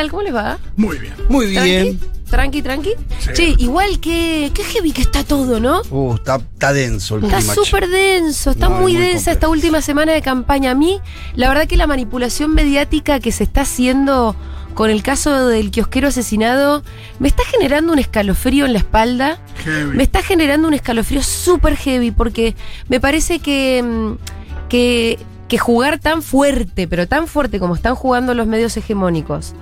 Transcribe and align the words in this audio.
tal? 0.00 0.10
¿Cómo 0.10 0.22
les 0.22 0.34
va? 0.34 0.58
Muy 0.76 0.98
bien. 0.98 1.14
Muy 1.28 1.46
bien. 1.46 2.00
¿Tranqui, 2.30 2.62
tranqui? 2.62 2.90
Sí. 3.18 3.30
Che, 3.34 3.54
igual 3.58 3.98
que. 3.98 4.52
Qué 4.54 4.62
heavy 4.62 4.92
que 4.92 5.02
está 5.02 5.24
todo, 5.24 5.58
¿no? 5.58 5.82
Uh, 5.90 6.14
está, 6.14 6.36
está 6.36 6.72
denso 6.72 7.16
el 7.16 7.24
Está 7.24 7.40
súper 7.40 7.88
denso, 7.88 8.52
está 8.52 8.68
No, 8.68 8.76
es 8.76 8.82
muy, 8.82 8.92
muy 8.92 9.02
densa 9.02 9.12
complejo. 9.12 9.30
esta 9.32 9.48
última 9.48 9.82
semana 9.82 10.12
de 10.12 10.22
campaña. 10.22 10.70
A 10.70 10.74
mí, 10.74 11.00
la 11.34 11.48
verdad 11.48 11.66
que 11.66 11.76
la 11.76 11.88
manipulación 11.88 12.54
mediática 12.54 13.18
que 13.18 13.32
se 13.32 13.44
está 13.44 13.62
haciendo 13.62 14.36
con 14.74 14.90
el 14.90 15.02
caso 15.02 15.48
del 15.48 15.72
kiosquero 15.72 16.06
asesinado 16.08 16.84
me 17.18 17.26
está 17.26 17.42
generando 17.44 17.92
un 17.92 17.98
escalofrío 17.98 18.64
en 18.64 18.74
la 18.74 18.78
espalda. 18.78 19.40
Heavy. 19.64 19.96
Me 19.96 20.04
está 20.04 20.22
generando 20.22 20.68
un 20.68 20.74
escalofrío 20.74 21.24
súper 21.24 21.76
heavy 21.76 22.12
porque 22.12 22.54
me 22.88 23.00
parece 23.00 23.40
que, 23.40 23.82
mm, 23.82 24.68
que, 24.68 25.18
que 25.50 25.58
jugar 25.58 25.98
tan 25.98 26.22
fuerte, 26.22 26.86
pero 26.86 27.08
tan 27.08 27.26
fuerte 27.26 27.58
como 27.58 27.74
están 27.74 27.96
jugando 27.96 28.34
los 28.34 28.46
medios 28.46 28.76
hegemónicos, 28.76 29.52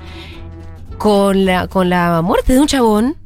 con 0.98 1.46
la, 1.46 1.66
con 1.66 1.88
la 1.88 2.20
muerte 2.22 2.52
de 2.52 2.60
un 2.60 2.66
chabón, 2.66 3.16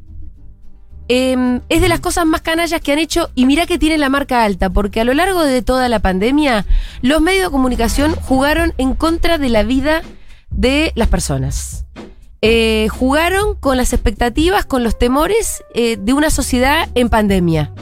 em, 1.09 1.59
es 1.67 1.81
de 1.81 1.89
las 1.89 1.99
cosas 1.99 2.25
más 2.25 2.41
canallas 2.41 2.79
que 2.79 2.93
han 2.93 2.99
hecho 2.99 3.29
y 3.35 3.45
mirá 3.45 3.65
que 3.65 3.77
tiene 3.77 3.97
la 3.97 4.07
marca 4.07 4.45
alta, 4.45 4.69
porque 4.69 5.01
a 5.01 5.03
lo 5.03 5.13
largo 5.13 5.43
de 5.43 5.61
toda 5.61 5.89
la 5.89 5.99
pandemia 5.99 6.65
los 7.01 7.21
medios 7.21 7.47
de 7.47 7.51
comunicación 7.51 8.15
jugaron 8.15 8.73
en 8.77 8.95
contra 8.95 9.37
de 9.37 9.49
la 9.49 9.63
vida 9.63 10.01
de 10.49 10.93
las 10.95 11.09
personas. 11.09 11.85
Eh, 12.41 12.87
jugaron 12.89 13.55
con 13.55 13.75
las 13.75 13.91
expectativas, 13.91 14.65
con 14.65 14.83
los 14.83 14.97
temores 14.97 15.63
eh, 15.73 15.97
de 15.99 16.13
una 16.13 16.29
sociedad 16.29 16.89
en 16.95 17.09
pandemia. 17.09 17.73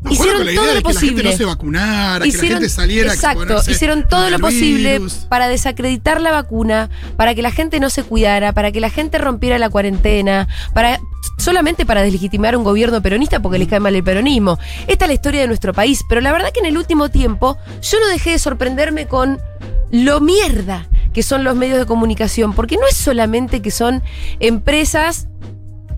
No, 0.00 0.12
hicieron 0.12 0.44
bueno, 0.44 0.60
todo 0.60 0.74
lo 0.74 0.82
que 0.82 0.92
la 0.94 1.00
gente 1.00 1.12
posible. 1.12 1.30
no 1.30 1.36
se 1.36 1.44
vacunara, 1.44 2.24
que 2.24 2.32
la 2.32 2.42
gente 2.42 2.68
saliera 2.68 3.10
a 3.10 3.14
exacto, 3.14 3.60
hicieron 3.68 4.06
todo 4.08 4.30
lo 4.30 4.38
posible 4.38 4.98
virus. 4.98 5.26
para 5.28 5.48
desacreditar 5.48 6.20
la 6.20 6.30
vacuna, 6.30 6.88
para 7.16 7.34
que 7.34 7.42
la 7.42 7.50
gente 7.50 7.80
no 7.80 7.90
se 7.90 8.04
cuidara, 8.04 8.52
para 8.52 8.70
que 8.70 8.80
la 8.80 8.90
gente 8.90 9.18
rompiera 9.18 9.58
la 9.58 9.70
cuarentena, 9.70 10.46
para 10.72 11.00
solamente 11.36 11.84
para 11.84 12.02
deslegitimar 12.02 12.56
un 12.56 12.64
gobierno 12.64 13.02
peronista 13.02 13.40
porque 13.40 13.58
les 13.58 13.68
cae 13.68 13.80
mal 13.80 13.94
el 13.94 14.04
peronismo. 14.04 14.58
Esta 14.86 15.04
es 15.04 15.08
la 15.08 15.14
historia 15.14 15.40
de 15.40 15.48
nuestro 15.48 15.72
país, 15.72 16.04
pero 16.08 16.20
la 16.20 16.32
verdad 16.32 16.50
que 16.52 16.60
en 16.60 16.66
el 16.66 16.78
último 16.78 17.08
tiempo 17.08 17.58
yo 17.82 18.00
no 18.00 18.06
dejé 18.08 18.30
de 18.30 18.38
sorprenderme 18.38 19.06
con 19.06 19.40
lo 19.90 20.20
mierda 20.20 20.86
que 21.12 21.22
son 21.22 21.42
los 21.42 21.56
medios 21.56 21.78
de 21.78 21.86
comunicación, 21.86 22.52
porque 22.52 22.76
no 22.76 22.86
es 22.86 22.96
solamente 22.96 23.60
que 23.62 23.70
son 23.70 24.02
empresas, 24.40 25.26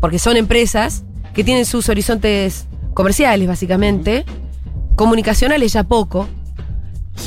porque 0.00 0.18
son 0.18 0.36
empresas 0.36 1.02
que 1.34 1.44
tienen 1.44 1.66
sus 1.66 1.88
horizontes 1.88 2.66
comerciales 2.94 3.46
básicamente, 3.48 4.24
comunicacionales 4.96 5.72
ya 5.72 5.84
poco, 5.84 6.28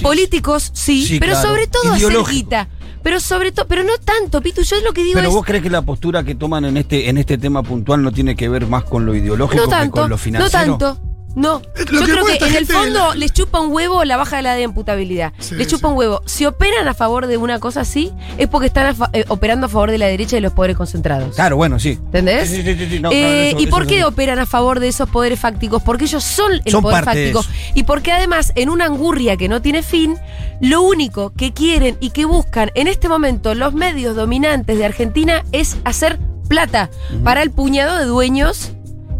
políticos 0.01 0.71
sí, 0.73 1.05
Sí, 1.05 1.19
pero 1.19 1.33
claro. 1.33 1.49
sobre 1.49 1.67
todo 1.67 1.93
hacer 1.93 2.17
guita. 2.29 2.67
Pero 3.03 3.19
sobre 3.19 3.51
todo, 3.51 3.67
pero 3.67 3.83
no 3.83 3.97
tanto, 3.97 4.41
Pitu, 4.41 4.61
yo 4.61 4.77
es 4.77 4.83
lo 4.83 4.93
que 4.93 5.03
digo 5.03 5.15
Pero 5.15 5.27
es, 5.27 5.33
vos 5.33 5.45
crees 5.45 5.61
que 5.61 5.69
la 5.69 5.81
postura 5.81 6.23
que 6.23 6.35
toman 6.35 6.63
en 6.63 6.77
este, 6.77 7.09
en 7.09 7.17
este 7.17 7.37
tema 7.37 7.61
puntual 7.61 8.01
no 8.01 8.13
tiene 8.13 8.33
que 8.33 8.47
ver 8.47 8.65
más 8.65 8.85
con 8.85 9.05
lo 9.05 9.13
ideológico 9.13 9.65
no 9.65 9.81
que 9.81 9.89
con 9.89 10.03
lo 10.03 10.07
no 10.09 10.17
financiero? 10.17 10.77
tanto. 10.77 11.12
No, 11.35 11.61
Eh, 11.75 11.85
lo 11.89 11.99
yo 12.01 12.05
que 12.05 12.11
creo 12.11 12.25
que 12.25 12.45
en 12.45 12.55
el 12.55 12.65
fondo 12.67 13.09
la- 13.09 13.15
les 13.15 13.33
chupa 13.33 13.59
un 13.59 13.71
huevo 13.73 14.03
la 14.03 14.17
baja 14.17 14.37
de 14.37 14.43
la 14.43 14.53
de 14.53 14.61
imputabilidad. 14.61 15.33
Sí, 15.39 15.55
les 15.55 15.67
chupa 15.67 15.87
sí. 15.87 15.91
un 15.91 15.97
huevo. 15.97 16.21
Si 16.25 16.45
operan 16.45 16.87
a 16.87 16.93
favor 16.93 17.25
de 17.25 17.37
una 17.37 17.59
cosa 17.59 17.81
así, 17.81 18.11
es 18.37 18.47
porque 18.47 18.67
están 18.67 18.85
a 18.85 18.93
fa- 18.93 19.09
eh, 19.13 19.25
operando 19.29 19.65
a 19.65 19.69
favor 19.69 19.89
de 19.89 19.97
la 19.97 20.05
derecha 20.05 20.35
y 20.35 20.37
de 20.37 20.41
los 20.41 20.53
poderes 20.53 20.77
concentrados. 20.77 21.33
Claro, 21.35 21.57
bueno, 21.57 21.79
sí. 21.79 21.91
¿Entendés? 21.91 22.49
Sí, 22.49 22.61
sí, 22.61 22.75
sí, 22.77 22.87
sí, 22.89 22.99
no, 22.99 23.09
Eh, 23.11 23.19
claro, 23.19 23.33
eso- 23.47 23.59
¿Y 23.59 23.63
eso 23.63 23.69
por 23.71 23.87
qué 23.87 24.03
operan 24.05 24.37
a 24.39 24.45
favor 24.45 24.79
de 24.79 24.87
esos 24.89 25.09
poderes 25.09 25.39
fácticos? 25.39 25.81
Porque 25.81 26.05
ellos 26.05 26.23
son 26.23 26.51
el 26.65 26.71
Son 26.71 26.83
poder 26.83 27.03
parte 27.03 27.19
de 27.19 27.33
fáctico. 27.33 27.39
eso. 27.57 27.71
Y 27.73 27.83
porque 27.83 28.11
además, 28.11 28.51
en 28.55 28.69
una 28.69 28.85
angurria 28.85 29.35
que 29.35 29.49
no 29.49 29.61
tiene 29.61 29.81
fin, 29.81 30.17
lo 30.61 30.81
único 30.83 31.33
que 31.33 31.51
quieren 31.51 31.97
y 31.99 32.11
que 32.11 32.25
buscan 32.25 32.71
en 32.75 32.87
este 32.87 33.09
momento 33.09 33.55
los 33.55 33.73
medios 33.73 34.15
dominantes 34.15 34.77
de 34.77 34.85
Argentina 34.85 35.43
es 35.51 35.77
hacer 35.83 36.19
plata 36.47 36.89
para 37.23 37.41
el 37.41 37.49
puñado 37.51 37.97
de 37.97 38.05
dueños 38.05 38.73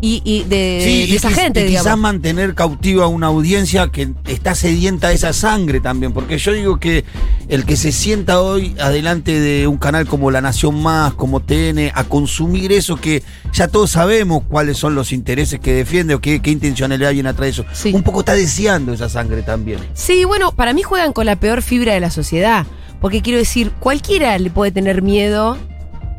y, 0.06 0.22
y 0.26 0.44
de, 0.44 0.82
Sí, 0.84 1.00
de 1.00 1.06
y 1.06 1.16
esa 1.16 1.32
gente, 1.32 1.66
y 1.66 1.70
quizás 1.70 1.98
mantener 1.98 2.56
cautiva 2.56 3.06
a 3.06 3.08
una 3.08 3.28
audiencia 3.28 3.88
que 3.88 4.10
está 4.28 4.54
sedienta 4.54 5.08
de 5.08 5.16
esa 5.16 5.32
sangre 5.32 5.80
también, 5.80 6.12
porque 6.12 6.38
yo 6.38 6.52
digo 6.52 6.78
que 6.78 7.06
el 7.48 7.64
que 7.64 7.78
se 7.78 7.94
sienta 7.94 8.42
hoy 8.42 8.76
adelante 8.82 9.40
de 9.40 9.66
un 9.66 9.78
canal 9.78 10.06
como 10.06 10.30
La 10.30 10.42
Nación 10.42 10.84
Más, 10.84 11.14
como 11.14 11.40
TN, 11.40 11.92
a 11.96 12.04
consumir 12.04 12.74
eso 12.74 12.98
que 12.98 13.24
ya 13.54 13.70
todos 13.70 13.92
sabemos 13.92 14.44
cuáles 14.50 14.78
son 14.78 14.94
los 14.94 15.14
intereses 15.14 15.62
que 15.62 15.72
defiende 15.72 16.16
o 16.16 16.20
qué, 16.20 16.42
qué 16.42 16.52
intencionalidad 16.52 17.14
viene 17.14 17.30
atrás 17.30 17.46
de 17.46 17.50
eso, 17.52 17.66
Sí. 17.72 17.94
un 17.94 18.04
poco 18.04 18.20
está 18.20 18.34
deseando 18.34 18.92
esa 18.92 19.08
sangre 19.08 19.42
también. 19.42 19.80
Sí, 19.94 20.26
bueno, 20.26 20.52
para 20.52 20.74
mí 20.74 20.82
juegan 20.84 21.14
con 21.14 21.26
la 21.26 21.38
peor 21.38 21.62
fibra 21.62 21.94
de 21.94 22.02
la 22.02 22.10
sociedad. 22.12 22.66
Porque 23.00 23.22
quiero 23.22 23.40
decir, 23.40 23.72
cualquiera 23.80 24.38
le 24.38 24.50
puede 24.50 24.72
tener 24.72 25.02
miedo 25.02 25.58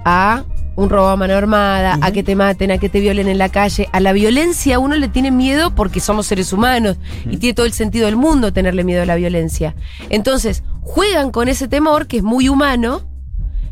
a 0.07 0.45
un 0.77 0.91
robo 0.91 1.09
a 1.09 1.17
mano 1.17 1.35
armada, 1.35 1.99
a 2.01 2.13
que 2.13 2.23
te 2.23 2.37
maten, 2.37 2.71
a 2.71 2.79
que 2.79 2.89
te 2.89 3.01
violen 3.01 3.29
en 3.29 3.39
la 3.39 3.49
calle. 3.49 3.89
A 3.93 4.01
la 4.01 4.13
violencia 4.13 4.79
uno 4.79 4.97
le 4.97 5.09
tiene 5.09 5.31
miedo 5.31 5.75
porque 5.75 6.01
somos 6.01 6.27
seres 6.27 6.53
humanos 6.53 6.97
y 7.29 7.37
tiene 7.37 7.55
todo 7.55 7.67
el 7.67 7.73
sentido 7.73 8.07
del 8.07 8.17
mundo 8.17 8.53
tenerle 8.53 8.85
miedo 8.85 9.03
a 9.03 9.07
la 9.07 9.17
violencia. 9.17 9.75
Entonces, 10.11 10.63
juegan 10.83 11.31
con 11.31 11.49
ese 11.49 11.69
temor 11.69 12.07
que 12.07 12.19
es 12.19 12.23
muy 12.23 12.49
humano. 12.49 13.09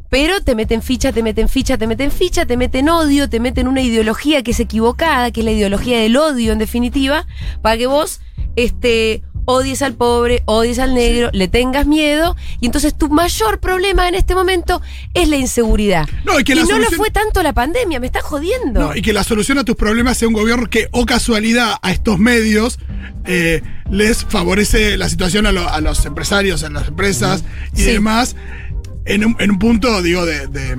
Pero 0.08 0.42
te 0.42 0.54
meten 0.54 0.82
ficha, 0.82 1.10
te 1.10 1.22
meten 1.22 1.48
ficha, 1.48 1.78
te 1.78 1.86
meten 1.86 2.10
ficha, 2.10 2.44
te 2.44 2.58
meten 2.58 2.90
odio, 2.90 3.30
te 3.30 3.40
meten 3.40 3.66
una 3.66 3.80
ideología 3.80 4.42
que 4.42 4.50
es 4.50 4.60
equivocada, 4.60 5.30
que 5.30 5.40
es 5.40 5.44
la 5.46 5.52
ideología 5.52 6.00
del 6.00 6.18
odio 6.18 6.52
en 6.52 6.58
definitiva, 6.58 7.26
para 7.62 7.78
que 7.78 7.86
vos 7.86 8.20
este, 8.54 9.22
odies 9.44 9.82
al 9.82 9.94
pobre, 9.94 10.42
odies 10.46 10.78
al 10.78 10.94
negro, 10.94 11.30
le 11.32 11.48
tengas 11.48 11.86
miedo, 11.86 12.36
y 12.60 12.66
entonces 12.66 12.94
tu 12.96 13.08
mayor 13.08 13.58
problema 13.60 14.08
en 14.08 14.14
este 14.14 14.34
momento 14.34 14.80
es 15.14 15.28
la 15.28 15.36
inseguridad. 15.36 16.08
No, 16.24 16.38
y 16.38 16.44
que 16.44 16.54
la 16.54 16.64
no 16.64 16.78
lo 16.78 16.90
fue 16.90 17.10
tanto 17.10 17.42
la 17.42 17.52
pandemia, 17.52 17.98
me 18.00 18.06
estás 18.06 18.22
jodiendo. 18.22 18.80
No, 18.80 18.96
y 18.96 19.02
que 19.02 19.12
la 19.12 19.24
solución 19.24 19.58
a 19.58 19.64
tus 19.64 19.76
problemas 19.76 20.18
sea 20.18 20.28
un 20.28 20.34
gobierno 20.34 20.68
que, 20.70 20.88
o 20.92 21.04
casualidad, 21.06 21.74
a 21.82 21.90
estos 21.92 22.18
medios 22.18 22.78
eh, 23.24 23.62
les 23.90 24.24
favorece 24.24 24.96
la 24.96 25.08
situación 25.08 25.46
a, 25.46 25.52
lo- 25.52 25.68
a 25.68 25.80
los 25.80 26.04
empresarios, 26.06 26.62
a 26.64 26.70
las 26.70 26.88
empresas 26.88 27.44
y 27.74 27.82
Sí. 27.82 27.92
demás, 27.92 28.36
en 29.04 29.24
un, 29.24 29.36
en 29.40 29.50
un 29.50 29.58
punto, 29.58 30.02
digo, 30.02 30.24
de, 30.26 30.46
de- 30.46 30.76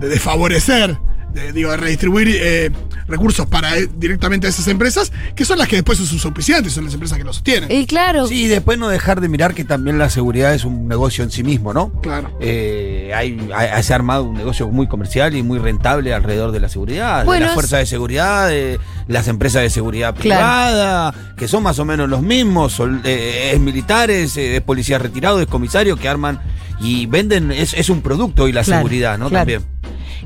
de 0.00 0.08
desfavorecer, 0.08 0.96
de, 1.34 1.52
digo, 1.52 1.70
de 1.72 1.76
redistribuir 1.76 2.28
eh, 2.30 2.70
recursos 3.08 3.46
para 3.46 3.76
eh, 3.76 3.88
directamente 3.98 4.46
a 4.46 4.50
esas 4.50 4.68
empresas, 4.68 5.12
que 5.34 5.44
son 5.44 5.58
las 5.58 5.68
que 5.68 5.76
después 5.76 5.98
son 5.98 6.06
sus 6.06 6.24
auspiciantes, 6.24 6.72
son 6.72 6.84
las 6.84 6.94
empresas 6.94 7.18
que 7.18 7.24
lo 7.24 7.32
sostienen. 7.32 7.70
Y 7.70 7.86
claro, 7.86 8.26
Sí, 8.26 8.44
y 8.44 8.48
después 8.48 8.78
no 8.78 8.88
dejar 8.88 9.20
de 9.20 9.28
mirar 9.28 9.54
que 9.54 9.64
también 9.64 9.98
la 9.98 10.08
seguridad 10.10 10.54
es 10.54 10.64
un 10.64 10.88
negocio 10.88 11.24
en 11.24 11.30
sí 11.30 11.42
mismo, 11.42 11.72
¿no? 11.74 11.92
Claro. 12.00 12.30
Eh, 12.40 13.12
hay, 13.14 13.48
hay- 13.54 13.82
se 13.82 13.92
ha 13.92 13.96
armado 13.96 14.24
un 14.24 14.34
negocio 14.36 14.68
muy 14.68 14.86
comercial 14.86 15.34
y 15.36 15.42
muy 15.42 15.58
rentable 15.58 16.14
alrededor 16.14 16.52
de 16.52 16.60
la 16.60 16.68
seguridad, 16.68 17.24
Bueno, 17.24 17.40
de 17.40 17.46
las 17.46 17.54
fuerzas 17.54 17.80
de 17.80 17.86
seguridad, 17.86 18.48
de 18.48 18.78
las 19.08 19.28
empresas 19.28 19.62
de 19.62 19.70
seguridad 19.70 20.14
Claro. 20.14 20.20
privada, 20.40 21.14
que 21.36 21.48
son 21.48 21.62
más 21.62 21.78
o 21.78 21.84
menos 21.84 22.08
los 22.08 22.22
mismos, 22.22 22.72
sol- 22.72 23.00
eh, 23.04 23.50
es 23.54 23.60
militares, 23.60 24.36
eh, 24.36 24.56
es 24.56 24.62
policías 24.62 25.02
retirados, 25.02 25.40
es 25.40 25.46
comisarios 25.48 25.98
que 25.98 26.08
arman 26.08 26.40
y 26.80 27.06
venden, 27.06 27.52
es, 27.52 27.74
es 27.74 27.90
un 27.90 28.00
producto 28.02 28.48
y 28.48 28.52
la 28.52 28.62
Claro, 28.62 28.80
seguridad, 28.80 29.18
¿no? 29.18 29.28
claro. 29.28 29.40
También. 29.40 29.73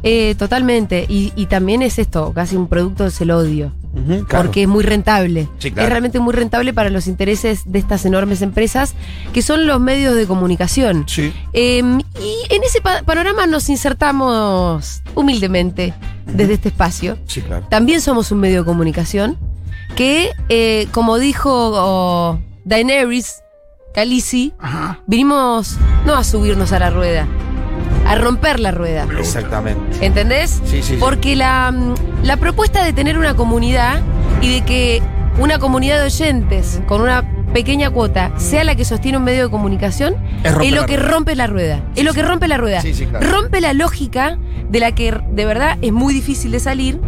Eh, 0.03 0.35
totalmente. 0.37 1.05
Y, 1.09 1.33
y 1.37 1.47
también 1.47 1.83
es 1.83 1.99
esto, 1.99 2.33
casi 2.33 2.57
un 2.57 2.69
producto 2.69 3.07
es 3.07 3.21
el 3.21 3.31
odio. 3.31 3.73
Claro. 4.29 4.45
porque 4.45 4.63
es 4.63 4.69
muy 4.69 4.85
rentable. 4.85 5.49
Sí, 5.59 5.73
claro. 5.73 5.87
Es 5.87 5.91
realmente 5.91 6.21
muy 6.21 6.33
rentable 6.33 6.73
para 6.73 6.89
los 6.89 7.09
intereses 7.09 7.63
de 7.65 7.81
estas 7.81 8.05
enormes 8.05 8.43
empresas 8.43 8.95
que 9.33 9.43
son 9.43 9.67
los 9.67 9.81
medios 9.81 10.15
de 10.15 10.25
comunicación. 10.27 11.05
Sí. 11.09 11.33
Eh, 11.53 11.79
y 12.21 12.55
en 12.55 12.63
ese 12.63 12.81
pa- 12.81 13.03
panorama 13.03 13.47
nos 13.49 13.69
insertamos 13.69 15.03
humildemente 15.17 15.95
desde 16.27 16.55
este 16.55 16.69
espacio. 16.69 17.19
Sí, 17.27 17.41
claro. 17.41 17.67
También 17.69 18.01
somos 18.01 18.31
un 18.31 18.39
medio 18.39 18.61
de 18.61 18.65
comunicación 18.67 19.37
que, 19.97 20.31
eh, 20.49 20.87
como 20.93 21.19
dijo 21.19 21.51
oh, 21.75 22.39
Daenerys 22.65 23.43
Khaleesi, 23.95 24.53
Ajá. 24.61 25.01
vinimos 25.09 25.77
no 26.07 26.15
a 26.15 26.23
subirnos 26.23 26.73
a 26.73 26.79
la 26.79 26.91
rueda, 26.91 27.27
a 28.09 28.15
romper 28.17 28.59
la 28.59 28.71
rueda. 28.71 29.07
Exactamente. 29.19 30.05
¿Entendés? 30.05 30.61
Sí, 30.65 30.79
sí, 30.83 30.95
sí. 30.95 30.97
Porque 30.99 31.37
la, 31.37 31.71
mm, 31.71 31.95
la 32.25 32.37
propuesta 32.39 32.83
de 32.85 32.93
tener 32.93 33.19
una 33.19 33.35
comunidad 33.35 34.01
y 34.41 34.53
de 34.55 34.65
que 34.65 35.03
una 35.39 35.59
comunidad 35.59 35.99
de 36.01 36.07
oyentes 36.07 36.81
con 36.87 37.01
una 37.03 37.25
pequeña 37.53 37.91
cuota 37.91 38.33
sea 38.37 38.65
la 38.65 38.75
que 38.75 38.85
sostiene 38.85 39.19
un 39.19 39.25
medio 39.25 39.45
de 39.45 39.51
comunicación 39.51 40.17
Es 40.45 40.53
romper 40.53 40.73
lo 40.75 40.87
que 40.87 40.97
rompe 40.99 41.35
la 41.37 41.47
rueda. 41.47 41.81
es 41.97 42.05
lo 42.05 42.13
que 42.13 42.23
rompe 42.23 42.49
la 42.49 42.57
rueda. 42.57 42.81
Sí, 42.83 42.93
sí, 42.95 43.07
claro. 43.07 43.27
Rompe 43.31 43.61
la 43.61 43.73
lógica 43.73 44.39
de 44.69 44.81
la 44.81 44.93
que 44.93 45.19
de 45.31 45.45
verdad 45.47 45.79
es 45.81 45.93
muy 45.93 46.13
difícil 46.15 46.51
de 46.51 46.61
salir. 46.61 47.01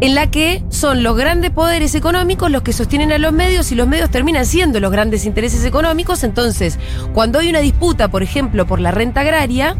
En 0.00 0.14
la 0.14 0.30
que 0.30 0.62
son 0.68 1.02
los 1.02 1.16
grandes 1.16 1.50
poderes 1.50 1.96
económicos 1.96 2.52
los 2.52 2.62
que 2.62 2.72
sostienen 2.72 3.10
a 3.10 3.18
los 3.18 3.32
medios 3.32 3.72
y 3.72 3.74
los 3.74 3.88
medios 3.88 4.10
terminan 4.10 4.46
siendo 4.46 4.78
los 4.78 4.92
grandes 4.92 5.24
intereses 5.26 5.64
económicos. 5.64 6.22
Entonces, 6.22 6.78
cuando 7.14 7.40
hay 7.40 7.50
una 7.50 7.58
disputa, 7.58 8.06
por 8.06 8.22
ejemplo, 8.22 8.64
por 8.64 8.78
la 8.78 8.92
renta 8.92 9.22
agraria, 9.22 9.74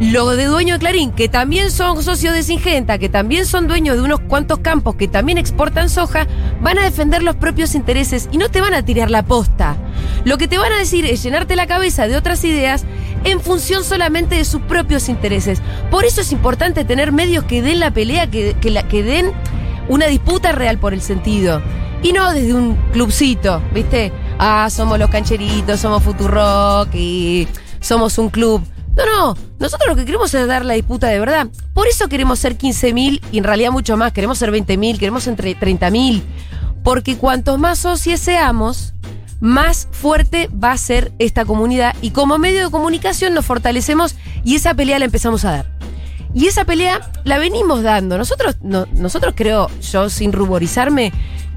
los 0.00 0.34
de 0.34 0.46
dueño 0.46 0.74
de 0.74 0.80
Clarín, 0.80 1.12
que 1.12 1.28
también 1.28 1.70
son 1.70 2.02
socios 2.02 2.32
de 2.32 2.42
Singenta, 2.42 2.96
que 2.96 3.10
también 3.10 3.44
son 3.44 3.68
dueños 3.68 3.96
de 3.96 4.02
unos 4.02 4.20
cuantos 4.20 4.60
campos 4.60 4.94
que 4.94 5.08
también 5.08 5.36
exportan 5.36 5.90
soja, 5.90 6.26
van 6.62 6.78
a 6.78 6.84
defender 6.84 7.22
los 7.22 7.36
propios 7.36 7.74
intereses 7.74 8.26
y 8.32 8.38
no 8.38 8.48
te 8.48 8.62
van 8.62 8.72
a 8.72 8.82
tirar 8.82 9.10
la 9.10 9.26
posta. 9.26 9.76
Lo 10.24 10.38
que 10.38 10.48
te 10.48 10.56
van 10.56 10.72
a 10.72 10.78
decir 10.78 11.04
es 11.04 11.22
llenarte 11.22 11.54
la 11.54 11.66
cabeza 11.66 12.08
de 12.08 12.16
otras 12.16 12.42
ideas 12.44 12.86
en 13.24 13.40
función 13.40 13.84
solamente 13.84 14.36
de 14.36 14.46
sus 14.46 14.62
propios 14.62 15.10
intereses. 15.10 15.60
Por 15.90 16.06
eso 16.06 16.22
es 16.22 16.32
importante 16.32 16.86
tener 16.86 17.12
medios 17.12 17.44
que 17.44 17.60
den 17.60 17.78
la 17.78 17.90
pelea, 17.90 18.30
que, 18.30 18.56
que, 18.58 19.02
den 19.02 19.32
una 19.88 20.06
disputa 20.06 20.52
real 20.52 20.78
por 20.78 20.94
el 20.94 21.02
sentido. 21.02 21.60
Y 22.02 22.14
no 22.14 22.32
desde 22.32 22.54
un 22.54 22.76
clubcito, 22.92 23.62
¿viste? 23.74 24.12
Ah, 24.38 24.70
somos 24.70 24.98
los 24.98 25.10
cancheritos, 25.10 25.78
somos 25.78 26.02
Futurock 26.02 26.88
y 26.94 27.46
somos 27.80 28.16
un 28.16 28.30
club. 28.30 28.62
No, 29.00 29.34
no, 29.34 29.36
nosotros 29.58 29.88
lo 29.88 29.96
que 29.96 30.04
queremos 30.04 30.32
es 30.34 30.46
dar 30.46 30.64
la 30.64 30.74
disputa 30.74 31.08
de 31.08 31.18
verdad. 31.18 31.48
Por 31.74 31.86
eso 31.86 32.08
queremos 32.08 32.38
ser 32.38 32.58
15.000 32.58 33.20
y 33.32 33.38
en 33.38 33.44
realidad 33.44 33.70
mucho 33.70 33.96
más. 33.96 34.12
Queremos 34.12 34.38
ser 34.38 34.52
20.000, 34.52 34.98
queremos 34.98 35.26
entre 35.26 35.56
30.000. 35.56 36.22
Porque 36.82 37.16
cuantos 37.16 37.58
más 37.58 37.78
socios 37.78 38.20
seamos, 38.20 38.94
más 39.40 39.88
fuerte 39.90 40.48
va 40.52 40.72
a 40.72 40.78
ser 40.78 41.12
esta 41.18 41.44
comunidad. 41.44 41.94
Y 42.02 42.10
como 42.10 42.38
medio 42.38 42.64
de 42.64 42.70
comunicación 42.70 43.34
nos 43.34 43.46
fortalecemos 43.46 44.16
y 44.44 44.56
esa 44.56 44.74
pelea 44.74 44.98
la 44.98 45.06
empezamos 45.06 45.44
a 45.44 45.52
dar. 45.52 45.66
Y 46.34 46.46
esa 46.46 46.64
pelea 46.64 47.10
la 47.24 47.38
venimos 47.38 47.82
dando. 47.82 48.16
Nosotros, 48.16 48.56
no, 48.62 48.86
nosotros 48.92 49.34
creo, 49.36 49.68
yo 49.80 50.10
sin 50.10 50.32
ruborizarme, 50.32 51.12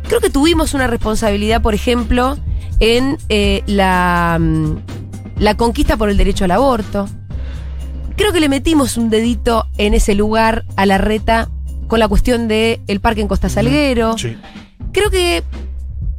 creo 0.08 0.20
que 0.20 0.30
tuvimos 0.30 0.74
una 0.74 0.88
responsabilidad, 0.88 1.62
por 1.62 1.74
ejemplo, 1.74 2.38
en 2.80 3.18
eh, 3.30 3.64
la, 3.68 4.38
mm, 4.40 4.78
la 5.38 5.56
conquista 5.56 5.98
por 5.98 6.10
el 6.10 6.18
derecho 6.18 6.46
al 6.46 6.52
aborto. 6.52 7.08
Creo 8.16 8.32
que 8.32 8.40
le 8.40 8.50
metimos 8.50 8.98
un 8.98 9.10
dedito 9.10 9.68
en 9.78 9.94
ese 9.94 10.14
lugar 10.16 10.66
a 10.76 10.86
la 10.86 10.98
reta 10.98 11.50
con 11.88 12.00
la 12.00 12.08
cuestión 12.08 12.48
del 12.48 12.80
el 12.88 13.00
parque 13.00 13.22
en 13.22 13.28
Costa 13.28 13.50
Salguero. 13.50 14.18
Sí. 14.18 14.38
Creo 14.92 15.10
que 15.10 15.44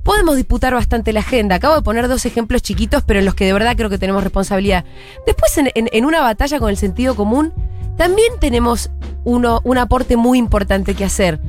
podemos 0.03 0.37
disputar 0.37 0.75
bastante 0.75 1.13
la 1.13 1.21
agenda. 1.21 1.57
Acabo 1.57 1.77
de 1.77 1.83
poner 1.83 2.09
dos 2.09 2.27
ejemplos 2.27 2.63
chiquitos, 2.63 3.03
pero 3.05 3.21
en 3.21 3.25
los 3.25 3.35
que 3.35 3.47
de 3.47 3.53
verdad 3.53 3.77
creo 3.77 3.89
que 3.91 3.99
tenemos 3.99 4.23
responsabilidad. 4.23 4.85
Después, 5.27 5.57
en, 5.59 5.71
en- 5.75 5.89
en 5.93 6.05
una 6.05 6.21
batalla 6.21 6.59
con 6.59 6.69
el 6.71 6.77
sentido 6.77 7.15
común, 7.15 7.53
también 7.97 8.29
tenemos 8.41 8.91
uno, 9.25 9.61
un 9.65 9.79
aporte 9.79 10.17
muy 10.17 10.39
importante 10.39 10.95
que 10.95 11.05
hacer. 11.05 11.41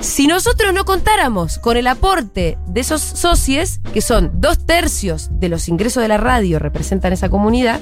Si 0.00 0.26
nosotros 0.26 0.72
no 0.72 0.84
contáramos 0.86 1.58
con 1.58 1.76
el 1.76 1.86
aporte 1.86 2.56
de 2.66 2.80
esos 2.80 3.02
socios, 3.02 3.80
que 3.92 4.00
son 4.00 4.32
dos 4.40 4.58
tercios 4.66 5.28
de 5.38 5.50
los 5.50 5.68
ingresos 5.68 6.02
de 6.02 6.08
la 6.08 6.16
radio, 6.16 6.58
representan 6.58 7.12
esa 7.12 7.28
comunidad, 7.28 7.80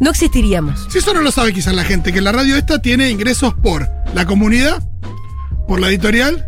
no 0.00 0.10
existiríamos. 0.10 0.86
Si 0.90 0.98
eso 0.98 1.12
no 1.14 1.20
lo 1.20 1.30
sabe 1.30 1.52
quizás 1.52 1.74
la 1.74 1.84
gente, 1.84 2.12
que 2.12 2.20
la 2.20 2.32
radio 2.32 2.56
esta 2.56 2.80
tiene 2.80 3.10
ingresos 3.10 3.54
por 3.54 3.88
la 4.14 4.26
comunidad, 4.26 4.82
por 5.68 5.80
la 5.80 5.88
editorial 5.88 6.46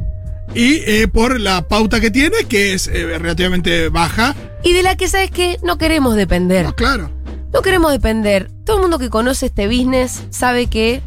y 0.55 0.77
eh, 0.87 1.09
por 1.09 1.39
la 1.41 1.69
pauta 1.69 2.01
que 2.01 2.11
tiene, 2.11 2.37
que 2.49 2.75
es 2.75 2.87
eh, 2.89 3.19
relativamente 3.19 3.89
baja. 3.89 4.35
Y 4.65 4.73
de 4.73 4.83
la 4.83 4.97
que, 4.97 5.09
¿sabes 5.09 5.31
qué? 5.31 5.59
No 5.63 5.79
queremos 5.79 6.15
depender. 6.17 6.67
No, 6.67 6.75
claro. 6.75 7.11
No 7.53 7.63
queremos 7.63 7.93
depender. 7.93 8.51
Todo 8.65 8.77
el 8.77 8.83
mundo 8.83 8.99
que 8.99 9.11
conoce 9.11 9.47
este 9.47 9.67
business 9.67 10.23
sabe 10.31 10.67
que 10.69 11.03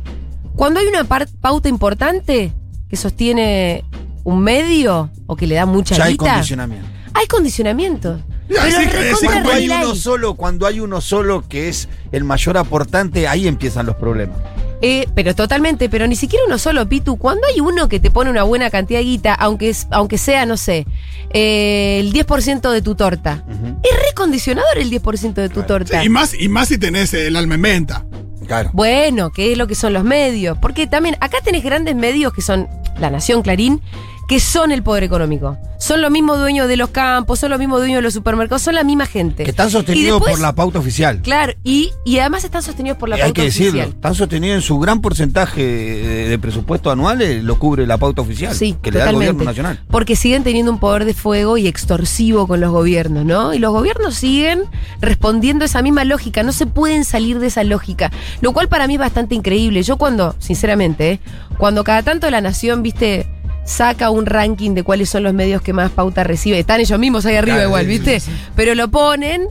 cuando 0.55 0.79
hay 0.79 0.85
una 0.87 1.03
pauta 1.03 1.67
importante 1.69 2.53
que 2.89 2.95
sostiene 2.95 3.83
un 4.23 4.41
medio 4.41 5.09
o 5.27 5.35
que 5.35 5.47
le 5.47 5.55
da 5.55 5.65
mucha 5.65 5.95
Ya 5.95 6.05
hay 6.05 6.11
guita, 6.13 6.31
condicionamiento. 6.33 6.87
hay 7.13 7.27
condicionamiento. 7.27 8.17
Ya, 8.17 8.25
Pero 8.25 8.34
sí, 8.49 9.25
Cuando 9.25 9.51
hay 9.51 9.69
uno 9.69 9.95
solo, 9.95 10.33
cuando 10.35 10.67
hay 10.67 10.79
uno 10.79 11.01
solo 11.01 11.43
que 11.47 11.69
es 11.69 11.89
el 12.11 12.23
mayor 12.23 12.57
aportante, 12.57 13.27
ahí 13.27 13.47
empiezan 13.47 13.85
los 13.85 13.95
problemas. 13.95 14.37
Eh, 14.81 15.07
pero 15.15 15.33
totalmente, 15.33 15.89
pero 15.89 16.05
ni 16.05 16.15
siquiera 16.15 16.45
uno 16.45 16.57
solo, 16.57 16.87
Pitu. 16.87 17.17
Cuando 17.17 17.47
hay 17.47 17.59
uno 17.59 17.87
que 17.89 17.99
te 17.99 18.11
pone 18.11 18.29
una 18.29 18.43
buena 18.43 18.69
cantidad 18.69 18.99
de 18.99 19.05
guita, 19.05 19.33
aunque, 19.33 19.69
es, 19.69 19.87
aunque 19.89 20.17
sea, 20.17 20.45
no 20.45 20.57
sé, 20.57 20.85
eh, 21.31 21.97
el 22.01 22.13
10% 22.13 22.71
de 22.71 22.81
tu 22.81 22.95
torta, 22.95 23.43
es 23.83 24.05
recondicionador 24.09 24.77
el 24.77 24.91
10% 24.91 25.33
de 25.33 25.49
tu 25.49 25.63
torta. 25.63 25.99
Sí, 25.99 26.05
y, 26.05 26.09
más, 26.09 26.33
y 26.37 26.49
más 26.49 26.67
si 26.67 26.77
tenés 26.77 27.13
el 27.13 27.35
alma 27.35 27.55
en 27.55 27.61
venta. 27.61 28.05
Claro. 28.45 28.69
Bueno, 28.73 29.31
que 29.31 29.51
es 29.51 29.57
lo 29.57 29.65
que 29.65 29.75
son 29.75 29.93
los 29.93 30.03
medios. 30.03 30.57
Porque 30.59 30.87
también 30.87 31.17
acá 31.19 31.37
tenés 31.43 31.63
grandes 31.63 31.95
medios 31.95 32.33
que 32.33 32.41
son 32.41 32.67
La 32.99 33.09
Nación, 33.09 33.41
Clarín, 33.41 33.81
que 34.27 34.39
son 34.39 34.71
el 34.71 34.81
poder 34.83 35.03
económico. 35.03 35.57
Son 35.77 36.01
los 36.01 36.09
mismos 36.09 36.39
dueños 36.39 36.67
de 36.67 36.77
los 36.77 36.89
campos, 36.89 37.37
son 37.39 37.51
los 37.51 37.59
mismos 37.59 37.79
dueños 37.79 37.97
de 37.97 38.01
los 38.01 38.13
supermercados, 38.13 38.61
son 38.63 38.73
la 38.75 38.83
misma 38.83 39.05
gente. 39.05 39.43
Que 39.43 39.49
están 39.51 39.69
sostenidos 39.69 40.19
después- 40.19 40.31
por 40.33 40.39
la 40.41 40.55
pauta 40.55 40.79
oficial. 40.79 41.21
Claro, 41.21 41.53
y, 41.63 41.91
y 42.05 42.17
además 42.19 42.43
están 42.43 42.63
sostenidos 42.63 42.97
por 42.97 43.09
la 43.09 43.17
Y 43.17 43.21
hay 43.21 43.25
pauta 43.27 43.41
que 43.41 43.45
decirlo, 43.47 43.81
oficial. 43.81 43.89
están 43.89 44.15
sostenidos 44.15 44.55
en 44.55 44.61
su 44.61 44.79
gran 44.79 45.01
porcentaje 45.01 45.61
de, 45.63 46.29
de 46.29 46.39
presupuesto 46.39 46.89
anual, 46.89 47.21
eh, 47.21 47.43
lo 47.43 47.59
cubre 47.59 47.85
la 47.85 47.97
pauta 47.97 48.21
oficial 48.21 48.55
Sí, 48.55 48.75
que 48.81 48.89
le 48.91 48.99
da 48.99 49.05
el 49.05 49.09
totalmente. 49.11 49.33
gobierno 49.33 49.51
nacional. 49.51 49.83
Porque 49.91 50.15
siguen 50.15 50.43
teniendo 50.43 50.71
un 50.71 50.79
poder 50.79 51.05
de 51.05 51.13
fuego 51.13 51.57
y 51.57 51.67
extorsivo 51.67 52.47
con 52.47 52.61
los 52.61 52.71
gobiernos, 52.71 53.25
¿no? 53.25 53.53
Y 53.53 53.59
los 53.59 53.71
gobiernos 53.73 54.15
siguen 54.15 54.63
respondiendo 55.01 55.63
a 55.63 55.67
esa 55.67 55.81
misma 55.83 56.03
lógica, 56.05 56.41
no 56.41 56.51
se 56.53 56.65
pueden 56.65 57.05
salir 57.05 57.37
de 57.39 57.47
esa 57.47 57.63
lógica, 57.63 58.11
lo 58.41 58.53
cual 58.53 58.69
para 58.69 58.87
mí 58.87 58.93
es 58.95 58.99
bastante 58.99 59.35
increíble. 59.35 59.83
Yo 59.83 59.97
cuando, 59.97 60.35
sinceramente, 60.39 61.11
¿eh? 61.11 61.19
cuando 61.57 61.83
cada 61.83 62.01
tanto 62.01 62.29
la 62.31 62.41
nación, 62.41 62.81
viste, 62.81 63.27
saca 63.65 64.09
un 64.11 64.25
ranking 64.25 64.71
de 64.75 64.83
cuáles 64.83 65.09
son 65.09 65.23
los 65.23 65.33
medios 65.33 65.61
que 65.61 65.73
más 65.73 65.91
pauta 65.91 66.23
recibe, 66.23 66.59
están 66.59 66.79
ellos 66.79 66.97
mismos 66.99 67.25
ahí 67.25 67.35
arriba 67.35 67.55
Claro, 67.57 67.69
igual, 67.69 67.83
sí, 67.83 67.89
viste, 67.89 68.19
sí, 68.21 68.31
sí. 68.31 68.37
pero 68.55 68.75
lo 68.75 68.89
ponen. 68.89 69.47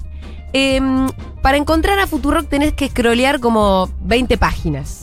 em, 0.56 1.08
para 1.42 1.56
encontrar 1.56 1.98
a 1.98 2.06
Futurock 2.06 2.48
tenés 2.48 2.72
que 2.74 2.88
scrollear 2.88 3.40
como 3.40 3.90
20 4.04 4.38
páginas. 4.38 5.02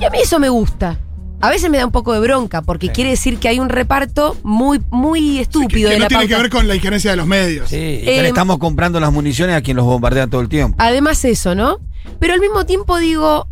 Y 0.00 0.04
a 0.04 0.10
mí 0.10 0.18
eso 0.22 0.38
me 0.38 0.48
gusta. 0.48 0.98
A 1.40 1.50
veces 1.50 1.68
me 1.70 1.78
da 1.78 1.84
un 1.86 1.90
poco 1.92 2.12
de 2.12 2.20
bronca, 2.20 2.62
porque 2.62 2.86
Sí. 2.86 2.92
quiere 2.92 3.10
decir 3.10 3.38
que 3.38 3.48
hay 3.48 3.58
un 3.60 3.68
reparto 3.68 4.36
muy, 4.44 4.80
muy 4.90 5.34
Que, 5.36 5.40
estúpido 5.42 5.88
que 5.88 5.94
de 5.94 5.98
no 5.98 6.04
la 6.04 6.08
tiene 6.08 6.28
que 6.28 6.36
ver 6.36 6.48
con 6.50 6.66
la 6.68 6.74
injerencia 6.76 7.10
de 7.10 7.16
los 7.16 7.26
medios. 7.26 7.68
Sí, 7.70 7.76
y 7.76 8.04
que 8.04 8.18
Eh, 8.18 8.22
le 8.22 8.28
estamos 8.28 8.58
comprando 8.58 8.98
las 9.00 9.12
municiones 9.12 9.56
a 9.56 9.60
quien 9.62 9.76
los 9.76 9.84
bombardean 9.86 10.30
todo 10.30 10.40
el 10.40 10.48
tiempo. 10.48 10.76
Además 10.80 11.24
eso, 11.24 11.54
¿no? 11.56 11.78
Pero 12.20 12.34
al 12.34 12.40
mismo 12.40 12.64
tiempo 12.66 12.98
digo, 12.98 13.46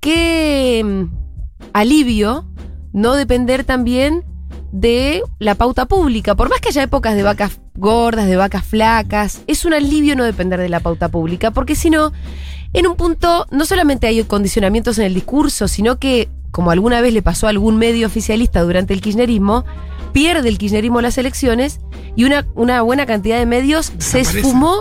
qué 0.00 0.82
mm, 0.84 1.04
alivio 1.72 2.46
no 2.96 3.14
depender 3.14 3.62
también 3.62 4.24
de 4.72 5.22
la 5.38 5.54
pauta 5.54 5.84
pública. 5.84 6.34
Por 6.34 6.48
más 6.48 6.60
que 6.60 6.70
haya 6.70 6.82
épocas 6.82 7.14
de 7.14 7.22
vacas 7.22 7.60
gordas, 7.74 8.26
de 8.26 8.36
vacas 8.36 8.64
flacas, 8.64 9.42
es 9.46 9.66
un 9.66 9.74
alivio 9.74 10.16
no 10.16 10.24
depender 10.24 10.58
de 10.58 10.70
la 10.70 10.80
pauta 10.80 11.10
pública, 11.10 11.50
porque 11.50 11.76
si 11.76 11.90
no, 11.90 12.12
en 12.72 12.86
un 12.86 12.96
punto 12.96 13.46
no 13.50 13.66
solamente 13.66 14.06
hay 14.06 14.24
condicionamientos 14.24 14.98
en 14.98 15.04
el 15.04 15.14
discurso, 15.14 15.68
sino 15.68 15.98
que, 15.98 16.30
como 16.50 16.70
alguna 16.70 17.02
vez 17.02 17.12
le 17.12 17.20
pasó 17.20 17.46
a 17.46 17.50
algún 17.50 17.76
medio 17.76 18.06
oficialista 18.06 18.62
durante 18.62 18.94
el 18.94 19.02
kirchnerismo, 19.02 19.66
pierde 20.14 20.48
el 20.48 20.56
kirchnerismo 20.56 21.02
las 21.02 21.18
elecciones 21.18 21.80
y 22.16 22.24
una, 22.24 22.46
una 22.54 22.80
buena 22.80 23.04
cantidad 23.04 23.38
de 23.38 23.44
medios 23.44 23.92
se 23.98 24.20
esfumó. 24.20 24.80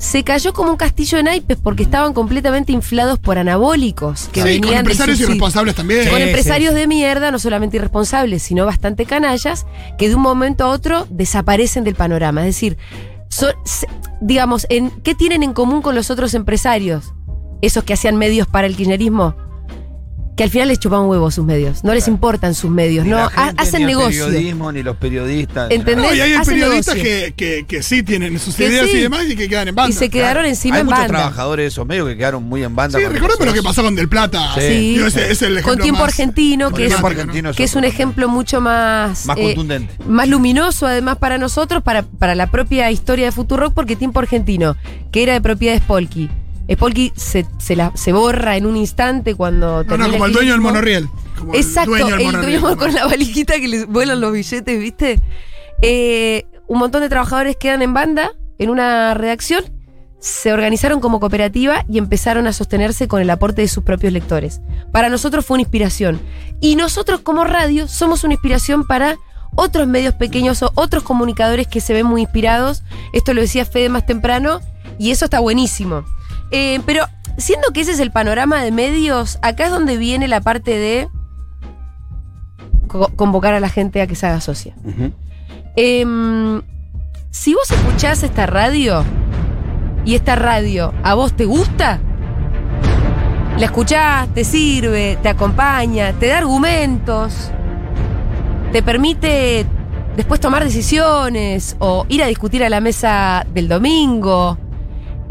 Se 0.00 0.24
cayó 0.24 0.54
como 0.54 0.70
un 0.70 0.76
castillo 0.78 1.18
de 1.18 1.24
naipes 1.24 1.58
porque 1.62 1.82
estaban 1.82 2.14
completamente 2.14 2.72
inflados 2.72 3.18
por 3.18 3.36
anabólicos 3.36 4.30
que 4.32 4.40
Sí, 4.40 4.46
venían 4.48 4.62
con 4.70 4.78
empresarios 4.78 5.18
subsidio. 5.18 5.34
irresponsables 5.34 5.74
también. 5.74 6.08
Con 6.08 6.16
Sí, 6.16 6.22
empresarios 6.22 6.72
sí. 6.72 6.80
de 6.80 6.86
mierda, 6.86 7.30
no 7.30 7.38
solamente 7.38 7.76
irresponsables, 7.76 8.42
sino 8.42 8.64
bastante 8.64 9.04
canallas, 9.04 9.66
que 9.98 10.08
de 10.08 10.14
un 10.14 10.22
momento 10.22 10.64
a 10.64 10.68
otro 10.68 11.06
desaparecen 11.10 11.84
del 11.84 11.96
panorama. 11.96 12.40
Es 12.40 12.54
decir, 12.54 12.78
son- 13.28 13.52
se- 13.66 13.86
digamos, 14.22 14.66
en, 14.70 14.90
¿qué 15.02 15.14
tienen 15.14 15.42
en 15.42 15.52
común 15.52 15.82
con 15.82 15.94
los 15.94 16.10
otros 16.10 16.32
empresarios? 16.32 17.12
Esos 17.60 17.84
que 17.84 17.92
hacían 17.92 18.16
medios 18.16 18.46
para 18.48 18.66
el 18.66 18.74
kirchnerismo, 18.76 19.36
que 20.36 20.44
al 20.44 20.50
final 20.50 20.68
les 20.68 20.78
chupaban 20.78 21.06
huevos 21.06 21.34
sus 21.34 21.44
medios. 21.44 21.84
No 21.84 21.92
les 21.92 22.08
importan 22.08 22.54
sus 22.54 22.70
medios, 22.70 23.04
Ni 23.04 23.10
no 23.10 23.16
la 23.18 23.26
ha- 23.26 23.46
gente, 23.48 23.62
hacen 23.62 23.80
ni 23.84 23.92
el 23.92 23.98
negocio. 23.98 24.26
periodismo, 24.26 24.72
ni 24.72 24.82
los 24.82 24.96
periodistas. 24.96 25.70
¿Entendés? 25.70 26.08
No, 26.08 26.14
y 26.14 26.20
hay 26.20 26.32
Hacen 26.32 26.54
periodistas 26.54 26.94
que, 26.94 27.34
que, 27.36 27.66
que 27.68 27.82
sí 27.82 28.02
tienen 28.02 28.38
sus 28.38 28.54
Que 28.54 28.66
ideas 28.68 28.86
sí. 28.88 28.96
y 28.96 29.00
demás 29.00 29.26
y 29.28 29.36
que 29.36 29.48
quedan 29.50 29.68
en 29.68 29.74
banda. 29.74 29.90
Y 29.90 29.92
se 29.92 30.08
quedaron 30.08 30.46
encima 30.46 30.76
Hay 30.76 30.80
en 30.80 30.86
muchos 30.86 30.98
banda. 31.00 31.18
trabajadores 31.18 31.64
de 31.64 31.68
esos 31.68 31.86
medios 31.86 32.08
que 32.08 32.16
quedaron 32.16 32.42
muy 32.44 32.64
en 32.64 32.74
banda. 32.74 32.98
Sí, 32.98 33.04
recordemos 33.04 33.46
lo 33.46 33.52
que 33.52 33.62
pasó 33.62 33.82
con 33.82 33.94
Del 33.94 34.08
Plata. 34.08 34.54
Sí. 34.54 34.60
Sí. 34.62 34.94
Digo, 34.94 35.06
ese 35.08 35.30
es 35.30 35.42
el 35.42 35.52
ejemplo 35.58 35.72
Con 35.74 35.82
tiempo 35.82 36.00
más 36.00 36.08
argentino, 36.08 36.70
que 36.70 36.84
es, 36.84 36.88
Tiempo 36.88 37.08
emblemático, 37.08 37.26
¿no? 37.26 37.30
argentino 37.30 37.52
que 37.56 37.64
es 37.64 37.74
un 37.74 37.84
ejemplo 37.84 38.28
mucho 38.28 38.60
más, 38.62 39.26
Más 39.26 39.36
eh, 39.36 39.42
contundente. 39.42 39.92
más 40.06 40.26
luminoso 40.28 40.86
además 40.86 41.18
para 41.18 41.36
nosotros, 41.36 41.82
para, 41.82 42.02
para 42.02 42.34
la 42.34 42.50
propia 42.50 42.90
historia 42.90 43.26
de 43.26 43.32
Futurock, 43.32 43.74
porque 43.74 43.94
Tiempo 43.96 44.20
Argentino, 44.20 44.76
que 45.12 45.22
era 45.22 45.34
de 45.34 45.40
propiedad 45.42 45.74
de 45.74 45.80
Spolky, 46.72 47.12
se, 47.16 47.46
se, 47.58 47.76
la, 47.76 47.92
se 47.94 48.12
borra 48.12 48.56
en 48.56 48.66
un 48.66 48.76
instante 48.76 49.34
cuando 49.34 49.84
No, 49.84 49.96
no, 49.96 50.10
como 50.10 50.26
el 50.26 50.32
dueño 50.32 50.52
del 50.52 50.60
monorriel. 50.60 51.08
Como 51.38 51.54
Exacto, 51.54 51.96
el 51.96 52.02
dueño 52.02 52.16
del 52.16 52.20
el 52.20 52.32
monorriel. 52.32 52.60
dueño 52.60 52.76
con 52.76 52.94
la 52.94 53.06
valijita 53.06 53.54
que 53.54 53.68
les 53.68 53.86
vuelan 53.86 54.20
los 54.20 54.32
billetes, 54.32 54.78
¿viste? 54.78 55.20
Eh, 55.82 56.46
un 56.68 56.78
montón 56.78 57.02
de 57.02 57.08
trabajadores 57.08 57.56
quedan 57.56 57.82
en 57.82 57.94
banda 57.94 58.32
en 58.58 58.70
una 58.70 59.14
redacción, 59.14 59.64
se 60.20 60.52
organizaron 60.52 61.00
como 61.00 61.18
cooperativa 61.18 61.84
y 61.88 61.96
empezaron 61.96 62.46
a 62.46 62.52
sostenerse 62.52 63.08
con 63.08 63.22
el 63.22 63.30
aporte 63.30 63.62
de 63.62 63.68
sus 63.68 63.82
propios 63.82 64.12
lectores. 64.12 64.60
Para 64.92 65.08
nosotros 65.08 65.46
fue 65.46 65.54
una 65.54 65.62
inspiración. 65.62 66.20
Y 66.60 66.76
nosotros 66.76 67.20
como 67.20 67.44
radio 67.44 67.88
somos 67.88 68.22
una 68.22 68.34
inspiración 68.34 68.86
para 68.86 69.16
otros 69.56 69.88
medios 69.88 70.14
pequeños 70.14 70.62
o 70.62 70.70
otros 70.74 71.02
comunicadores 71.02 71.66
que 71.66 71.80
se 71.80 71.94
ven 71.94 72.06
muy 72.06 72.20
inspirados. 72.20 72.82
Esto 73.14 73.32
lo 73.32 73.40
decía 73.40 73.64
Fede 73.64 73.88
más 73.88 74.04
temprano 74.04 74.60
y 74.98 75.10
eso 75.10 75.24
está 75.24 75.40
buenísimo. 75.40 76.04
Eh, 76.50 76.80
pero 76.86 77.04
siendo 77.36 77.68
que 77.72 77.80
ese 77.82 77.92
es 77.92 78.00
el 78.00 78.10
panorama 78.10 78.62
de 78.62 78.70
medios, 78.72 79.38
acá 79.42 79.64
es 79.66 79.70
donde 79.70 79.96
viene 79.96 80.26
la 80.28 80.40
parte 80.40 80.76
de 80.76 81.08
co- 82.88 83.10
convocar 83.16 83.54
a 83.54 83.60
la 83.60 83.68
gente 83.68 84.00
a 84.02 84.06
que 84.06 84.14
se 84.16 84.26
haga 84.26 84.40
socia. 84.40 84.74
Em, 85.76 86.62
si 87.30 87.54
vos 87.54 87.70
escuchás 87.70 88.22
esta 88.22 88.46
radio, 88.46 89.04
y 90.04 90.14
esta 90.14 90.34
radio 90.34 90.92
a 91.02 91.14
vos 91.14 91.34
te 91.34 91.44
gusta, 91.44 92.00
la 93.58 93.64
escuchás, 93.66 94.28
te 94.34 94.44
sirve, 94.44 95.18
te 95.22 95.28
acompaña, 95.28 96.12
te 96.14 96.28
da 96.28 96.38
argumentos, 96.38 97.50
te 98.72 98.82
permite 98.82 99.66
después 100.16 100.40
tomar 100.40 100.64
decisiones 100.64 101.76
o 101.78 102.06
ir 102.08 102.22
a 102.22 102.26
discutir 102.26 102.64
a 102.64 102.70
la 102.70 102.80
mesa 102.80 103.46
del 103.52 103.68
domingo, 103.68 104.56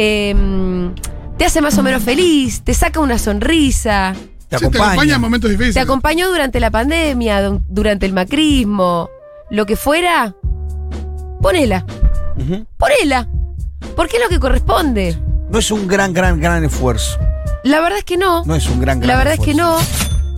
em, 0.02 0.94
te 1.38 1.44
hace 1.46 1.60
más 1.62 1.78
o 1.78 1.84
menos 1.84 2.02
feliz, 2.04 2.62
te 2.62 2.74
saca 2.74 3.00
una 3.02 3.18
sonrisa, 3.20 4.14
Te 4.48 4.58
Sí, 4.58 4.68
te 4.72 4.78
acompaña 4.80 5.16
en 5.16 5.22
momentos 5.22 5.50
difíciles. 5.52 5.76
te 5.76 5.80
acompañó 5.82 6.30
durante 6.30 6.60
la 6.60 6.72
pandemia, 6.72 7.42
du- 7.44 7.62
durante 7.68 8.06
el 8.08 8.14
macrismo, 8.14 9.10
lo 9.52 9.66
que 9.68 9.76
fuera, 9.76 10.34
ponela, 11.42 11.86
Ujú. 12.36 12.66
ponela, 12.78 13.28
porque 13.96 14.18
es 14.18 14.24
lo 14.24 14.30
que 14.30 14.40
corresponde. 14.40 15.18
No 15.52 15.60
es 15.60 15.70
un 15.70 15.88
gran, 15.88 16.14
gran, 16.14 16.40
gran 16.40 16.64
esfuerzo. 16.64 17.20
La 17.64 17.80
verdad 17.82 18.00
es 18.00 18.06
que 18.06 18.18
no, 18.18 18.44
No 18.46 18.56
es 18.56 18.68
un 18.68 18.80
gran, 18.80 19.00
gran 19.00 19.08
la 19.10 19.18
verdad 19.18 19.34
es 19.36 19.40
que 19.42 19.54
no. 19.54 19.78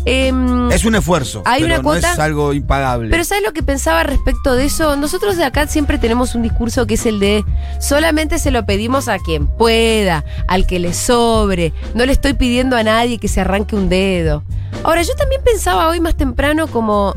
Em, 0.05 0.71
Es 0.71 0.83
un 0.85 0.95
esfuerzo. 0.95 1.43
Hay 1.45 1.61
pero 1.61 1.75
una 1.75 1.83
cuota- 1.83 2.07
No 2.07 2.13
es 2.13 2.19
algo 2.19 2.53
impagable. 2.53 3.09
Pero 3.11 3.23
¿sabes 3.23 3.43
lo 3.43 3.53
que 3.53 3.61
pensaba 3.61 4.01
respecto 4.03 4.55
de 4.55 4.65
eso? 4.65 4.95
Nosotros 4.95 5.37
de 5.37 5.43
acá 5.43 5.67
siempre 5.67 5.99
tenemos 5.99 6.33
un 6.33 6.41
discurso 6.41 6.87
que 6.87 6.95
es 6.95 7.05
el 7.05 7.19
de 7.19 7.45
solamente 7.79 8.39
se 8.39 8.49
lo 8.51 8.65
pedimos 8.65 9.07
a 9.07 9.19
quien 9.19 9.45
pueda, 9.47 10.25
al 10.47 10.65
que 10.65 10.79
le 10.79 10.93
sobre. 10.93 11.73
No 11.93 12.05
le 12.05 12.13
estoy 12.13 12.33
pidiendo 12.33 12.75
a 12.77 12.83
nadie 12.83 13.19
que 13.19 13.27
se 13.27 13.41
arranque 13.41 13.75
un 13.75 13.89
dedo. 13.89 14.43
Ahora, 14.83 15.03
yo 15.03 15.13
también 15.15 15.41
pensaba 15.43 15.87
hoy 15.89 15.99
más 15.99 16.15
temprano 16.15 16.67
como... 16.67 17.13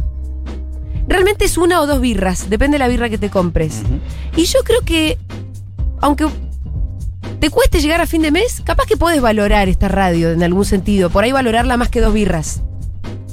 Realmente 1.06 1.44
es 1.44 1.58
una 1.58 1.80
o 1.80 1.86
dos 1.86 2.00
birras, 2.00 2.48
depende 2.48 2.76
de 2.76 2.78
la 2.80 2.88
birra 2.88 3.08
que 3.10 3.18
te 3.18 3.28
compres. 3.30 3.82
Y 4.36 4.44
yo 4.44 4.60
creo 4.64 4.80
que, 4.80 5.18
aunque 6.00 6.26
te 7.40 7.50
cueste 7.50 7.80
llegar 7.80 8.00
a 8.00 8.06
fin 8.06 8.22
de 8.22 8.30
mes, 8.30 8.62
capaz 8.64 8.86
que 8.86 8.96
puedes 8.96 9.20
valorar 9.20 9.68
esta 9.68 9.88
radio 9.88 10.30
en 10.32 10.42
algún 10.42 10.64
sentido. 10.64 11.10
Por 11.10 11.24
ahí 11.24 11.32
valorarla 11.32 11.76
más 11.76 11.88
que 11.90 12.00
dos 12.00 12.12
birras. 12.14 12.62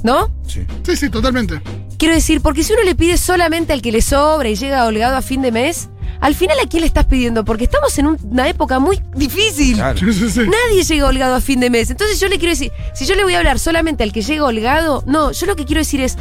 ¿No? 0.02 0.30
Sí. 0.46 0.66
Sí, 0.84 0.96
sí, 0.96 1.10
totalmente. 1.10 1.60
Quiero 1.98 2.14
decir, 2.14 2.40
porque 2.40 2.64
si 2.64 2.72
uno 2.72 2.82
le 2.82 2.94
pide 2.94 3.16
solamente 3.16 3.72
al 3.72 3.80
que 3.82 3.92
le 3.92 4.02
sobra 4.02 4.48
y 4.48 4.56
llega 4.56 4.84
holgado 4.86 5.16
a 5.16 5.22
fin 5.22 5.40
de 5.42 5.52
mes, 5.52 5.88
al 6.20 6.34
final 6.34 6.56
a 6.64 6.68
quién 6.68 6.80
le 6.80 6.86
estás 6.86 7.06
pidiendo, 7.06 7.44
porque 7.44 7.64
estamos 7.64 7.96
en 7.98 8.06
un- 8.06 8.18
una 8.30 8.48
época 8.48 8.78
muy 8.80 9.00
difícil. 9.14 9.74
Claro. 9.76 9.98
Sí, 9.98 10.12
sí, 10.12 10.30
sí. 10.30 10.40
Nadie 10.40 10.82
llega 10.82 11.06
holgado 11.06 11.34
a 11.36 11.40
fin 11.40 11.60
de 11.60 11.70
mes. 11.70 11.90
Entonces 11.90 12.18
yo 12.20 12.28
le 12.28 12.38
quiero 12.38 12.50
decir, 12.52 12.72
si 12.94 13.06
yo 13.06 13.14
le 13.14 13.22
voy 13.24 13.34
a 13.34 13.38
hablar 13.38 13.58
solamente 13.58 14.02
al 14.02 14.12
que 14.12 14.22
llega 14.22 14.44
holgado, 14.44 15.04
no, 15.06 15.30
yo 15.32 15.46
lo 15.46 15.54
que 15.56 15.64
quiero 15.64 15.80
decir 15.80 16.00
es, 16.00 16.16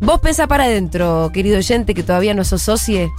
vos 0.00 0.20
pensá 0.20 0.46
para 0.46 0.64
adentro, 0.64 1.30
querido 1.32 1.58
oyente, 1.58 1.94
que 1.94 2.02
todavía 2.02 2.34
no 2.34 2.44
sos 2.44 2.62
socie. 2.62 3.10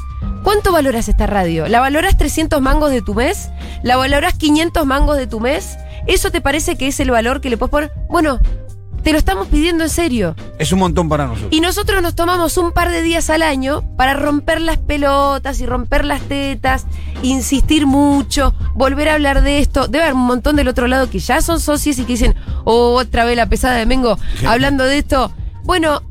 ¿Cuánto 0.43 0.71
valoras 0.71 1.07
esta 1.07 1.27
radio? 1.27 1.67
¿La 1.67 1.79
valoras 1.79 2.17
300 2.17 2.61
mangos 2.61 2.91
de 2.91 3.01
tu 3.01 3.13
mes? 3.13 3.49
¿La 3.83 3.95
valoras 3.97 4.33
500 4.33 4.85
mangos 4.85 5.17
de 5.17 5.27
tu 5.27 5.39
mes? 5.39 5.77
¿Eso 6.07 6.31
te 6.31 6.41
parece 6.41 6.77
que 6.77 6.87
es 6.87 6.99
el 6.99 7.11
valor 7.11 7.41
que 7.41 7.49
le 7.49 7.57
puedes 7.57 7.71
poner? 7.71 7.91
Bueno, 8.09 8.39
te 9.03 9.11
lo 9.11 9.17
estamos 9.17 9.47
pidiendo 9.47 9.83
en 9.83 9.89
serio. 9.89 10.35
Es 10.59 10.71
un 10.71 10.79
montón 10.79 11.09
para 11.09 11.27
nosotros. 11.27 11.51
Y 11.51 11.61
nosotros 11.61 12.01
nos 12.01 12.15
tomamos 12.15 12.57
un 12.57 12.71
par 12.71 12.89
de 12.89 13.01
días 13.01 13.29
al 13.29 13.41
año 13.41 13.83
para 13.97 14.13
romper 14.13 14.61
las 14.61 14.77
pelotas 14.77 15.59
y 15.59 15.65
romper 15.65 16.05
las 16.05 16.21
tetas, 16.21 16.85
insistir 17.23 17.87
mucho, 17.87 18.53
volver 18.75 19.09
a 19.09 19.15
hablar 19.15 19.41
de 19.41 19.59
esto. 19.59 19.87
Debe 19.87 20.05
haber 20.05 20.15
un 20.15 20.25
montón 20.25 20.55
del 20.55 20.67
otro 20.67 20.87
lado 20.87 21.09
que 21.09 21.19
ya 21.19 21.41
son 21.41 21.59
socios 21.59 21.97
y 21.99 22.03
que 22.03 22.13
dicen, 22.13 22.35
oh, 22.63 22.93
otra 22.93 23.25
vez 23.25 23.35
la 23.35 23.47
pesada 23.47 23.75
de 23.75 23.85
Mengo 23.85 24.17
hablando 24.45 24.83
de 24.83 24.99
esto. 24.99 25.31
Bueno, 25.63 26.01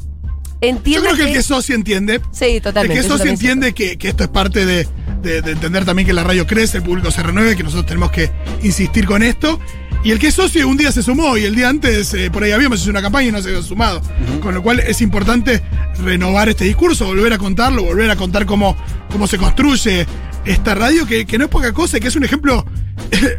Yo 0.62 1.00
creo 1.02 1.17
que 1.17 1.23
el 1.23 1.33
que 1.33 1.38
es 1.38 1.47
socio 1.47 1.75
entiende. 1.75 2.21
Sí, 2.33 2.45
El 2.57 2.62
totalmente. 2.62 2.95
que 2.95 3.00
es 3.00 3.07
eso 3.07 3.17
socio 3.17 3.31
entiende 3.31 3.73
que, 3.73 3.97
que 3.99 4.09
esto 4.09 4.25
es 4.25 4.29
parte 4.29 4.67
de, 4.67 4.87
de- 5.23 5.43
de 5.43 5.52
entender 5.52 5.85
también 5.85 6.07
que 6.07 6.12
la 6.12 6.25
radio 6.25 6.47
crece, 6.47 6.79
el 6.79 6.83
público 6.83 7.11
se 7.11 7.23
renueve, 7.23 7.57
que 7.57 7.62
nosotros 7.62 7.87
tenemos 7.87 8.11
que 8.11 8.31
insistir 8.62 9.07
con 9.07 9.23
esto. 9.23 9.59
Y 10.02 10.12
el 10.12 10.19
que 10.19 10.29
es 10.29 10.35
socio 10.35 10.67
un 10.67 10.79
día 10.79 10.90
se 10.93 11.02
sumó 11.02 11.37
y 11.37 11.45
el 11.45 11.55
día 11.55 11.69
antes 11.69 12.14
eh, 12.14 12.31
por 12.31 12.43
ahí 12.43 12.52
habíamos 12.52 12.81
hecho 12.81 12.88
una 12.90 13.02
campaña 13.02 13.29
y 13.29 13.33
no 13.33 13.43
se 13.43 13.50
había 13.50 13.62
sumado. 13.62 14.00
Con 14.40 14.55
lo 14.55 14.62
cual 14.62 14.81
es 14.81 15.02
importante 15.02 15.61
renovar 16.02 16.49
este 16.49 16.64
discurso, 16.64 17.05
volver 17.05 17.35
a 17.35 17.38
contarlo, 17.38 17.83
volver 17.83 18.11
a 18.11 18.17
contar 18.17 18.47
cómo, 18.47 18.76
cómo 19.11 19.26
se 19.26 19.37
construye 19.37 20.07
esta 20.44 20.75
radio, 20.75 21.06
que, 21.06 21.26
que 21.26 21.38
no 21.38 21.44
es 21.44 21.50
poca 21.50 21.73
cosa, 21.73 21.99
y 21.99 22.00
que 22.00 22.09
es 22.09 22.16
un 22.16 22.25
ejemplo 22.25 22.64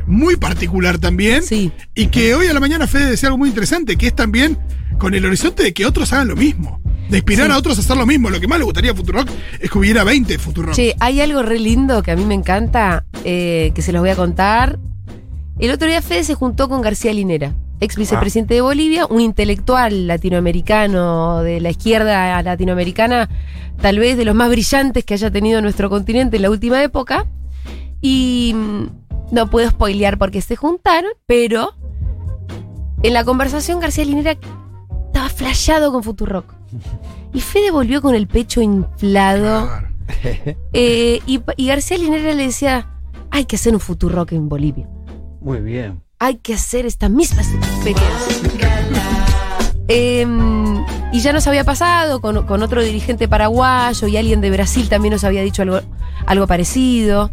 muy 0.07 0.35
particular 0.37 0.97
también. 0.97 1.43
Sí. 1.43 1.71
Y 1.95 2.07
que 2.07 2.33
hoy 2.35 2.47
a 2.47 2.53
la 2.53 2.59
mañana 2.59 2.87
Fede 2.87 3.11
decía 3.11 3.27
algo 3.27 3.37
muy 3.37 3.49
interesante, 3.49 3.95
que 3.95 4.07
es 4.07 4.15
también 4.15 4.57
con 4.97 5.13
el 5.13 5.25
horizonte 5.25 5.63
de 5.63 5.73
que 5.73 5.85
otros 5.85 6.11
hagan 6.13 6.27
lo 6.27 6.35
mismo. 6.35 6.81
De 7.09 7.17
inspirar 7.17 7.47
Sí. 7.47 7.53
a 7.53 7.57
otros 7.57 7.77
a 7.77 7.81
hacer 7.81 7.97
lo 7.97 8.05
mismo. 8.05 8.29
Lo 8.29 8.39
que 8.39 8.47
más 8.47 8.57
le 8.59 8.63
gustaría 8.65 8.91
a 8.91 8.95
Futurock 8.95 9.27
es 9.59 9.69
que 9.69 9.77
hubiera 9.77 10.03
20 10.03 10.37
Futurock. 10.37 10.73
Che, 10.75 10.95
hay 10.99 11.19
algo 11.19 11.41
re 11.43 11.59
lindo 11.59 12.01
que 12.03 12.11
a 12.11 12.15
mí 12.15 12.23
me 12.23 12.35
encanta, 12.35 13.03
eh, 13.25 13.71
que 13.75 13.81
se 13.81 13.91
los 13.91 14.01
voy 14.01 14.11
a 14.11 14.15
contar. 14.15 14.79
El 15.59 15.71
otro 15.71 15.87
día 15.89 16.01
Fede 16.01 16.23
se 16.23 16.35
juntó 16.35 16.69
con 16.69 16.81
García 16.81 17.13
Linera, 17.13 17.53
ex 17.81 17.97
vicepresidente 17.97 18.53
de 18.53 18.61
Bolivia, 18.61 19.07
un 19.07 19.21
intelectual 19.21 20.07
latinoamericano 20.07 21.41
de 21.41 21.59
la 21.59 21.71
izquierda 21.71 22.41
latinoamericana, 22.43 23.27
tal 23.81 23.97
vez 23.99 24.17
de 24.17 24.23
los 24.23 24.35
más 24.35 24.49
brillantes 24.49 25.03
que 25.03 25.15
haya 25.15 25.31
tenido 25.31 25.61
nuestro 25.61 25.89
continente 25.89 26.37
en 26.37 26.43
la 26.43 26.51
última 26.51 26.81
época. 26.83 27.25
Y 27.99 28.53
mm, 28.55 28.85
no 29.31 29.49
puedo 29.49 29.69
spoilear 29.69 30.19
porque 30.19 30.41
se 30.41 30.55
juntaron, 30.55 31.11
pero 31.25 31.73
en 33.01 33.13
la 33.13 33.23
conversación 33.23 33.79
García 33.79 34.05
Linera 34.05 34.37
estaba 35.07 35.29
flasheado 35.29 35.91
con 35.91 36.03
Futurock. 36.03 36.53
Y 37.33 37.41
Fede 37.41 37.71
volvió 37.71 38.01
con 38.01 38.13
el 38.13 38.27
pecho 38.27 38.61
inflado. 38.61 39.67
Claro. 39.67 39.87
Eh, 40.73 41.21
y, 41.25 41.41
y 41.55 41.67
García 41.67 41.97
Linera 41.97 42.33
le 42.33 42.45
decía, 42.45 42.89
hay 43.31 43.45
que 43.45 43.55
hacer 43.55 43.73
un 43.73 43.79
Futurock 43.79 44.33
en 44.33 44.49
Bolivia. 44.49 44.87
Muy 45.39 45.61
bien. 45.61 46.01
Hay 46.23 46.35
que 46.35 46.53
hacer 46.53 46.85
estas 46.85 47.09
mismas 47.09 47.47
experiencias. 47.51 48.41
Em, 49.87 50.85
y 51.11 51.19
ya 51.19 51.33
nos 51.33 51.47
había 51.47 51.63
pasado 51.63 52.21
con, 52.21 52.45
con 52.45 52.61
otro 52.61 52.83
dirigente 52.83 53.27
paraguayo 53.27 54.07
y 54.07 54.17
alguien 54.17 54.39
de 54.39 54.51
Brasil 54.51 54.87
también 54.87 55.13
nos 55.13 55.23
había 55.23 55.41
dicho 55.41 55.63
algo, 55.63 55.81
algo 56.27 56.45
parecido. 56.45 57.31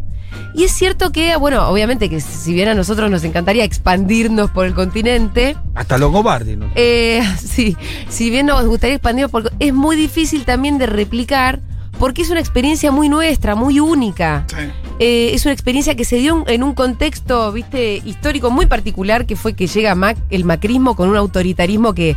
Y 0.54 0.64
es 0.64 0.72
cierto 0.72 1.12
que, 1.12 1.36
bueno, 1.36 1.68
obviamente 1.68 2.08
que 2.08 2.22
si 2.22 2.54
bien 2.54 2.68
a 2.70 2.74
nosotros 2.74 3.10
nos 3.10 3.24
encantaría 3.24 3.62
expandirnos 3.62 4.50
por 4.52 4.64
el 4.64 4.72
continente, 4.72 5.54
Hasta 5.74 5.98
los 5.98 6.10
¿no? 6.10 6.70
eh, 6.74 7.22
sí, 7.38 7.76
si 8.08 8.30
bien 8.30 8.46
nos 8.46 8.64
gustaría 8.66 8.96
expandirnos, 8.96 9.30
por- 9.30 9.52
es 9.58 9.74
muy 9.74 9.96
difícil 9.96 10.46
también 10.46 10.78
de 10.78 10.86
replicar 10.86 11.60
porque 11.98 12.22
es 12.22 12.30
una 12.30 12.40
experiencia 12.40 12.92
muy 12.92 13.08
nuestra, 13.08 13.54
muy 13.54 13.80
única. 13.80 14.44
Sí. 14.48 14.56
Eh, 15.00 15.30
es 15.34 15.44
una 15.44 15.52
experiencia 15.52 15.94
que 15.94 16.04
se 16.04 16.16
dio 16.16 16.44
en 16.46 16.62
un 16.62 16.74
contexto, 16.74 17.52
viste, 17.52 18.02
histórico 18.04 18.50
muy 18.50 18.66
particular, 18.66 19.26
que 19.26 19.36
fue 19.36 19.54
que 19.54 19.66
llega 19.66 19.94
Mac, 19.94 20.16
el 20.30 20.44
macrismo 20.44 20.96
con 20.96 21.08
un 21.08 21.16
autoritarismo 21.16 21.94
que 21.94 22.16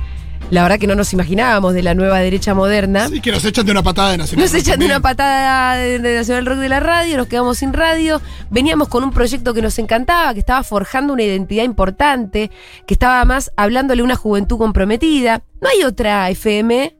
la 0.49 0.63
verdad 0.63 0.79
que 0.79 0.87
no 0.87 0.95
nos 0.95 1.13
imaginábamos 1.13 1.73
de 1.73 1.81
la 1.81 1.93
nueva 1.93 2.19
derecha 2.19 2.53
moderna. 2.53 3.07
Sí, 3.07 3.21
que 3.21 3.31
nos 3.31 3.45
echan 3.45 3.65
de 3.65 3.71
una 3.71 3.83
patada 3.83 4.11
de 4.11 4.17
Nacional. 4.17 4.45
Nos 4.45 4.53
echan 4.53 4.79
de 4.79 4.85
una 4.85 4.99
patada 4.99 5.75
de, 5.75 5.99
de 5.99 6.15
Nacional 6.15 6.45
Rock 6.45 6.57
de 6.57 6.69
la 6.69 6.79
radio, 6.79 7.17
nos 7.17 7.27
quedamos 7.27 7.59
sin 7.59 7.71
radio. 7.71 8.21
Veníamos 8.49 8.89
con 8.89 9.03
un 9.03 9.11
proyecto 9.11 9.53
que 9.53 9.61
nos 9.61 9.79
encantaba, 9.79 10.33
que 10.33 10.39
estaba 10.39 10.63
forjando 10.63 11.13
una 11.13 11.23
identidad 11.23 11.63
importante, 11.63 12.51
que 12.85 12.93
estaba 12.93 13.23
más 13.23 13.51
hablándole 13.55 14.01
a 14.01 14.05
una 14.05 14.15
juventud 14.15 14.57
comprometida. 14.57 15.41
No 15.61 15.69
hay 15.69 15.83
otra 15.83 16.29
FM 16.29 16.97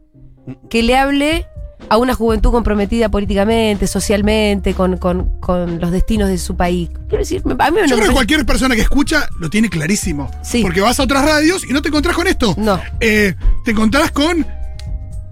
que 0.69 0.83
le 0.83 0.97
hable 0.97 1.45
a 1.89 1.97
una 1.97 2.13
juventud 2.13 2.51
comprometida 2.51 3.09
políticamente, 3.09 3.85
socialmente, 3.87 4.73
con, 4.73 4.97
con- 4.97 5.39
con 5.39 5.79
los 5.79 5.91
destinos 5.91 6.29
de 6.29 6.37
su 6.37 6.55
país. 6.55 6.89
Quiero 7.09 7.19
decir, 7.23 7.41
a 7.45 7.71
mí 7.71 7.77
me 7.81 7.87
Yo 7.87 7.95
creo 7.97 8.07
que 8.09 8.13
cualquier 8.13 8.45
persona 8.45 8.75
que 8.75 8.81
escucha 8.81 9.27
lo 9.39 9.49
tiene 9.49 9.69
clarísimo. 9.69 10.31
Sí. 10.41 10.61
Porque 10.61 10.81
vas 10.81 10.99
a 10.99 11.03
otras 11.03 11.25
radios 11.25 11.63
y 11.69 11.73
no 11.73 11.81
te 11.81 11.89
encontrás 11.89 12.15
con 12.15 12.27
esto. 12.27 12.53
No. 12.57 12.79
Eh, 12.99 13.35
te 13.65 13.71
encontrás 13.71 14.11
con. 14.11 14.45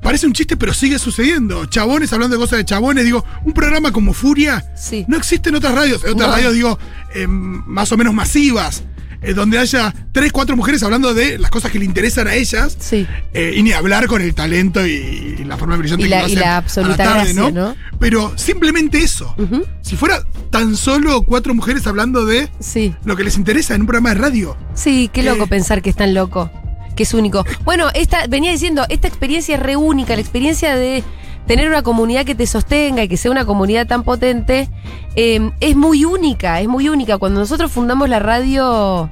Parece 0.01 0.25
un 0.27 0.31
chiste, 0.33 0.55
pero 0.55 0.73
sigue 0.73 0.97
sucediendo. 0.97 1.65
Chabones 1.65 2.13
hablando 2.13 2.37
de 2.37 2.41
cosas 2.41 2.57
de 2.59 2.65
chabones. 2.65 3.03
Digo, 3.03 3.23
un 3.43 3.51
programa 3.53 3.91
como 3.91 4.13
Furia 4.13 4.63
Sí. 4.75 5.03
no 5.09 5.17
existe 5.17 5.49
en 5.49 5.55
otras 5.55 5.75
radios. 5.75 6.03
En 6.05 6.11
otras 6.13 6.29
No. 6.29 6.35
radios, 6.35 6.53
digo, 6.53 6.79
eh, 7.15 7.27
más 7.27 7.91
o 7.91 7.97
menos 7.97 8.13
masivas. 8.13 8.83
Eh, 9.21 9.33
donde 9.33 9.57
haya 9.59 9.93
tres, 10.11 10.31
cuatro 10.31 10.55
mujeres 10.55 10.81
hablando 10.83 11.13
de 11.13 11.37
las 11.37 11.51
cosas 11.51 11.71
que 11.71 11.79
le 11.79 11.85
interesan 11.85 12.27
a 12.27 12.35
ellas. 12.35 12.75
Sí. 12.79 13.05
Eh, 13.33 13.53
y 13.55 13.63
ni 13.63 13.71
hablar 13.73 14.07
con 14.07 14.21
el 14.21 14.33
talento 14.33 14.85
y, 14.85 15.35
y 15.39 15.43
la 15.43 15.57
forma 15.57 15.75
brillante 15.77 16.03
Y 16.05 16.09
que 16.09 16.15
la- 16.15 16.21
lo 16.23 16.29
y 16.29 16.35
la 16.35 16.53
a 16.55 16.57
absoluta 16.57 16.97
tarde, 16.97 17.33
gracia, 17.33 17.51
¿no? 17.51 17.75
Pero 17.99 18.33
simplemente 18.37 18.99
eso. 18.99 19.35
Si 19.81 19.95
fuera 19.95 20.23
tan 20.51 20.75
solo 20.75 21.21
cuatro 21.23 21.53
mujeres 21.53 21.85
hablando 21.87 22.25
de 22.25 22.49
Sí. 22.59 22.95
lo 23.05 23.15
que 23.15 23.23
les 23.23 23.37
interesa 23.37 23.75
en 23.75 23.81
un 23.81 23.87
programa 23.87 24.09
de 24.09 24.15
radio. 24.15 24.57
Sí, 24.73 25.09
qué 25.13 25.23
loco 25.23 25.43
Eh. 25.43 25.47
pensar 25.47 25.81
que 25.81 25.89
es 25.89 25.95
tan 25.95 26.13
loco, 26.13 26.49
que 26.95 27.03
es 27.03 27.13
único. 27.13 27.45
Bueno, 27.65 27.87
esta, 27.93 28.27
venía 28.27 28.51
diciendo, 28.51 28.85
esta 28.89 29.07
experiencia 29.07 29.55
es 29.55 29.61
re 29.61 29.75
única, 29.75 30.15
la 30.15 30.21
experiencia 30.21 30.75
de 30.75 31.03
tener 31.49 31.67
una 31.67 31.81
comunidad 31.81 32.25
que 32.25 32.35
te 32.35 32.45
sostenga 32.45 33.01
y 33.01 33.07
que 33.07 33.17
sea 33.17 33.31
una 33.31 33.43
comunidad 33.43 33.87
tan 33.87 34.03
potente, 34.03 34.69
eh, 35.15 35.49
es 35.59 35.75
muy 35.75 36.05
única, 36.05 36.61
es 36.61 36.67
muy 36.67 36.89
única. 36.89 37.17
Cuando 37.17 37.39
nosotros 37.39 37.71
fundamos 37.71 38.07
la 38.07 38.19
radio, 38.19 39.09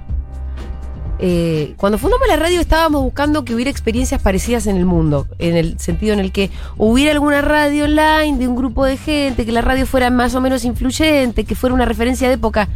eh, 1.17 1.74
cuando 1.77 1.98
fundamos 1.98 2.27
la 2.27 2.36
radio 2.36 2.62
estábamos 2.62 3.01
buscando 3.01 3.44
que 3.44 3.56
hubiera 3.56 3.72
experiencias 3.72 4.22
parecidas 4.22 4.67
en 4.67 4.77
el 4.77 4.86
mundo, 4.86 5.25
en 5.39 5.58
el 5.58 5.79
sentido 5.79 6.13
en 6.13 6.20
el 6.20 6.32
que 6.32 6.51
hubiera 6.77 7.12
alguna 7.13 7.41
radio 7.41 7.86
online 7.86 8.38
de 8.38 8.48
un 8.48 8.56
grupo 8.56 8.86
de 8.86 8.98
gente, 8.98 9.44
que 9.44 9.51
la 9.51 9.62
radio 9.62 9.88
fuera 9.88 10.12
más 10.12 10.36
o 10.36 10.39
menos 10.39 10.63
influyente, 10.63 11.44
que 11.44 11.56
fuera 11.56 11.74
una 11.74 11.86
referencia 11.86 12.27
de 12.27 12.36
época. 12.36 12.70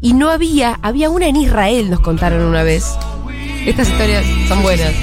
y 0.00 0.14
no 0.14 0.30
había, 0.30 0.78
había 0.80 1.10
una 1.10 1.26
en 1.26 1.36
Israel, 1.36 1.90
nos 1.90 2.00
contaron 2.00 2.40
una 2.40 2.62
vez. 2.62 2.96
Estas 3.66 3.90
historias 3.90 4.24
son 4.48 4.62
buenas. 4.62 4.94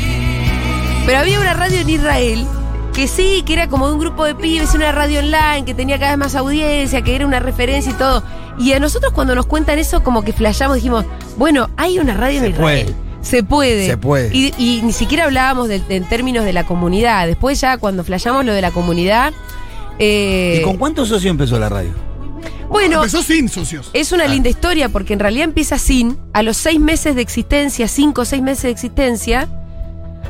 Pero 1.05 1.19
había 1.19 1.39
una 1.39 1.53
radio 1.53 1.77
en 1.81 1.89
Israel 1.91 2.48
que 2.97 3.07
sí, 3.07 3.43
que 3.45 3.53
era 3.53 3.67
como 3.69 3.87
de 3.87 3.93
un 3.93 3.99
grupo 3.99 4.25
de 4.25 4.33
pibes, 4.33 4.73
una 4.73 4.91
radio 4.91 5.19
online, 5.19 5.63
que 5.65 5.73
tenía 5.75 5.99
cada 5.99 6.11
vez 6.13 6.17
más 6.17 6.33
audiencia, 6.35 7.03
que 7.03 7.15
era 7.15 7.25
una 7.27 7.39
referencia 7.39 7.91
y 7.91 7.95
todo. 7.95 8.23
Y 8.57 8.73
a 8.73 8.79
nosotros 8.79 9.13
cuando 9.13 9.35
nos 9.35 9.45
cuentan 9.45 9.77
eso, 9.77 10.03
como 10.03 10.23
que 10.23 10.33
flashamos, 10.33 10.75
dijimos, 10.77 11.05
bueno, 11.37 11.69
hay 11.77 11.99
una 11.99 12.15
radio 12.15 12.39
Se 12.39 12.45
en 12.47 12.51
Israel. 12.53 12.85
puede. 12.85 12.95
Se 13.21 13.43
puede. 13.43 13.85
Se 13.87 13.97
puede. 13.97 14.35
Y, 14.35 14.51
y 14.57 14.81
ni 14.83 14.93
siquiera 14.93 15.25
hablábamos 15.25 15.67
de- 15.67 15.81
en 15.89 16.05
términos 16.09 16.43
de 16.43 16.53
la 16.53 16.65
comunidad. 16.65 17.27
Después 17.27 17.61
ya 17.61 17.77
cuando 17.77 18.03
flashamos 18.03 18.43
lo 18.45 18.53
de 18.53 18.61
la 18.63 18.71
comunidad... 18.71 19.31
eh, 19.99 20.57
¿Y 20.59 20.63
con 20.63 20.77
cuántos 20.77 21.07
socios 21.09 21.29
empezó 21.29 21.59
la 21.59 21.69
radio? 21.69 21.91
bueno, 22.69 22.97
Empezó 22.97 23.21
sin 23.23 23.47
socios. 23.47 23.89
es 23.93 24.11
una 24.11 24.27
linda 24.27 24.49
historia 24.49 24.89
porque 24.89 25.13
en 25.13 25.19
realidad 25.19 25.45
empieza 25.45 25.77
sin, 25.77 26.17
a 26.33 26.41
los 26.43 26.57
seis 26.57 26.79
meses 26.79 27.15
de 27.15 27.21
existencia, 27.21 27.87
cinco 27.87 28.21
o 28.21 28.25
seis 28.25 28.41
meses 28.41 28.63
de 28.63 28.71
existencia, 28.71 29.47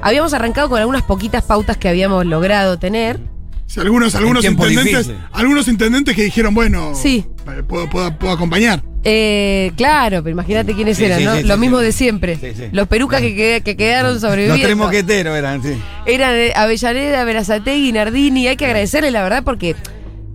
habíamos 0.02 0.34
arrancado 0.34 0.70
con 0.70 0.80
algunas 0.80 1.04
poquitas 1.04 1.44
pautas 1.44 1.78
que 1.78 1.90
habíamos 1.90 2.26
logrado 2.26 2.78
tener. 2.80 3.20
Sí, 3.66 3.82
algunos, 3.82 4.16
algunos 4.16 4.46
intendentes, 4.46 5.08
difícil. 5.08 5.18
algunos 5.34 5.68
intendentes 5.68 6.16
que 6.16 6.24
dijeron, 6.24 6.54
bueno, 6.54 6.94
Sí. 6.96 7.26
eh, 7.50 7.64
puedo, 7.68 7.90
puedo, 7.90 8.18
puedo 8.18 8.32
acompañar. 8.34 8.82
Eh, 9.04 9.72
claro, 9.76 10.24
pero 10.24 10.32
imagínate 10.32 10.74
quiénes 10.74 10.98
Sí, 10.98 11.04
eran, 11.06 11.20
sí, 11.20 11.26
¿no? 11.26 11.36
sí, 11.36 11.44
Lo 11.44 11.56
sí, 11.56 11.60
mismo 11.60 11.80
sí. 11.80 11.86
de 11.86 11.92
siempre. 11.92 12.38
Sí, 12.38 12.54
sí. 12.56 12.64
Los 12.72 12.88
perucas 12.88 13.20
que, 13.22 13.36
qued- 13.36 13.64
que 13.64 13.76
quedaron 13.76 14.14
Los 14.14 14.22
sobreviviendo. 14.22 14.64
tres 14.64 14.78
moqueteros 14.78 15.36
eran, 15.38 15.62
sí. 15.62 15.78
Eran 16.06 16.34
Avellaneda, 16.56 17.24
Verazategui, 17.26 17.92
Nardini. 17.92 18.48
Hay 18.48 18.56
que 18.56 18.66
agradecerle, 18.66 19.12
la 19.12 19.22
verdad, 19.24 19.44
porque 19.44 19.76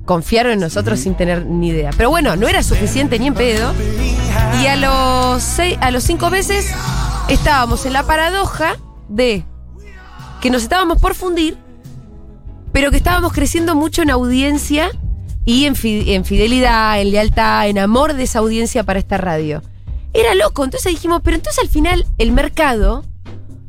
confiaron 0.04 0.52
en 0.52 0.60
nosotros 0.60 1.00
sin 1.00 1.14
tener 1.14 1.46
ni 1.46 1.68
idea. 1.68 1.90
Pero 1.96 2.10
bueno, 2.10 2.36
no 2.36 2.48
era 2.48 2.62
suficiente 2.62 3.18
ni 3.18 3.28
en 3.28 3.34
pedo. 3.34 3.72
Y 4.62 4.66
a 4.66 4.76
los, 4.76 5.42
seis, 5.42 5.76
a 5.80 5.90
los 5.90 6.02
cinco 6.04 6.28
meses 6.30 6.70
estábamos 7.28 7.86
en 7.86 7.92
la 7.94 8.02
paradoja 8.04 8.76
de 9.08 9.44
que 10.42 10.50
nos 10.50 10.62
estábamos 10.62 11.00
por 11.00 11.14
fundir, 11.14 11.56
pero 12.72 12.90
que 12.90 12.96
estábamos 12.98 13.32
creciendo 13.32 13.74
mucho 13.74 14.02
en 14.02 14.10
audiencia 14.10 14.90
y 15.46 15.64
en, 15.64 15.76
fi- 15.76 16.12
en 16.14 16.24
fidelidad, 16.24 17.00
en 17.00 17.10
lealtad, 17.12 17.68
en 17.68 17.78
amor 17.78 18.12
de 18.14 18.24
esa 18.24 18.40
audiencia 18.40 18.82
para 18.84 18.98
esta 18.98 19.16
radio. 19.16 19.62
Era 20.12 20.34
loco, 20.34 20.64
entonces 20.64 20.92
dijimos, 20.92 21.20
pero 21.24 21.36
entonces 21.36 21.62
al 21.62 21.70
final 21.70 22.04
el 22.18 22.32
mercado 22.32 23.04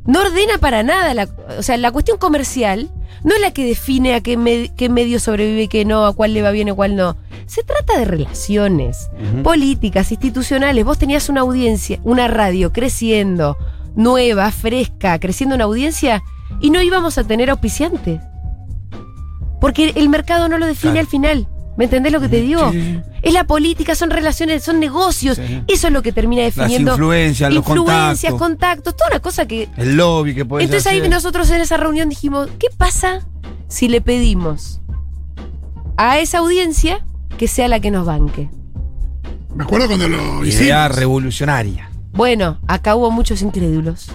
no 0.05 0.19
ordena 0.19 0.57
para 0.57 0.83
nada, 0.83 1.13
la, 1.13 1.29
o 1.57 1.63
sea, 1.63 1.77
la 1.77 1.91
cuestión 1.91 2.17
comercial 2.17 2.89
no 3.23 3.33
es 3.35 3.39
la 3.39 3.51
que 3.51 3.65
define 3.65 4.15
a 4.15 4.21
qué, 4.21 4.35
me- 4.35 4.73
qué 4.75 4.89
medio 4.89 5.19
sobrevive 5.19 5.63
y 5.63 5.67
qué 5.69 5.85
no, 5.85 6.05
a 6.05 6.13
cuál 6.13 6.33
le 6.33 6.41
va 6.41 6.51
bien 6.51 6.67
y 6.67 6.71
a 6.71 6.75
cuál 6.75 6.95
no. 6.95 7.15
Se 7.45 7.63
trata 7.63 7.97
de 7.99 8.05
relaciones 8.05 9.09
políticas, 9.43 10.11
institucionales. 10.11 10.83
Vos 10.85 10.97
tenías 10.97 11.29
una 11.29 11.41
audiencia, 11.41 11.99
una 12.03 12.27
radio 12.27 12.73
creciendo, 12.73 13.57
nueva, 13.95 14.51
fresca, 14.51 15.19
creciendo 15.19 15.55
una 15.55 15.65
audiencia 15.65 16.23
y 16.59 16.69
no 16.69 16.81
íbamos 16.81 17.17
a 17.17 17.23
tener 17.23 17.49
auspiciantes. 17.49 18.21
Porque 19.61 19.93
el 19.95 20.09
mercado 20.09 20.49
no 20.49 20.57
lo 20.57 20.65
define 20.65 20.93
Claro. 20.93 21.05
al 21.05 21.07
final. 21.07 21.47
¿Me 21.75 21.85
entendés 21.85 22.11
lo 22.13 22.19
que 22.21 22.29
te 22.29 22.41
digo? 22.41 22.71
Sí. 22.71 23.01
Es 23.23 23.33
la 23.33 23.45
política, 23.45 23.95
son 23.95 24.11
relaciones, 24.11 24.63
son 24.63 24.79
negocios. 24.79 25.37
Sí. 25.37 25.63
Eso 25.67 25.87
es 25.87 25.93
lo 25.93 26.01
que 26.03 26.11
termina 26.11 26.43
definiendo. 26.43 26.91
influencias, 26.91 27.51
los 27.51 27.65
influencias, 27.67 28.33
contactos. 28.33 28.39
contactos, 28.39 28.95
toda 28.95 29.09
una 29.11 29.19
cosa 29.21 29.47
que 29.47 29.69
El 29.77 29.95
lobby 29.97 30.35
que 30.35 30.45
puede 30.45 30.65
entonces 30.65 30.85
ahí 30.91 31.07
nosotros 31.09 31.49
en 31.49 31.61
esa 31.61 31.77
reunión 31.77 32.09
dijimos, 32.09 32.49
¿qué 32.59 32.67
pasa 32.77 33.21
si 33.69 33.87
le 33.87 34.01
pedimos 34.01 34.81
a 35.97 36.19
esa 36.19 36.39
audiencia 36.39 37.03
que 37.37 37.47
sea 37.47 37.67
la 37.67 37.79
que 37.79 37.89
nos 37.89 38.05
banque? 38.05 38.49
Me 39.55 39.63
acuerdo 39.63 39.87
cuando 39.87 40.07
lo 40.07 40.45
Idea 40.45 40.83
hicimos. 40.85 40.95
revolucionaria. 40.99 41.89
Bueno, 42.11 42.59
acá 42.67 42.95
hubo 42.95 43.09
muchos 43.09 43.41
incrédulos. 43.41 44.11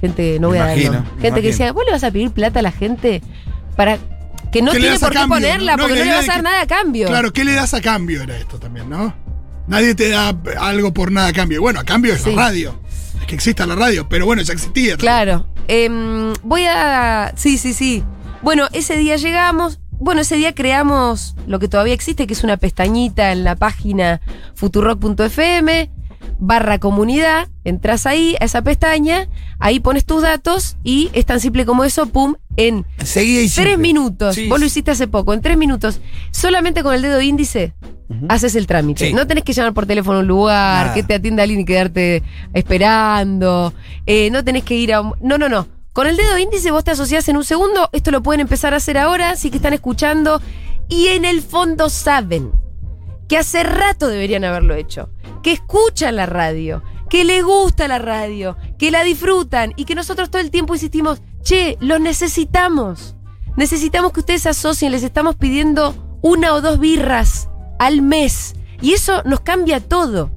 Gente, 0.00 0.38
no 0.40 0.48
voy 0.48 0.58
a 0.58 0.66
dar 0.66 0.76
me 0.76 0.82
Gente 1.20 1.40
que 1.42 1.48
decía, 1.48 1.72
¿vos 1.72 1.84
le 1.86 1.92
vas 1.92 2.04
a 2.04 2.10
pedir 2.10 2.30
plata 2.30 2.60
a 2.60 2.62
la 2.62 2.72
gente 2.72 3.22
para 3.76 3.98
que 4.52 4.62
no 4.62 4.72
¿Qué 4.72 4.78
le 4.78 4.84
tiene 4.84 4.98
por 4.98 5.08
qué 5.10 5.14
cambio? 5.16 5.36
ponerla? 5.36 5.76
No, 5.76 5.82
porque 5.84 5.94
que 5.94 6.00
no 6.00 6.10
le 6.10 6.16
vas 6.16 6.24
a 6.24 6.32
dar 6.32 6.36
que- 6.36 6.42
nada 6.42 6.60
a 6.62 6.66
cambio. 6.66 7.06
Claro, 7.08 7.32
¿qué 7.32 7.44
le 7.44 7.52
das 7.54 7.74
a 7.74 7.80
cambio? 7.80 8.22
Era 8.22 8.36
esto 8.36 8.58
también, 8.58 8.88
¿no? 8.90 9.14
Nadie 9.66 9.94
te 9.94 10.08
da 10.10 10.36
algo 10.60 10.92
por 10.92 11.10
nada 11.10 11.28
a 11.28 11.32
cambio. 11.32 11.60
Bueno, 11.60 11.80
a 11.80 11.84
cambio 11.84 12.12
es 12.12 12.22
Sí. 12.22 12.30
la 12.34 12.42
radio. 12.42 12.78
Es 13.20 13.26
que 13.26 13.34
exista 13.34 13.66
la 13.66 13.74
radio, 13.74 14.08
pero 14.08 14.26
bueno, 14.26 14.42
ya 14.42 14.52
existía. 14.52 14.96
Claro. 14.96 15.46
Em, 15.66 16.32
voy 16.42 16.64
a. 16.66 17.32
Sí, 17.36 17.58
sí, 17.58 17.72
sí. 17.72 18.04
Bueno, 18.42 18.68
ese 18.72 18.96
día 18.96 19.16
llegamos. 19.16 19.80
Bueno, 19.98 20.20
ese 20.20 20.36
día 20.36 20.54
creamos 20.54 21.34
lo 21.46 21.58
que 21.58 21.68
todavía 21.68 21.94
existe, 21.94 22.26
que 22.26 22.34
es 22.34 22.44
una 22.44 22.58
pestañita 22.58 23.32
en 23.32 23.44
la 23.44 23.56
página 23.56 24.20
futurock.fm 24.54 25.90
barra 26.38 26.78
comunidad. 26.78 27.48
Entras 27.64 28.06
ahí 28.06 28.36
a 28.40 28.44
esa 28.44 28.62
pestaña, 28.62 29.28
ahí 29.58 29.80
pones 29.80 30.04
tus 30.04 30.22
datos 30.22 30.76
y 30.84 31.10
es 31.12 31.26
tan 31.26 31.40
simple 31.40 31.66
como 31.66 31.84
eso, 31.84 32.06
pum, 32.06 32.34
en 32.56 32.86
y 33.00 33.48
tres 33.48 33.78
minutos. 33.78 34.34
Sí, 34.34 34.48
Vos 34.48 34.60
lo 34.60 34.66
hiciste 34.66 34.90
hace 34.92 35.08
poco, 35.08 35.34
en 35.34 35.40
tres 35.40 35.56
minutos. 35.56 36.00
Solamente 36.30 36.82
con 36.82 36.94
el 36.94 37.02
dedo 37.02 37.20
índice 37.20 37.74
haces 38.28 38.54
el 38.54 38.66
trámite. 38.66 39.08
Sí. 39.08 39.12
No 39.12 39.26
tenés 39.26 39.44
que 39.44 39.52
llamar 39.52 39.74
por 39.74 39.86
teléfono 39.86 40.18
a 40.18 40.20
un 40.20 40.26
lugar, 40.28 40.82
Nada. 40.86 40.94
que 40.94 41.02
te 41.02 41.14
atienda 41.14 41.42
alguien 41.42 41.60
y 41.60 41.64
quedarte 41.64 42.22
esperando. 42.54 43.72
Eh, 44.06 44.30
no 44.30 44.44
tenés 44.44 44.64
que 44.64 44.74
ir 44.76 44.92
a 44.94 45.00
un... 45.00 45.14
No, 45.20 45.38
no, 45.38 45.48
no. 45.48 45.66
Con 45.92 46.06
el 46.06 46.16
dedo 46.16 46.38
índice 46.38 46.70
vos 46.70 46.84
te 46.84 46.90
asociás 46.90 47.28
en 47.28 47.36
un 47.36 47.44
segundo. 47.44 47.88
Esto 47.92 48.10
lo 48.10 48.22
pueden 48.22 48.40
empezar 48.40 48.74
a 48.74 48.76
hacer 48.76 48.98
ahora, 48.98 49.34
sí 49.36 49.50
que 49.50 49.56
están 49.56 49.72
escuchando. 49.72 50.40
Y 50.88 51.08
en 51.08 51.24
el 51.24 51.42
fondo 51.42 51.88
saben 51.88 52.52
que 53.28 53.36
hace 53.38 53.62
rato 53.62 54.08
deberían 54.08 54.44
haberlo 54.44 54.74
hecho. 54.74 55.10
Que 55.42 55.52
escuchan 55.52 56.16
la 56.16 56.26
radio, 56.26 56.82
que 57.08 57.24
les 57.24 57.44
gusta 57.44 57.88
la 57.88 57.98
radio, 57.98 58.56
que 58.78 58.90
la 58.90 59.04
disfrutan 59.04 59.72
y 59.76 59.84
que 59.84 59.94
nosotros 59.94 60.30
todo 60.30 60.42
el 60.42 60.50
tiempo 60.50 60.74
insistimos, 60.74 61.20
che, 61.42 61.76
los 61.80 62.00
necesitamos. 62.00 63.14
Necesitamos 63.56 64.12
que 64.12 64.20
ustedes 64.20 64.42
se 64.42 64.50
asocien, 64.50 64.92
les 64.92 65.02
estamos 65.02 65.36
pidiendo 65.36 66.18
una 66.22 66.52
o 66.54 66.60
dos 66.60 66.78
birras 66.78 67.48
al 67.78 68.02
mes. 68.02 68.54
Y 68.82 68.92
eso 68.92 69.22
nos 69.24 69.40
cambia 69.40 69.80
todo. 69.80 70.30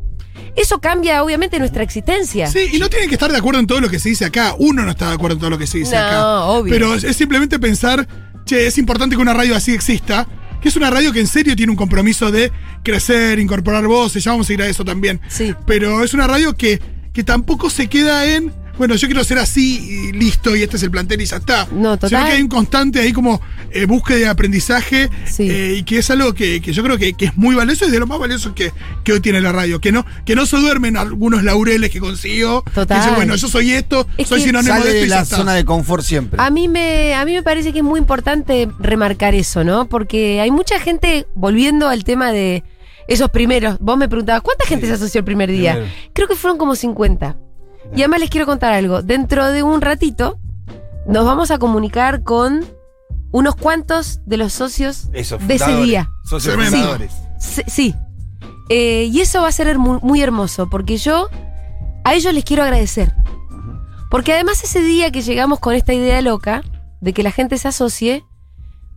Eso 0.56 0.80
cambia 0.80 1.23
obviamente 1.23 1.60
nuestra 1.60 1.84
existencia. 1.84 2.47
Sí, 2.47 2.69
y 2.73 2.80
no 2.80 2.89
tienen 2.89 3.10
que 3.10 3.15
estar 3.15 3.32
de 3.32 3.38
acuerdo 3.38 3.60
en 3.60 3.67
todo 3.67 3.82
lo 3.82 3.89
que 3.89 3.99
se 3.99 4.10
dice 4.10 4.25
acá. 4.25 4.56
Uno 4.58 4.84
no 4.84 4.91
está 4.91 5.10
de 5.10 5.13
acuerdo 5.15 5.34
en 5.36 5.39
todo 5.39 5.49
lo 5.49 5.58
que 5.58 5.67
se 5.67 5.80
dice 5.80 5.95
No, 5.95 6.02
acá. 6.02 6.43
obvio. 6.45 6.73
Pero 6.73 6.95
es 6.95 7.15
simplemente 7.15 7.60
pensar, 7.60 8.08
che, 8.45 8.67
es 8.67 8.78
importante 8.78 9.15
que 9.15 9.21
una 9.21 9.34
radio 9.34 9.56
así 9.56 9.73
exista. 9.73 10.28
Que 10.61 10.69
es 10.69 10.75
una 10.75 10.89
radio 10.89 11.13
que 11.13 11.19
en 11.19 11.27
serio 11.27 11.55
tiene 11.55 11.71
un 11.71 11.77
compromiso 11.77 12.31
de 12.31 12.51
crecer, 12.83 13.39
incorporar 13.39 13.85
voces, 13.87 14.23
ya 14.23 14.31
vamos 14.31 14.49
a 14.49 14.53
ir 14.53 14.61
a 14.61 14.67
eso 14.67 14.83
también. 14.83 15.21
Sí. 15.27 15.55
Pero 15.65 16.03
es 16.03 16.13
una 16.13 16.27
radio 16.27 16.55
que, 16.55 16.81
que 17.13 17.23
tampoco 17.23 17.69
se 17.69 17.87
queda 17.87 18.25
en, 18.25 18.53
bueno, 18.79 18.95
yo 18.95 19.07
quiero 19.07 19.23
ser 19.23 19.37
así 19.37 20.09
y 20.09 20.11
listo, 20.13 20.55
y 20.55 20.63
este 20.63 20.77
es 20.77 20.83
el 20.83 20.89
plantel 20.89 21.21
y 21.21 21.25
ya 21.25 21.35
está. 21.37 21.67
No, 21.71 21.91
total. 21.97 22.09
Sino 22.09 22.25
que 22.25 22.31
hay 22.31 22.41
un 22.41 22.47
constante 22.47 22.99
ahí 22.99 23.13
como 23.13 23.39
eh, 23.71 23.85
búsqueda 23.85 24.17
de 24.17 24.27
aprendizaje 24.27 25.09
Sí. 25.25 25.47
eh, 25.51 25.75
y 25.77 25.83
que 25.83 25.99
es 25.99 26.09
algo 26.09 26.33
que, 26.33 26.59
que 26.61 26.73
yo 26.73 26.81
creo 26.81 26.97
que, 26.97 27.13
que 27.13 27.25
es 27.25 27.37
muy 27.37 27.53
valioso 27.55 27.85
y 27.85 27.91
de 27.91 27.99
lo 27.99 28.07
más 28.07 28.17
valioso 28.17 28.55
que, 28.55 28.71
que 29.03 29.13
hoy 29.13 29.19
tiene 29.19 29.39
la 29.41 29.51
radio. 29.51 29.79
Que 29.79 29.91
no, 29.91 30.05
que 30.25 30.33
no 30.35 30.45
se 30.47 30.57
duermen 30.57 30.97
algunos 30.97 31.43
laureles 31.43 31.91
que 31.91 31.99
consiguió. 31.99 32.63
Total. 32.73 32.99
Dicen, 32.99 33.15
bueno, 33.15 33.35
yo 33.35 33.47
soy 33.47 33.71
esto, 33.73 34.07
Es 34.17 34.27
soy 34.27 34.39
que 34.39 34.45
sinónimo 34.47 34.73
Sale 34.73 34.85
de 34.89 34.91
esto 34.95 35.05
y 35.05 35.09
la 35.09 35.21
está. 35.21 35.35
zona 35.37 35.53
de 35.53 35.65
confort 35.65 36.03
siempre. 36.03 36.41
A 36.41 36.49
mí 36.49 36.67
me, 36.67 37.13
a 37.15 37.25
mí 37.25 37.33
me 37.33 37.43
parece 37.43 37.71
que 37.73 37.79
es 37.79 37.85
muy 37.85 37.99
importante 37.99 38.69
remarcar 38.79 39.35
eso, 39.35 39.63
¿no? 39.63 39.87
Porque 39.89 40.39
hay 40.39 40.51
mucha 40.51 40.79
gente, 40.79 41.27
volviendo 41.35 41.89
al 41.89 42.03
tema 42.05 42.31
de 42.31 42.63
esos 43.07 43.29
primeros, 43.31 43.77
vos 43.79 43.97
me 43.97 44.07
preguntabas, 44.07 44.41
¿cuánta 44.41 44.65
gente 44.65 44.87
se 44.87 44.93
asoció 44.93 45.19
el 45.19 45.25
primer 45.25 45.51
día? 45.51 45.73
Primero. 45.73 45.93
Creo 46.13 46.27
que 46.27 46.35
fueron 46.35 46.57
como 46.57 46.75
50. 46.75 47.35
Y 47.95 48.02
además 48.02 48.19
les 48.19 48.30
quiero 48.30 48.45
contar 48.45 48.73
algo. 48.73 49.02
Dentro 49.02 49.49
de 49.52 49.63
un 49.63 49.82
ratito 49.82 50.39
nos 51.08 51.25
vamos 51.25 51.52
a 51.52 51.58
comunicar 51.58 52.23
con 52.23 52.65
unos 53.32 53.56
cuantos 53.56 54.19
de 54.25 54.38
los 54.38 54.54
socios 54.54 55.12
de 55.12 55.19
ese 55.19 55.75
día. 55.84 56.10
Socios 56.23 56.56
fundadores. 56.56 57.13
Sí. 57.39 57.63
sí. 57.67 57.95
Eh, 58.69 59.10
y 59.12 59.21
eso 59.21 59.41
va 59.41 59.47
a 59.47 59.52
ser 59.52 59.78
muy, 59.80 59.99
muy 60.02 60.21
hermoso, 60.21 60.69
porque 60.69 60.97
yo 60.97 61.30
a 62.04 62.13
ellos 62.13 62.34
les 62.34 62.43
quiero 62.43 62.63
agradecer. 62.63 63.13
Porque 64.10 64.34
además 64.34 64.63
ese 64.63 64.82
día 64.82 65.12
que 65.12 65.21
llegamos 65.21 65.60
con 65.60 65.73
esta 65.73 65.93
idea 65.93 66.21
loca 66.21 66.63
de 67.02 67.13
que 67.13 67.23
la 67.23 67.32
gente 67.32 67.58
se 67.58 67.67
asocie, 67.67 68.23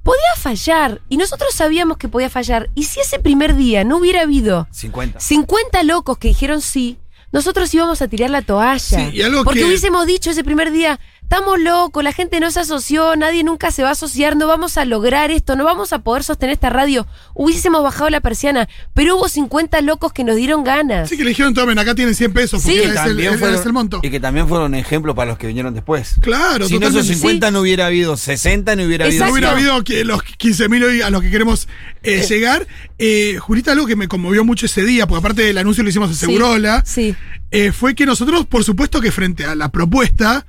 podía 0.03 0.21
fallar. 0.37 1.01
Y 1.09 1.17
nosotros 1.17 1.55
sabíamos 1.55 1.97
que 1.97 2.09
podía 2.09 2.31
fallar. 2.31 2.71
Y 2.75 2.85
si 2.85 3.01
ese 3.01 3.19
primer 3.19 3.55
día 3.55 3.85
no 3.85 3.99
hubiera 3.99 4.23
habido 4.23 4.67
50. 4.71 5.21
50 5.21 5.83
locos 5.85 6.19
que 6.19 6.29
dijeron 6.29 6.61
sí, 6.61 6.99
nosotros 7.33 7.73
íbamos 7.75 8.03
a 8.03 8.09
tirar 8.09 8.31
la 8.31 8.43
toalla. 8.43 8.79
Sí, 8.79 9.11
y 9.17 9.23
algo 9.23 9.43
porque 9.45 9.61
que- 9.61 9.67
hubiésemos 9.67 10.07
dicho 10.07 10.31
ese 10.31 10.45
primer 10.45 10.71
día, 10.71 11.01
estamos 11.33 11.59
locos, 11.61 12.05
la 12.05 12.13
gente 12.13 12.41
no 12.41 12.51
se 12.51 12.61
asoció, 12.61 13.17
nadie 13.17 13.43
nunca 13.43 13.71
se 13.71 13.83
va 13.83 13.89
a 13.89 13.93
asociar, 13.93 14.37
no 14.37 14.47
vamos 14.47 14.77
a 14.77 14.85
lograr 14.85 15.31
esto, 15.31 15.57
no 15.57 15.65
vamos 15.65 15.95
a 15.95 16.01
poder 16.01 16.25
sostener 16.25 16.53
esta 16.53 16.69
radio. 16.69 17.07
Hubiésemos 17.35 17.83
bajado 17.83 18.11
la 18.11 18.21
persiana, 18.21 18.69
pero 18.93 19.17
hubo 19.17 19.31
50 19.31 19.81
locos 19.81 20.13
que 20.13 20.25
nos 20.25 20.37
dieron 20.37 20.63
ganas. 20.63 21.09
Sí, 21.09 21.17
que 21.17 21.25
le 21.25 21.31
dijeron, 21.31 21.55
tomen, 21.55 21.79
acá 21.79 21.95
tienen 21.95 22.15
100 22.15 22.35
pesos, 22.35 22.63
porque 22.63 22.83
Sí. 22.83 22.87
ese 22.87 23.05
el, 23.07 23.55
el 23.67 23.73
monto. 23.73 24.01
y 24.03 24.11
que 24.11 24.21
también 24.21 24.47
fueron 24.47 24.75
ejemplos 24.75 25.17
para 25.17 25.31
los 25.31 25.39
que 25.39 25.47
vinieron 25.47 25.73
después. 25.73 26.17
Claro, 26.21 26.67
si 26.69 26.75
no 26.79 26.81
esos 26.89 26.97
totalmente. 27.07 27.15
50 27.15 27.51
no 27.51 27.61
hubiera 27.61 27.87
habido 27.87 28.19
60, 28.19 28.77
no 28.77 28.83
hubiera 28.85 29.07
Exacto. 29.07 29.25
No 29.25 29.33
habido. 29.33 29.53
hubiera 29.55 29.73
habido 29.73 29.85
que 29.85 30.05
los 30.05 30.23
15.000 30.23 30.85
hoy 30.85 31.01
a 31.01 31.09
los 31.09 31.23
que 31.23 31.31
queremos 31.31 31.67
eh, 32.03 32.27
llegar. 32.29 32.67
Eh, 32.99 33.39
Julita, 33.41 33.73
algo 33.73 33.87
que 33.87 33.97
me 33.97 34.07
conmovió 34.07 34.45
mucho 34.45 34.67
ese 34.67 34.85
día, 34.85 35.07
porque 35.07 35.21
aparte 35.21 35.43
del 35.45 35.57
anuncio 35.57 35.83
lo 35.83 35.89
hicimos 35.89 36.11
en 36.11 36.15
Sí, 36.17 36.27
Segurola, 36.27 36.83
Sí. 36.85 37.17
eh, 37.51 37.73
fue 37.73 37.95
que 37.95 38.05
nosotros, 38.05 38.45
por 38.45 38.65
supuesto 38.65 39.01
que 39.01 39.11
frente 39.11 39.47
a 39.47 39.55
la 39.55 39.71
propuesta, 39.71 40.45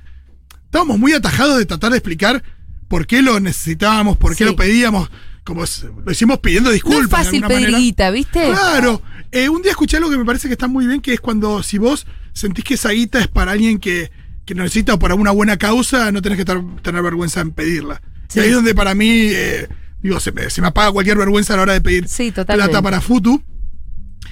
estábamos 0.74 0.98
muy 0.98 1.12
atajados 1.12 1.56
de 1.58 1.66
tratar 1.66 1.92
de 1.92 1.98
explicar 1.98 2.42
por 2.88 3.06
qué 3.06 3.22
lo 3.22 3.38
necesitábamos, 3.38 4.16
por 4.16 4.32
qué 4.32 4.38
Sí. 4.38 4.44
lo 4.50 4.56
pedíamos, 4.56 5.08
como 5.44 5.62
lo 6.04 6.10
hicimos 6.10 6.40
pidiendo 6.40 6.70
No 6.70 6.74
disculpas. 6.74 7.20
es 7.20 7.26
fácil 7.26 7.42
de 7.42 7.46
pedir 7.46 7.60
manera. 7.62 7.78
guita, 7.78 8.10
¿viste? 8.10 8.42
Claro. 8.50 9.00
Eh, 9.30 9.48
un 9.48 9.62
día 9.62 9.70
escuché 9.70 9.98
algo 9.98 10.10
que 10.10 10.18
me 10.18 10.24
parece 10.24 10.48
que 10.48 10.54
está 10.54 10.66
muy 10.66 10.88
bien, 10.88 11.00
que 11.00 11.12
es 11.14 11.20
cuando 11.20 11.62
si 11.62 11.78
vos 11.78 12.06
sentís 12.32 12.64
que 12.64 12.74
esa 12.74 12.90
guita 12.90 13.20
es 13.20 13.28
para 13.28 13.52
alguien 13.52 13.78
que, 13.78 14.10
que 14.44 14.54
necesita 14.56 14.94
o 14.94 14.98
para 14.98 15.14
una 15.14 15.30
buena 15.30 15.56
causa, 15.58 16.10
no 16.10 16.20
tenés 16.22 16.38
que 16.38 16.44
tener 16.44 17.02
vergüenza 17.02 17.40
en 17.40 17.52
pedirla. 17.52 18.02
Sí. 18.28 18.40
Y 18.40 18.42
ahí 18.42 18.48
es 18.48 18.54
donde 18.56 18.74
para 18.74 18.96
mí, 18.96 19.06
eh, 19.08 19.68
digo, 20.02 20.18
se 20.18 20.32
me, 20.32 20.50
se 20.50 20.60
me 20.60 20.66
apaga 20.68 20.90
cualquier 20.90 21.16
vergüenza 21.18 21.54
a 21.54 21.56
la 21.56 21.62
hora 21.62 21.72
de 21.74 21.80
pedir 21.82 22.08
Sí, 22.08 22.32
plata 22.32 22.82
para 22.82 23.00
Futu. 23.00 23.40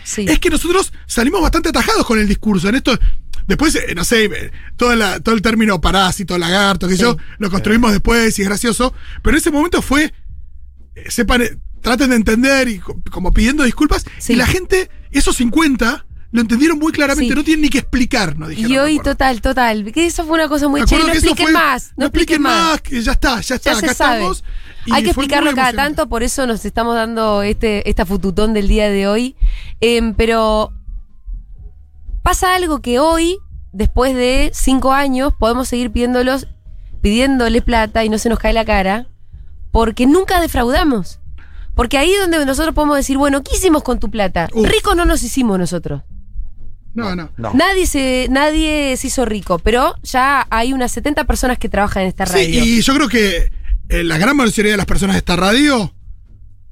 Sí. 0.05 0.25
Es 0.29 0.39
que 0.39 0.51
nosotros 0.51 0.93
salimos 1.07 1.41
bastante 1.43 1.69
atajados 1.71 2.05
con 2.07 2.19
el 2.19 2.29
discurso. 2.29 2.69
En 2.69 2.75
esto, 2.77 2.99
después, 3.47 3.75
eh, 3.75 3.95
no 3.95 4.05
sé, 4.05 4.25
eh, 4.25 4.51
la- 4.97 5.21
todo 5.21 5.35
el 5.35 5.43
término 5.43 5.81
parásito, 5.81 6.37
lagarto, 6.39 6.89
que 6.89 6.97
Sí. 6.97 7.03
yo, 7.03 7.17
lo 7.39 7.51
construimos 7.51 7.93
después 7.93 8.39
y 8.39 8.43
es 8.43 8.49
gracioso. 8.49 8.95
Pero 9.23 9.37
en 9.37 9.39
ese 9.41 9.51
momento 9.51 9.83
fue, 9.83 10.13
eh, 10.95 11.11
sepan, 11.11 11.43
traten 11.81 12.11
de 12.11 12.17
entender 12.17 12.69
y 12.69 12.79
co- 12.79 13.01
como 13.11 13.33
pidiendo 13.33 13.65
disculpas. 13.65 14.05
Y 14.29 14.35
la 14.37 14.47
gente, 14.47 14.91
esos 15.11 15.37
50, 15.37 16.07
lo 16.33 16.41
entendieron 16.41 16.79
muy 16.79 16.93
claramente. 16.93 17.29
Sí. 17.33 17.37
No 17.37 17.45
tienen 17.45 17.63
ni 17.63 17.69
que 17.69 17.79
explicar, 17.79 18.39
nos 18.39 18.49
dijeron. 18.49 18.73
Y 18.73 18.79
hoy, 18.79 18.99
total, 19.01 19.43
total. 19.43 19.93
Que 19.93 20.07
eso 20.07 20.25
fue 20.25 20.35
una 20.35 20.49
cosa 20.49 20.67
muy 20.67 20.83
chévere. 20.85 21.09
No 21.09 21.13
expliquen 21.13 21.47
fue, 21.47 21.53
más. 21.53 21.93
No 21.95 22.07
expliquen 22.07 22.43
más. 22.43 22.81
que 22.81 23.03
ya 23.03 23.13
está, 23.13 23.41
ya 23.43 23.57
está, 23.57 23.73
Ya 23.73 23.79
acá 23.79 23.91
estamos. 23.91 24.43
Hay 24.91 25.03
que 25.05 25.11
explicarlo 25.11 25.55
cada 25.55 25.73
tanto, 25.75 26.09
por 26.09 26.23
eso 26.23 26.47
nos 26.47 26.65
estamos 26.65 26.97
dando 26.97 27.43
este, 27.43 27.89
esta 27.89 28.07
fututón 28.07 28.55
del 28.55 28.67
día 28.67 28.89
de 28.89 29.07
hoy. 29.07 29.37
Em, 29.81 30.15
pero 30.15 30.73
pasa 32.23 32.55
algo 32.55 32.81
que 32.81 32.99
hoy, 32.99 33.39
después 33.73 34.15
de 34.15 34.51
cinco 34.55 34.93
años, 34.93 35.35
podemos 35.39 35.69
seguir 35.69 35.93
pidiéndolos, 35.93 36.49
pidiéndole 37.03 37.61
plata 37.61 38.05
y 38.05 38.09
no 38.09 38.17
se 38.17 38.31
nos 38.31 38.39
cae 38.39 38.55
la 38.55 38.65
cara, 38.65 39.07
porque 39.71 40.07
nunca 40.07 40.41
defraudamos. 40.41 41.21
Porque 41.75 41.99
ahí 41.99 42.13
es 42.13 42.21
donde 42.21 42.45
nosotros 42.45 42.75
podemos 42.75 42.97
decir, 42.97 43.19
bueno, 43.19 43.43
¿qué 43.43 43.55
hicimos 43.55 43.83
con 43.83 44.01
tu 44.01 44.11
plata? 44.11 44.49
Uf. 44.53 44.67
Ricos 44.67 44.97
no 44.97 45.05
nos 45.05 45.23
hicimos 45.23 45.59
nosotros. 45.59 46.03
No, 46.95 47.15
no. 47.17 47.31
No. 47.37 47.53
Nadie 47.55 47.87
se, 47.87 48.27
nadie 48.31 48.97
se 48.97 49.07
hizo 49.07 49.25
rico, 49.25 49.59
pero 49.59 49.95
ya 50.03 50.47
hay 50.51 50.73
unas 50.73 50.93
70 50.93 51.25
personas 51.25 51.59
que 51.59 51.69
trabajan 51.69 52.03
en 52.03 52.09
esta 52.09 52.27
Sí, 52.27 52.33
radio. 52.35 52.65
y 52.65 52.83
yo 52.83 52.95
creo 52.95 53.09
que 53.09 53.51
eh, 53.89 54.05
la 54.05 54.19
gran 54.19 54.37
mayoría 54.37 54.73
de 54.73 54.77
las 54.77 54.87
personas 54.87 55.15
de 55.15 55.19
esta 55.19 55.37
radio 55.37 55.95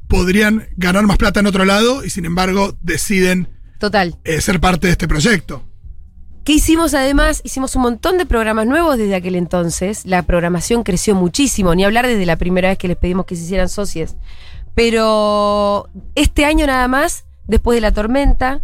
podrían 0.08 0.68
ganar 0.76 1.06
más 1.06 1.16
plata 1.16 1.40
en 1.40 1.46
otro 1.46 1.64
lado 1.64 2.04
y 2.04 2.10
sin 2.10 2.24
embargo 2.24 2.76
deciden 2.82 3.48
Total. 3.78 4.16
eh, 4.24 4.40
ser 4.40 4.60
parte 4.60 4.88
de 4.88 4.92
este 4.92 5.08
proyecto. 5.08 5.64
¿Qué 6.44 6.54
hicimos 6.54 6.94
además? 6.94 7.42
Hicimos 7.44 7.76
un 7.76 7.82
montón 7.82 8.18
de 8.18 8.26
programas 8.26 8.66
nuevos 8.66 8.96
desde 8.98 9.14
aquel 9.14 9.36
entonces. 9.36 10.04
La 10.06 10.22
programación 10.22 10.82
creció 10.82 11.14
muchísimo, 11.14 11.74
ni 11.74 11.84
hablar 11.84 12.06
desde 12.06 12.26
la 12.26 12.36
primera 12.36 12.70
vez 12.70 12.78
que 12.78 12.88
les 12.88 12.96
pedimos 12.96 13.26
que 13.26 13.36
se 13.36 13.44
hicieran 13.44 13.68
socios. 13.68 14.16
Pero 14.74 15.88
este 16.14 16.44
año 16.46 16.66
nada 16.66 16.88
más, 16.88 17.24
después 17.46 17.76
de 17.76 17.82
la 17.82 17.92
tormenta, 17.92 18.62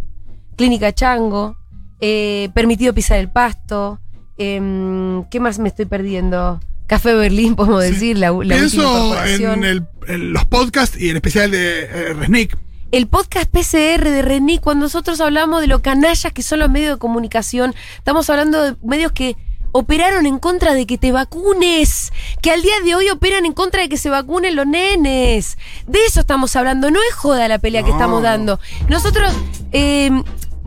Clínica 0.57 0.93
Chango, 0.93 1.55
eh, 2.01 2.49
Permitido 2.53 2.93
pisar 2.93 3.19
el 3.19 3.29
pasto, 3.29 3.99
em, 4.37 5.23
¿qué 5.29 5.39
más 5.39 5.59
me 5.59 5.69
estoy 5.69 5.85
perdiendo? 5.85 6.59
Café 6.87 7.13
Berlín, 7.15 7.55
podemos 7.55 7.83
Sí. 7.83 7.91
decir, 7.91 8.17
la, 8.17 8.31
la 8.31 8.55
Pienso 8.55 9.15
en, 9.25 9.63
el- 9.63 9.85
en 10.07 10.33
los 10.33 10.45
podcasts 10.45 10.97
y 10.99 11.09
en 11.09 11.15
especial 11.17 11.51
de 11.51 11.81
eh, 11.83 12.13
Resnick. 12.13 12.57
el 12.91 13.07
podcast 13.07 13.49
PCR 13.51 14.09
de 14.09 14.21
René, 14.21 14.59
cuando 14.59 14.85
nosotros 14.85 15.19
hablamos 15.19 15.59
de 15.61 15.67
lo 15.67 15.81
canallas 15.81 16.31
que 16.31 16.43
son 16.43 16.59
los 16.59 16.69
medios 16.69 16.95
de 16.95 16.99
comunicación, 16.99 17.75
estamos 17.97 18.29
hablando 18.29 18.61
de 18.63 18.75
medios 18.83 19.11
que 19.11 19.35
operaron 19.73 20.25
en 20.25 20.39
contra 20.39 20.73
de 20.73 20.85
que 20.87 20.97
te 20.97 21.11
vacunes, 21.11 22.13
que 22.41 22.51
al 22.51 22.61
día 22.61 22.75
de 22.85 22.95
hoy 22.95 23.09
operan 23.09 23.45
en 23.45 23.51
contra 23.51 23.81
de 23.81 23.89
que 23.89 23.97
se 23.97 24.09
vacunen 24.09 24.55
los 24.55 24.65
nenes. 24.65 25.57
De 25.87 25.99
eso 26.07 26.21
estamos 26.21 26.55
hablando, 26.55 26.89
no 26.89 26.99
es 27.09 27.13
joda 27.15 27.47
la 27.49 27.59
pelea 27.59 27.83
que 27.83 27.91
estamos 27.91 28.23
dando. 28.23 28.59
Nosotros 28.87 29.33
eh, 29.73 30.09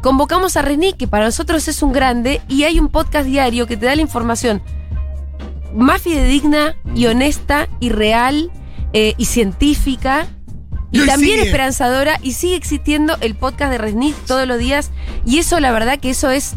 convocamos 0.00 0.56
a 0.56 0.62
René, 0.62 0.94
que 0.94 1.06
para 1.08 1.26
nosotros 1.26 1.68
es 1.68 1.82
un 1.82 1.92
grande, 1.92 2.40
y 2.48 2.64
hay 2.64 2.78
un 2.80 2.88
podcast 2.88 3.26
diario 3.26 3.66
que 3.66 3.76
te 3.76 3.86
da 3.86 3.94
la 3.94 4.02
información 4.02 4.62
más 5.74 6.02
fidedigna 6.02 6.74
y 6.94 7.06
honesta 7.06 7.68
y 7.78 7.90
real 7.90 8.50
eh, 8.92 9.14
y 9.18 9.26
científica 9.26 10.26
Y 10.90 11.06
también 11.06 11.36
sigue. 11.36 11.46
esperanzadora 11.46 12.18
y 12.22 12.32
sigue 12.32 12.56
existiendo 12.56 13.16
el 13.20 13.36
podcast 13.36 13.70
de 13.70 13.78
Resnick 13.78 14.16
todos 14.26 14.48
los 14.48 14.58
días 14.58 14.90
y 15.24 15.38
eso 15.38 15.60
la 15.60 15.70
verdad 15.70 16.00
que 16.00 16.10
eso 16.10 16.28
es 16.30 16.54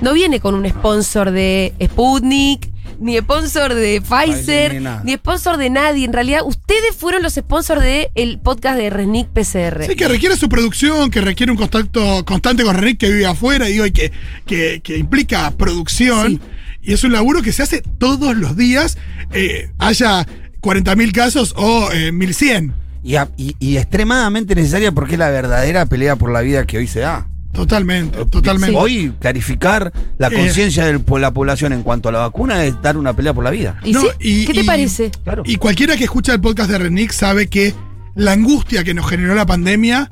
no 0.00 0.14
viene 0.14 0.40
con 0.40 0.54
un 0.54 0.66
sponsor 0.68 1.30
de 1.30 1.74
Sputnik 1.82 2.70
ni 3.04 3.18
sponsor 3.18 3.74
de 3.74 4.00
Pfizer 4.00 4.80
ni 4.82 4.88
ni 5.04 5.12
sponsor 5.16 5.56
de 5.58 5.70
nadie 5.70 6.04
en 6.04 6.12
realidad 6.12 6.40
ustedes 6.44 6.96
fueron 6.96 7.22
los 7.22 7.34
sponsors 7.34 7.82
del 7.82 8.38
podcast 8.42 8.78
de 8.78 8.90
Resnick 8.90 9.28
PCR 9.28 9.84
Sí, 9.86 9.94
que 9.94 10.08
requiere 10.08 10.36
su 10.36 10.48
producción, 10.48 11.10
que 11.10 11.20
requiere 11.20 11.52
un 11.52 11.58
contacto 11.58 12.24
constante 12.24 12.64
con 12.64 12.74
Resnick 12.74 12.98
que 12.98 13.10
vive 13.10 13.26
afuera, 13.26 13.66
digo, 13.66 13.86
y 13.86 13.92
que, 13.92 14.10
que, 14.46 14.80
que 14.82 14.96
implica 14.96 15.50
producción. 15.52 16.32
Sí. 16.32 16.40
Y 16.82 16.92
es 16.92 17.04
un 17.04 17.12
laburo 17.12 17.42
que 17.42 17.52
se 17.52 17.62
hace 17.62 17.82
todos 17.98 18.36
los 18.36 18.56
días, 18.56 18.98
eh, 19.32 19.70
haya 19.78 20.26
40.000 20.60 21.12
casos 21.12 21.54
o 21.56 21.90
eh, 21.92 22.10
1.100. 22.12 22.72
Y, 23.02 23.16
a- 23.16 23.28
y- 23.36 23.54
y 23.58 23.76
extremadamente 23.76 24.54
necesaria 24.54 24.92
porque 24.92 25.12
es 25.14 25.18
la 25.18 25.28
verdadera 25.30 25.84
pelea 25.86 26.16
por 26.16 26.30
la 26.32 26.40
vida 26.40 26.66
que 26.66 26.78
hoy 26.78 26.86
se 26.86 27.00
da. 27.00 27.26
Totalmente, 27.54 28.24
totalmente. 28.26 28.76
Hoy 28.76 29.12
clarificar 29.20 29.92
la 30.18 30.28
Eh. 30.28 30.32
conciencia 30.34 30.84
de 30.84 31.00
la 31.20 31.30
población 31.32 31.72
en 31.72 31.82
cuanto 31.82 32.08
a 32.08 32.12
la 32.12 32.18
vacuna 32.18 32.64
es 32.64 32.74
dar 32.82 32.96
una 32.96 33.14
pelea 33.14 33.32
por 33.32 33.44
la 33.44 33.50
vida. 33.50 33.78
¿Y 33.84 33.92
No, 33.92 34.00
sí? 34.02 34.08
y- 34.20 34.44
¿Qué 34.46 34.52
te 34.54 34.60
y- 34.60 34.64
parece? 34.64 35.10
Claro. 35.22 35.42
Y 35.46 35.56
cualquiera 35.56 35.96
que 35.96 36.04
escucha 36.04 36.32
el 36.34 36.40
podcast 36.40 36.70
de 36.70 36.78
Renick 36.78 37.12
sabe 37.12 37.46
que 37.46 37.72
la 38.16 38.32
angustia 38.32 38.84
que 38.84 38.92
nos 38.94 39.08
generó 39.08 39.34
la 39.34 39.46
pandemia 39.46 40.10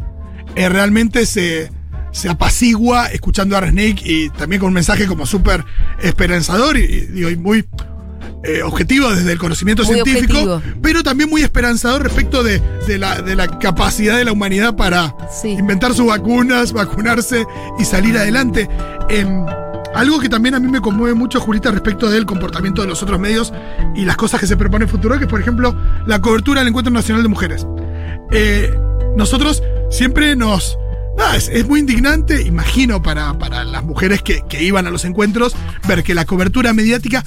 eh, 0.54 0.68
realmente 0.68 1.24
se, 1.26 1.70
se 2.12 2.28
apacigua 2.28 3.06
escuchando 3.06 3.56
a 3.56 3.60
Resnick 3.60 4.02
y 4.04 4.28
también 4.30 4.60
con 4.60 4.68
un 4.68 4.74
mensaje 4.74 5.06
como 5.06 5.24
súper 5.26 5.64
esperanzador 6.02 6.76
y, 6.76 6.82
y 6.82 7.00
digo, 7.06 7.30
y 7.30 7.36
muy 7.36 7.64
eh, 8.44 8.62
objetivo 8.62 9.08
desde 9.10 9.32
el 9.32 9.38
conocimiento 9.38 9.84
Muy 9.84 9.94
científico, 9.94 10.38
objetivo. 10.54 10.78
pero 10.82 11.02
también 11.02 11.30
muy 11.30 11.42
esperanzador 11.42 12.02
respecto 12.02 12.42
de, 12.42 12.60
de 12.86 12.98
la, 12.98 13.22
de 13.22 13.36
la 13.36 13.46
capacidad 13.58 14.16
de 14.16 14.24
la 14.24 14.32
humanidad 14.32 14.74
para 14.76 15.14
Sí. 15.30 15.48
inventar 15.50 15.94
sus 15.94 16.06
vacunas, 16.06 16.72
vacunarse 16.72 17.46
y 17.78 17.84
salir 17.84 18.16
adelante. 18.18 18.68
Em, 19.08 19.44
algo 19.94 20.18
que 20.20 20.28
también 20.28 20.54
a 20.54 20.60
mí 20.60 20.68
me 20.68 20.80
conmueve 20.80 21.14
mucho, 21.14 21.38
Julita, 21.40 21.70
respecto 21.70 22.10
del 22.10 22.24
comportamiento 22.26 22.80
de 22.82 22.88
los 22.88 23.02
otros 23.02 23.20
medios 23.20 23.52
y 23.94 24.04
las 24.06 24.16
cosas 24.16 24.40
que 24.40 24.46
se 24.46 24.56
proponen 24.56 24.88
en 24.88 24.92
futuro, 24.92 25.18
que 25.18 25.24
es, 25.24 25.30
por 25.30 25.40
ejemplo, 25.40 25.76
la 26.06 26.20
cobertura 26.20 26.60
del 26.62 26.68
Encuentro 26.68 26.92
Nacional 26.92 27.22
de 27.22 27.28
Mujeres. 27.28 27.66
Eh, 28.30 28.74
nosotros 29.16 29.62
siempre 29.90 30.34
nos... 30.34 30.78
nada, 31.18 31.36
es, 31.36 31.48
es 31.50 31.68
muy 31.68 31.80
indignante, 31.80 32.40
imagino, 32.42 33.02
para, 33.02 33.34
para 33.38 33.64
las 33.64 33.84
mujeres 33.84 34.22
que, 34.22 34.42
que 34.48 34.62
iban 34.62 34.86
a 34.86 34.90
los 34.90 35.04
encuentros, 35.04 35.54
ver 35.86 36.02
que 36.02 36.14
la 36.14 36.24
cobertura 36.24 36.72
mediática 36.72 37.22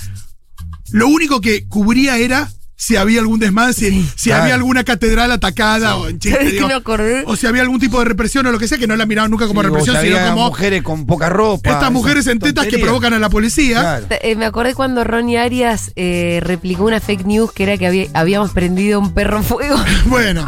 lo 0.96 1.08
único 1.10 1.42
que 1.42 1.68
cubría 1.68 2.18
era 2.18 2.50
si 2.78 2.98
había 2.98 3.22
algún 3.22 3.40
desmán, 3.40 3.74
si, 3.74 4.04
si 4.18 4.30
Claro. 4.30 4.44
había 4.44 4.56
alguna 4.56 4.84
catedral 4.84 5.32
atacada 5.32 5.96
o 5.96 6.10
en 6.10 6.20
chiste, 6.20 6.32
¿Sabes 6.38 6.50
qué 6.52 6.56
digo, 6.58 6.68
me 6.68 6.74
acordé? 6.74 7.24
o 7.26 7.38
si 7.38 7.48
había 7.48 7.62
algún 7.62 7.80
tipo 7.80 8.00
de 8.00 8.06
represión 8.06 8.46
o 8.48 8.52
lo 8.52 8.60
que 8.60 8.68
sea, 8.68 8.78
que 8.78 8.86
no 8.86 8.98
la 8.98 9.06
miraban 9.06 9.32
nunca 9.32 9.48
como 9.48 9.62
Sí, 9.62 9.68
represión, 9.68 9.96
sino 10.02 10.18
como 10.20 10.48
mujeres 10.48 10.84
con 10.84 11.06
poca 11.06 11.30
ropa. 11.30 11.70
estas 11.72 11.90
mujeres 11.92 12.28
en 12.28 12.40
tetas 12.40 12.68
que 12.68 12.78
provocan 12.78 13.14
a 13.14 13.20
la 13.20 13.30
policía. 13.30 13.80
Claro. 13.80 14.08
Eh, 14.22 14.36
me 14.36 14.46
acordé 14.46 14.74
cuando 14.76 15.06
Ronnie 15.06 15.38
Arias 15.38 15.92
eh, 15.96 16.42
replicó 16.44 16.84
una 16.84 17.00
fake 17.00 17.26
news 17.26 17.52
que 17.54 17.64
era 17.64 17.78
que 17.78 17.88
había- 17.88 18.08
habíamos 18.14 18.52
prendido 18.52 19.00
un 19.00 19.14
perro 19.14 19.42
fuego. 19.42 19.78
Bueno, 20.08 20.46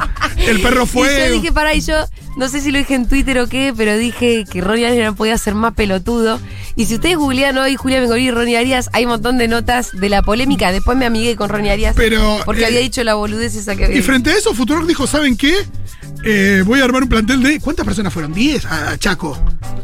el 0.52 0.62
perro 0.62 0.84
Y 0.84 0.88
fue. 0.88 1.26
yo 1.28 1.34
dije, 1.34 1.52
pará, 1.52 1.74
y 1.76 1.82
yo 1.82 1.96
no 2.38 2.48
sé 2.50 2.62
si 2.62 2.72
lo 2.72 2.78
dije 2.78 2.94
en 2.96 3.08
Twitter 3.08 3.40
o 3.40 3.48
qué, 3.48 3.74
pero 3.76 3.98
dije 3.98 4.46
que 4.52 4.62
Ronnie 4.62 4.86
Arias 4.88 5.06
no 5.06 5.16
podía 5.16 5.38
ser 5.38 5.56
más 5.56 5.74
pelotudo. 5.74 6.40
Y 6.76 6.86
si 6.86 6.96
ustedes 6.96 7.18
googlean 7.18 7.58
hoy 7.58 7.76
Julia 7.76 8.00
Bengolí 8.00 8.26
y 8.28 8.32
Ronnie 8.32 8.58
Arias, 8.58 8.90
hay 8.94 9.06
un 9.06 9.12
montón 9.12 9.38
de 9.40 9.48
notas 9.48 9.90
de 9.94 10.10
la 10.10 10.22
polémica. 10.22 10.72
Después 10.72 10.98
me 10.98 11.06
amigué 11.06 11.36
con 11.36 11.50
Ronnie 11.50 11.72
Arias 11.72 11.96
Pero, 11.98 12.40
porque 12.46 12.62
eh, 12.62 12.66
había 12.68 12.80
dicho 12.80 13.04
la 13.04 13.16
boludez 13.16 13.56
esa 13.56 13.76
que 13.76 13.86
había 13.86 13.96
Y 13.96 14.00
dicho. 14.00 14.12
frente 14.12 14.30
a 14.32 14.38
eso, 14.38 14.54
Futurock 14.54 14.86
dijo: 14.86 15.08
¿saben 15.08 15.36
qué? 15.36 15.56
Eh, 16.24 16.64
voy 16.66 16.82
a 16.82 16.84
armar 16.86 17.04
un 17.04 17.10
plantel 17.10 17.42
de. 17.42 17.60
¿Cuántas 17.60 17.86
personas 17.86 18.12
fueron? 18.14 18.34
¿10? 18.34 18.66
A, 18.66 18.98
Chaco. 18.98 19.38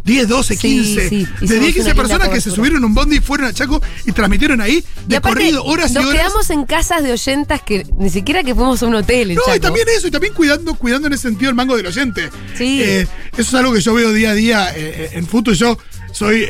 10, 0.04 0.28
12, 0.28 0.56
Sí, 0.56 0.60
15. 0.60 1.10
sí, 1.10 1.16
de 1.16 1.22
hicimos 1.22 1.40
10, 1.40 1.52
una 1.52 1.60
15 1.60 1.80
linda 1.80 1.96
personas 1.96 2.30
que 2.30 2.42
se 2.42 2.52
subieron 2.52 2.84
a 2.84 2.88
un 2.88 2.94
bondi, 2.94 3.20
fueron 3.22 3.48
a 3.48 3.54
Chaco 3.54 3.82
y 4.06 4.12
transmitieron 4.12 4.60
ahí 4.60 4.84
Y 5.06 5.10
de 5.10 5.18
aparte, 5.18 5.38
corrido 5.40 5.64
horas 5.64 5.92
y 5.92 5.94
nos 5.94 6.06
horas. 6.06 6.18
quedamos 6.22 6.50
en 6.50 6.66
casas 6.66 7.04
de 7.04 7.12
oyentas 7.14 7.62
que 7.62 7.86
ni 7.98 8.10
siquiera 8.10 8.44
que 8.44 8.54
fuimos 8.54 8.84
a 8.84 8.88
un 8.88 8.96
hotel 8.96 9.32
en 9.32 9.38
No, 9.38 9.56
y 9.56 9.60
también 9.60 9.88
eso, 9.96 10.08
y 10.08 10.12
también 10.12 10.34
cuidando, 10.34 10.74
cuidando 10.76 11.08
en 11.08 11.14
ese 11.14 11.24
sentido 11.30 11.50
el 11.50 11.56
mango 11.56 11.78
del 11.78 11.86
oyente. 11.88 12.30
Sí. 12.58 12.82
Eh, 12.84 13.08
eso 13.38 13.42
es 13.42 13.54
algo 13.54 13.72
que 13.74 13.80
yo 13.82 13.94
veo 13.94 14.12
día 14.12 14.32
a 14.32 14.34
día 14.34 14.74
eh, 14.76 15.12
en 15.14 15.26
Futu. 15.26 15.54
Yo 15.54 15.78
soy 16.12 16.46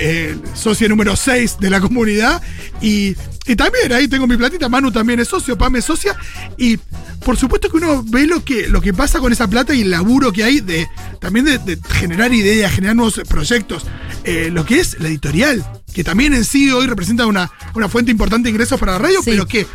socio 0.55 0.89
número 0.89 1.15
6 1.15 1.57
de 1.59 1.69
la 1.69 1.79
comunidad 1.79 2.41
y, 2.81 3.15
y 3.45 3.55
también 3.55 3.93
ahí 3.93 4.07
tengo 4.07 4.25
mi 4.27 4.35
platita. 4.37 4.67
Manu 4.67 4.91
también 4.91 5.19
es 5.19 5.27
socio, 5.27 5.57
Pam 5.57 5.75
es 5.75 5.85
socia. 5.85 6.15
Y 6.57 6.77
por 7.23 7.37
supuesto 7.37 7.69
que 7.69 7.77
uno 7.77 8.03
ve 8.07 8.27
lo 8.27 8.43
que, 8.43 8.67
lo 8.67 8.81
que 8.81 8.93
pasa 8.93 9.19
con 9.19 9.31
esa 9.31 9.47
plata 9.47 9.73
y 9.73 9.81
el 9.81 9.89
laburo 9.91 10.31
que 10.31 10.43
hay 10.43 10.59
de 10.59 10.87
también 11.19 11.45
de, 11.45 11.57
de 11.57 11.79
generar 11.93 12.33
ideas, 12.33 12.71
generar 12.71 12.95
nuevos 12.95 13.21
proyectos. 13.27 13.83
Eh, 14.23 14.49
lo 14.51 14.65
que 14.65 14.79
es 14.79 14.99
la 14.99 15.07
editorial, 15.09 15.65
que 15.93 16.03
también 16.03 16.33
en 16.33 16.45
sí 16.45 16.69
hoy 16.71 16.87
representa 16.87 17.25
una, 17.25 17.51
una 17.75 17.89
fuente 17.89 18.11
importante 18.11 18.45
de 18.45 18.51
ingresos 18.51 18.79
para 18.79 18.93
la 18.93 18.99
radio, 18.99 19.21
Sí. 19.23 19.31
pero 19.31 19.45
que 19.47 19.65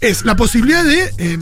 es 0.00 0.24
la 0.24 0.36
posibilidad 0.36 0.84
de 0.84 1.10
eh, 1.18 1.38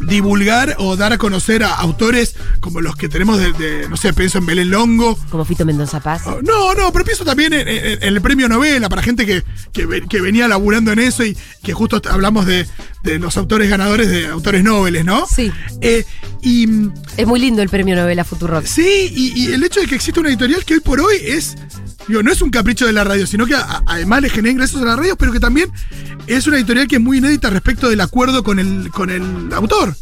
divulgar 0.00 0.76
o 0.78 0.96
dar 0.96 1.12
a 1.12 1.18
conocer 1.18 1.62
a 1.62 1.74
autores 1.74 2.34
como 2.60 2.80
los 2.80 2.96
que 2.96 3.08
tenemos 3.08 3.38
de, 3.38 3.52
de, 3.52 3.88
no 3.88 3.96
sé, 3.96 4.12
pienso 4.12 4.38
en 4.38 4.46
Belén 4.46 4.70
Longo. 4.70 5.16
Como 5.30 5.44
Fito 5.44 5.64
Mendoza 5.64 6.00
Paz. 6.00 6.22
Oh, 6.26 6.40
No, 6.42 6.74
no, 6.74 6.92
pero 6.92 7.04
pienso 7.04 7.24
también 7.24 7.52
en, 7.52 7.68
en- 7.68 7.84
en 8.02 8.02
el 8.02 8.20
premio 8.20 8.48
novela 8.48 8.88
para 8.88 9.02
gente 9.02 9.24
que, 9.26 9.42
que, 9.72 9.86
ve- 9.86 10.02
que 10.08 10.20
venía 10.20 10.48
laburando 10.48 10.92
en 10.92 10.98
eso 10.98 11.24
y 11.24 11.36
que 11.62 11.72
justo 11.72 12.00
hablamos 12.10 12.46
de, 12.46 12.66
de 13.02 13.18
los 13.18 13.36
autores 13.36 13.70
ganadores 13.70 14.08
de 14.10 14.26
autores 14.26 14.62
noveles, 14.64 15.04
¿no? 15.04 15.26
Sí. 15.26 15.52
Eh, 15.80 16.04
y 16.42 16.66
Es 17.16 17.26
muy 17.26 17.40
lindo 17.40 17.62
el 17.62 17.68
premio 17.68 17.94
novela 17.96 18.24
Futurock. 18.24 18.66
sí, 18.66 19.10
y, 19.14 19.32
y 19.44 19.52
el 19.52 19.62
hecho 19.64 19.80
de 19.80 19.86
que 19.86 19.94
exista 19.94 20.20
una 20.20 20.28
editorial 20.28 20.64
que 20.64 20.74
hoy 20.74 20.80
por 20.80 21.00
hoy 21.00 21.16
es, 21.24 21.54
digo, 22.08 22.22
no 22.22 22.30
es 22.32 22.42
un 22.42 22.50
capricho 22.50 22.86
de 22.86 22.92
la 22.92 23.04
radio, 23.04 23.26
sino 23.26 23.46
que 23.46 23.54
a- 23.54 23.82
además 23.86 24.22
le 24.22 24.30
genera 24.30 24.52
ingresos 24.52 24.82
a 24.82 24.84
la 24.84 24.96
radio, 24.96 25.16
pero 25.16 25.32
que 25.32 25.40
también 25.40 25.70
es 26.26 26.46
una 26.46 26.56
editorial 26.56 26.86
que 26.88 26.96
es 26.96 27.02
muy 27.02 27.18
inédita 27.18 27.50
respecto 27.50 27.88
del 27.88 28.00
acuerdo 28.00 28.42
con 28.42 28.58
el, 28.58 28.90
con 28.90 29.10
el 29.10 29.52
autor. 29.52 29.94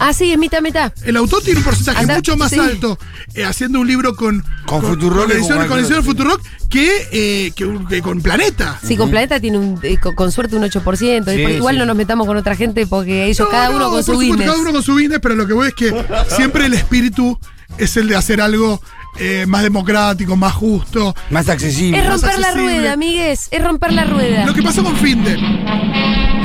Ah, 0.00 0.12
sí, 0.12 0.32
es 0.32 0.38
mitad, 0.38 0.62
mitad. 0.62 0.92
El 1.04 1.16
autor 1.16 1.42
tiene 1.42 1.58
un 1.58 1.64
porcentaje 1.64 2.00
Anda- 2.00 2.16
mucho 2.16 2.36
más 2.36 2.50
sí. 2.50 2.58
alto 2.58 2.98
eh, 3.34 3.44
haciendo 3.44 3.80
un 3.80 3.86
libro 3.86 4.16
con, 4.16 4.44
Con 4.66 4.82
Futurock 4.82 5.20
con 5.22 5.30
y 5.30 5.32
edición, 5.34 5.58
con 5.58 5.68
con 5.68 5.78
edición 5.78 6.02
Futurock. 6.04 6.40
Que, 6.70 7.08
eh, 7.12 7.52
que, 7.54 7.78
que 7.88 8.00
con 8.02 8.20
Planeta. 8.22 8.78
Sí, 8.84 8.96
con 8.96 9.10
Planeta 9.10 9.38
tiene 9.40 9.58
un, 9.58 9.78
eh, 9.82 9.98
con, 9.98 10.14
con 10.14 10.32
suerte 10.32 10.56
un 10.56 10.62
8%. 10.62 10.96
Sí, 11.24 11.40
igual 11.54 11.74
sí. 11.74 11.78
no 11.78 11.86
nos 11.86 11.96
metamos 11.96 12.26
con 12.26 12.36
otra 12.36 12.56
gente 12.56 12.86
porque 12.86 13.26
ellos, 13.26 13.40
No, 13.40 13.48
cada 13.48 13.68
no, 13.70 13.76
uno 13.76 13.84
con 13.86 13.94
por 13.96 14.04
su 14.04 14.12
supuesto, 14.12 14.32
business. 14.32 14.48
Cada 14.50 14.60
uno 14.62 14.72
con 14.72 14.82
su 14.82 14.92
business, 14.94 15.18
pero 15.22 15.34
lo 15.36 15.46
que 15.46 15.52
voy 15.52 15.68
es 15.68 15.74
que 15.74 16.04
siempre 16.34 16.66
el 16.66 16.74
espíritu 16.74 17.38
es 17.78 17.96
el 17.96 18.08
de 18.08 18.16
hacer 18.16 18.40
algo 18.40 18.80
eh, 19.18 19.44
más 19.46 19.62
democrático, 19.62 20.36
más 20.36 20.54
justo. 20.54 21.14
Más 21.30 21.48
accesible. 21.48 21.98
Es 21.98 22.06
romper 22.06 22.38
la 22.38 22.52
rueda, 22.52 22.92
amigues. 22.92 23.48
Es 23.50 23.62
romper 23.62 23.92
la 23.92 24.04
rueda. 24.04 24.46
Lo 24.46 24.54
que 24.54 24.62
pasó 24.62 24.82
con 24.82 24.96
Finde 24.96 25.36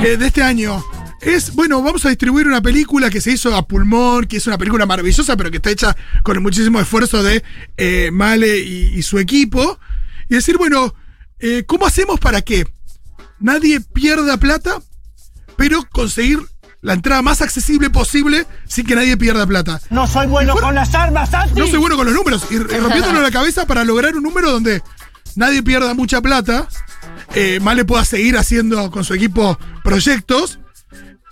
eh, 0.04 0.18
de 0.18 0.28
este 0.28 0.44
año 0.44 0.84
es, 1.22 1.54
bueno, 1.56 1.82
vamos 1.82 2.06
a 2.06 2.10
distribuir 2.10 2.48
una 2.48 2.62
película 2.62 3.10
que 3.10 3.22
se 3.22 3.32
hizo 3.32 3.56
a 3.56 3.68
pulmón, 3.68 4.26
que 4.26 4.38
es 4.38 4.48
una 4.48 4.58
película 4.58 4.86
maravillosa, 4.86 5.36
pero 5.38 5.50
que 5.50 5.58
está 5.58 5.72
hecha 5.72 5.96
con 6.24 6.42
muchísimo 6.44 6.80
esfuerzo 6.80 7.24
de 7.24 7.44
eh, 7.78 8.10
Male 8.12 8.60
y, 8.60 8.98
y 8.98 9.02
su 9.02 9.18
equipo. 9.20 9.80
Y 10.30 10.36
decir, 10.36 10.58
bueno, 10.58 10.94
eh, 11.40 11.64
¿cómo 11.66 11.86
hacemos 11.86 12.20
para 12.20 12.42
que 12.42 12.66
nadie 13.40 13.82
pierda 13.82 14.38
plata, 14.38 14.82
pero 15.58 15.84
conseguir 15.92 16.40
la 16.86 16.94
entrada 16.94 17.24
más 17.24 17.42
accesible 17.42 17.90
posible 17.90 18.46
sin 18.68 18.86
que 18.86 18.96
nadie 18.96 19.18
pierda 19.18 19.48
plata? 19.48 19.82
No 19.90 20.06
soy 20.06 20.28
bueno 20.28 20.56
con 20.56 20.76
las 20.76 20.94
armas, 20.94 21.32
Santi. 21.32 21.60
No 21.60 21.66
soy 21.66 21.80
bueno 21.80 21.98
con 21.98 22.06
los 22.06 22.14
números. 22.14 22.46
Y, 22.52 22.56
y 22.58 22.60
rompiéndolo 22.60 23.22
la 23.22 23.32
cabeza 23.32 23.66
para 23.66 23.84
lograr 23.84 24.14
un 24.16 24.22
número 24.22 24.52
donde 24.52 24.84
nadie 25.36 25.64
pierda 25.64 25.96
mucha 25.96 26.22
plata. 26.22 26.68
Eh, 27.34 27.60
Male 27.60 27.86
pueda 27.86 28.06
seguir 28.06 28.38
haciendo 28.38 28.92
con 28.92 29.04
su 29.04 29.16
equipo 29.16 29.58
proyectos. 29.84 30.60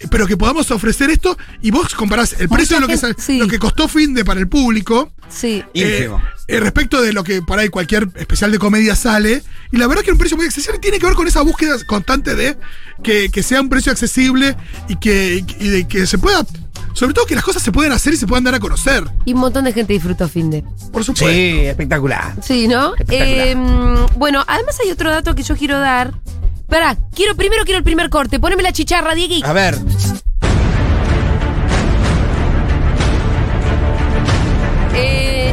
Pero 0.10 0.28
que 0.28 0.38
podamos 0.38 0.70
ofrecer 0.72 1.10
esto 1.10 1.38
y 1.62 1.72
vos 1.72 1.94
comparás 1.96 2.40
el 2.40 2.50
precio 2.50 2.78
de 2.78 2.82
lo 2.82 2.88
que, 2.88 2.98
sí. 3.18 3.38
lo 3.38 3.48
que 3.48 3.60
costó 3.60 3.88
Finde 3.88 4.26
para 4.26 4.40
el 4.40 4.48
público 4.48 5.12
Sí. 5.30 5.64
Eh, 5.74 6.10
eh, 6.48 6.60
respecto 6.60 7.02
de 7.02 7.14
lo 7.14 7.24
que 7.24 7.42
por 7.42 7.60
ahí 7.60 7.70
cualquier 7.70 8.08
especial 8.16 8.52
de 8.52 8.60
comedia 8.60 8.96
sale. 8.96 9.42
Y 9.72 9.78
la 9.78 9.88
verdad 9.88 10.04
que 10.04 10.12
un 10.12 10.18
precio 10.18 10.38
muy 10.38 10.46
accesible 10.46 10.80
tiene 10.80 11.00
que 11.00 11.06
ver 11.06 11.16
con 11.16 11.28
esa 11.28 11.42
búsqueda 11.42 11.76
constante 11.88 12.36
de 12.36 12.58
que, 13.02 13.30
que 13.30 13.44
sea 13.44 13.62
un 13.62 13.70
precio 13.70 13.92
accesible 13.92 14.56
y 14.88 14.98
que, 14.98 15.44
y 15.60 15.68
de 15.68 15.88
que 15.88 16.06
se 16.06 16.18
pueda, 16.18 16.46
sobre 16.94 17.14
todo 17.14 17.26
que 17.26 17.36
las 17.36 17.44
cosas 17.44 17.64
se 17.64 17.72
puedan 17.72 17.92
hacer 17.92 18.14
y 18.14 18.18
se 18.18 18.28
puedan 18.28 18.44
dar 18.44 18.56
a 18.56 18.60
conocer. 18.60 19.04
Y 19.26 19.34
un 19.34 19.40
montón 19.40 19.66
de 19.66 19.74
gente 19.74 19.94
disfrutó 19.94 20.28
Finde. 20.28 20.64
Por 20.92 21.04
supuesto. 21.04 21.28
Sí, 21.28 21.62
espectacular. 21.62 22.36
Sí, 22.42 22.68
¿no? 22.68 22.94
Espectacular. 22.96 23.48
Eh, 23.48 23.56
bueno, 24.16 24.44
además 24.48 24.78
hay 24.84 24.92
otro 24.92 25.10
dato 25.10 25.34
que 25.34 25.44
yo 25.44 25.56
quiero 25.56 25.80
dar. 25.80 26.14
Pará, 26.74 26.98
quiero, 27.14 27.36
primero 27.36 27.66
quiero 27.66 27.78
el 27.78 27.84
primer 27.84 28.10
corte. 28.10 28.40
Poneme 28.40 28.64
la 28.64 28.72
chicharra, 28.72 29.14
Diegui. 29.14 29.44
A 29.46 29.54
ver. 29.54 29.78
Eh, 34.96 35.52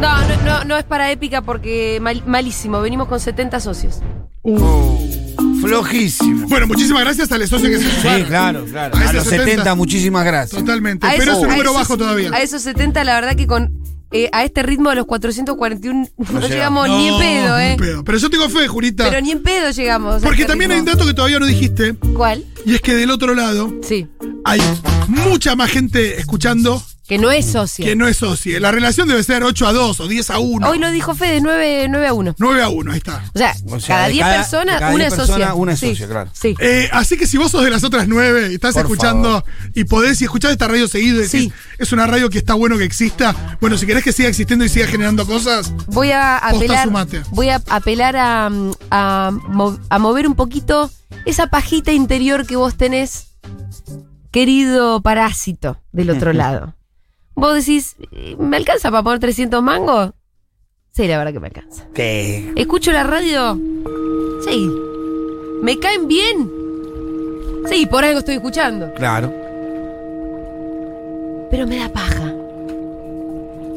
no, 0.00 0.18
no, 0.28 0.36
no, 0.44 0.64
no 0.64 0.76
es 0.76 0.84
para 0.84 1.10
épica 1.10 1.42
porque 1.42 1.98
mal- 2.00 2.22
malísimo. 2.26 2.80
Venimos 2.80 3.08
con 3.08 3.20
70 3.20 3.60
socios. 3.60 4.00
Flojísimo. 5.60 6.48
Bueno, 6.48 6.66
muchísimas 6.68 7.02
gracias 7.02 7.30
al 7.32 7.46
socio 7.48 7.68
que 7.68 7.78
se 7.78 7.90
Sí, 7.90 7.96
sumaron. 8.00 8.26
claro, 8.28 8.64
claro. 8.70 8.96
A 8.96 9.00
A, 9.00 9.04
ese 9.06 9.12
los 9.14 9.24
70, 9.24 9.44
70, 9.50 9.74
muchísimas 9.74 10.24
gracias. 10.24 10.60
Totalmente. 10.60 11.06
A 11.06 11.10
Pero 11.10 11.22
esos- 11.22 11.34
es 11.38 11.40
un 11.40 11.46
a 11.46 11.52
número 11.52 11.70
esos- 11.70 11.82
bajo 11.82 11.96
todavía. 11.98 12.30
A 12.32 12.40
esos 12.42 12.62
70, 12.62 13.02
la 13.04 13.14
verdad 13.14 13.34
que 13.36 13.46
con 13.46 13.72
eh, 14.24 14.28
a 14.32 14.44
este 14.44 14.62
ritmo 14.62 14.90
de 14.90 14.96
los 14.96 15.06
441 15.06 16.08
no, 16.16 16.24
llegamos. 16.26 16.48
llegamos 16.50 16.88
ni 16.88 17.08
en 17.08 17.18
pedo, 17.18 17.56
ni 17.56 17.62
¿eh? 17.62 17.72
en 17.72 17.76
pedo. 17.78 18.04
Pero 18.04 18.18
yo 18.18 18.30
tengo 18.30 18.48
fe, 18.48 18.66
Jurita. 18.68 19.04
Pero 19.08 19.20
ni 19.20 19.30
en 19.32 19.42
pedo 19.42 19.70
llegamos. 19.70 20.22
porque 20.22 20.42
este 20.42 20.52
también 20.52 20.72
hay 20.72 20.80
un 20.80 20.86
dato 20.86 21.06
que 21.06 21.14
todavía 21.14 21.38
no 21.38 21.46
dijiste. 21.46 21.94
¿Cuál? 22.14 22.44
Y 22.64 22.74
es 22.74 22.80
que 22.80 22.94
del 22.94 23.10
otro 23.10 23.34
lado 23.34 23.72
Sí. 23.82 24.06
hay 24.44 24.60
mucha 25.08 25.54
más 25.56 25.70
gente 25.70 26.18
escuchando 26.18 26.82
Que 27.08 27.18
no 27.18 27.30
es 27.30 27.46
socio. 27.46 27.84
que 27.84 27.94
no 27.94 28.08
es 28.08 28.16
socio. 28.16 28.58
La 28.58 28.72
relación 28.72 29.06
debe 29.06 29.22
ser 29.22 29.44
8 29.44 29.68
a 29.68 29.72
2 29.72 30.00
o 30.00 30.08
10 30.08 30.30
a 30.30 30.38
1. 30.40 30.68
Hoy 30.68 30.78
lo 30.80 30.90
dijo 30.90 31.14
Fede, 31.14 31.40
9, 31.40 31.86
9 31.88 32.06
a 32.08 32.12
1. 32.12 32.34
9 32.38 32.62
a 32.62 32.68
1, 32.68 32.90
ahí 32.90 32.98
está. 32.98 33.22
O 33.34 33.38
sea, 33.38 33.54
O 33.70 33.78
sea, 33.80 33.94
cada 33.96 34.06
de 34.08 34.12
10 34.14 34.24
cada- 34.24 34.36
personas, 34.38 34.80
cada 34.80 34.92
una 34.94 35.04
10 35.04 35.12
es 35.18 35.26
socia. 35.26 35.54
una 35.54 35.72
es 35.72 35.78
Sí, 35.80 35.88
socia, 35.90 36.06
claro. 36.08 36.30
Sí. 36.32 36.54
Eh, 36.58 36.88
así 36.92 37.16
que 37.16 37.26
si 37.28 37.36
vos 37.38 37.52
sos 37.52 37.62
de 37.64 37.70
las 37.70 37.84
otras 37.84 38.08
9 38.08 38.48
y 38.50 38.54
estás 38.54 38.74
Por 38.74 38.82
escuchando 38.82 39.44
y 39.74 39.84
podés 39.84 40.20
y 40.20 40.24
escuchás 40.24 40.50
esta 40.50 40.66
radio 40.66 40.88
seguido 40.88 41.18
y 41.20 41.22
decís, 41.22 41.30
Sí. 41.42 41.52
es 41.78 41.92
una 41.92 42.06
radio 42.08 42.28
que 42.28 42.38
está 42.38 42.54
bueno 42.54 42.76
que 42.76 42.84
exista. 42.84 43.56
Bueno, 43.60 43.78
si 43.78 43.86
querés 43.86 44.02
que 44.02 44.12
siga 44.12 44.28
existiendo 44.28 44.64
y 44.64 44.68
siga 44.68 44.86
generando 44.88 45.26
cosas, 45.26 45.72
Voy 45.86 46.10
a 46.10 46.38
apelar, 46.38 46.88
voy 47.30 47.50
a 47.50 47.62
apelar 47.68 48.16
a, 48.16 48.50
a 48.90 49.98
mover 49.98 50.26
un 50.26 50.34
poquito 50.34 50.90
esa 51.24 51.46
pajita 51.48 51.92
interior 51.92 52.46
que 52.46 52.56
vos 52.56 52.76
tenés, 52.76 53.28
querido 54.30 55.00
parásito 55.02 55.80
del 55.92 56.10
otro 56.10 56.32
lado. 56.32 56.74
Vos 57.36 57.54
decís, 57.54 57.96
¿me 58.38 58.56
alcanza 58.56 58.90
para 58.90 59.02
poner 59.02 59.20
300 59.20 59.62
mangos? 59.62 60.10
Sí, 60.92 61.06
la 61.06 61.18
verdad 61.18 61.32
que 61.34 61.40
me 61.40 61.48
alcanza. 61.48 61.86
¿Qué? 61.94 62.50
¿Escucho 62.56 62.90
la 62.92 63.02
radio? 63.04 63.58
Sí. 64.48 64.70
¿Me 65.62 65.78
caen 65.78 66.08
bien? 66.08 66.50
Sí, 67.68 67.84
por 67.86 68.04
algo 68.04 68.20
estoy 68.20 68.36
escuchando. 68.36 68.92
Claro. 68.94 69.32
Pero 71.50 71.66
me 71.66 71.76
da 71.78 71.88
paja. 71.92 72.32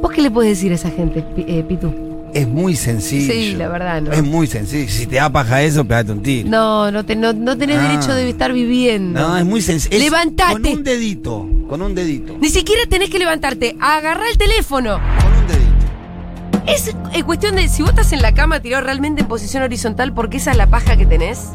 ¿Vos 0.01 0.11
qué 0.13 0.21
le 0.21 0.31
puedes 0.31 0.57
decir 0.57 0.71
a 0.71 0.75
esa 0.75 0.89
gente, 0.89 1.23
eh, 1.37 1.63
Pitu? 1.67 1.93
Es 2.33 2.47
muy 2.47 2.75
sencillo. 2.75 3.33
Sí, 3.33 3.55
la 3.55 3.67
verdad, 3.67 4.01
no. 4.01 4.11
Es 4.13 4.23
muy 4.23 4.47
sencillo. 4.47 4.89
Si 4.89 5.07
te 5.07 5.15
da 5.17 5.29
paja 5.31 5.61
eso, 5.63 5.83
pegate 5.83 6.11
un 6.11 6.21
tiro. 6.21 6.47
No, 6.49 6.91
no, 6.91 7.03
te- 7.03 7.15
no, 7.15 7.33
no 7.33 7.57
tenés 7.57 7.77
Ah. 7.79 7.87
derecho 7.89 8.13
de 8.13 8.29
estar 8.29 8.53
viviendo. 8.53 9.19
No, 9.19 9.35
es 9.37 9.45
muy 9.45 9.61
sencillo. 9.61 9.97
Levantate. 9.97 10.53
Con 10.53 10.65
un 10.77 10.83
dedito. 10.83 11.45
Con 11.69 11.81
un 11.83 11.93
dedito. 11.95 12.35
Ni 12.39 12.49
siquiera 12.49 12.81
tenés 12.89 13.09
que 13.09 13.19
levantarte, 13.19 13.77
agarrar 13.79 14.25
el 14.27 14.37
teléfono. 14.37 14.99
Con 15.21 15.33
un 15.33 15.47
dedito. 15.47 16.65
Es 16.67 16.95
eh, 17.13 17.23
cuestión 17.23 17.55
de 17.55 17.67
si 17.69 17.81
vos 17.83 17.91
estás 17.91 18.11
en 18.11 18.21
la 18.21 18.33
cama 18.33 18.59
tirado 18.59 18.83
realmente 18.83 19.21
en 19.21 19.27
posición 19.27 19.63
horizontal 19.63 20.13
porque 20.13 20.37
esa 20.37 20.51
es 20.51 20.57
la 20.57 20.67
paja 20.67 20.97
que 20.97 21.05
tenés. 21.05 21.49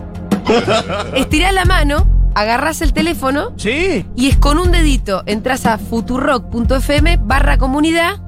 Estirás 1.14 1.52
la 1.54 1.64
mano, 1.64 2.06
agarrás 2.34 2.80
el 2.82 2.92
teléfono 2.92 3.52
Sí. 3.56 4.06
y 4.16 4.28
es 4.28 4.36
con 4.36 4.58
un 4.58 4.70
dedito. 4.72 5.22
Entras 5.26 5.66
a 5.66 5.78
futurock.fm 5.78 7.18
barra 7.22 7.58
comunidad, 7.58 8.20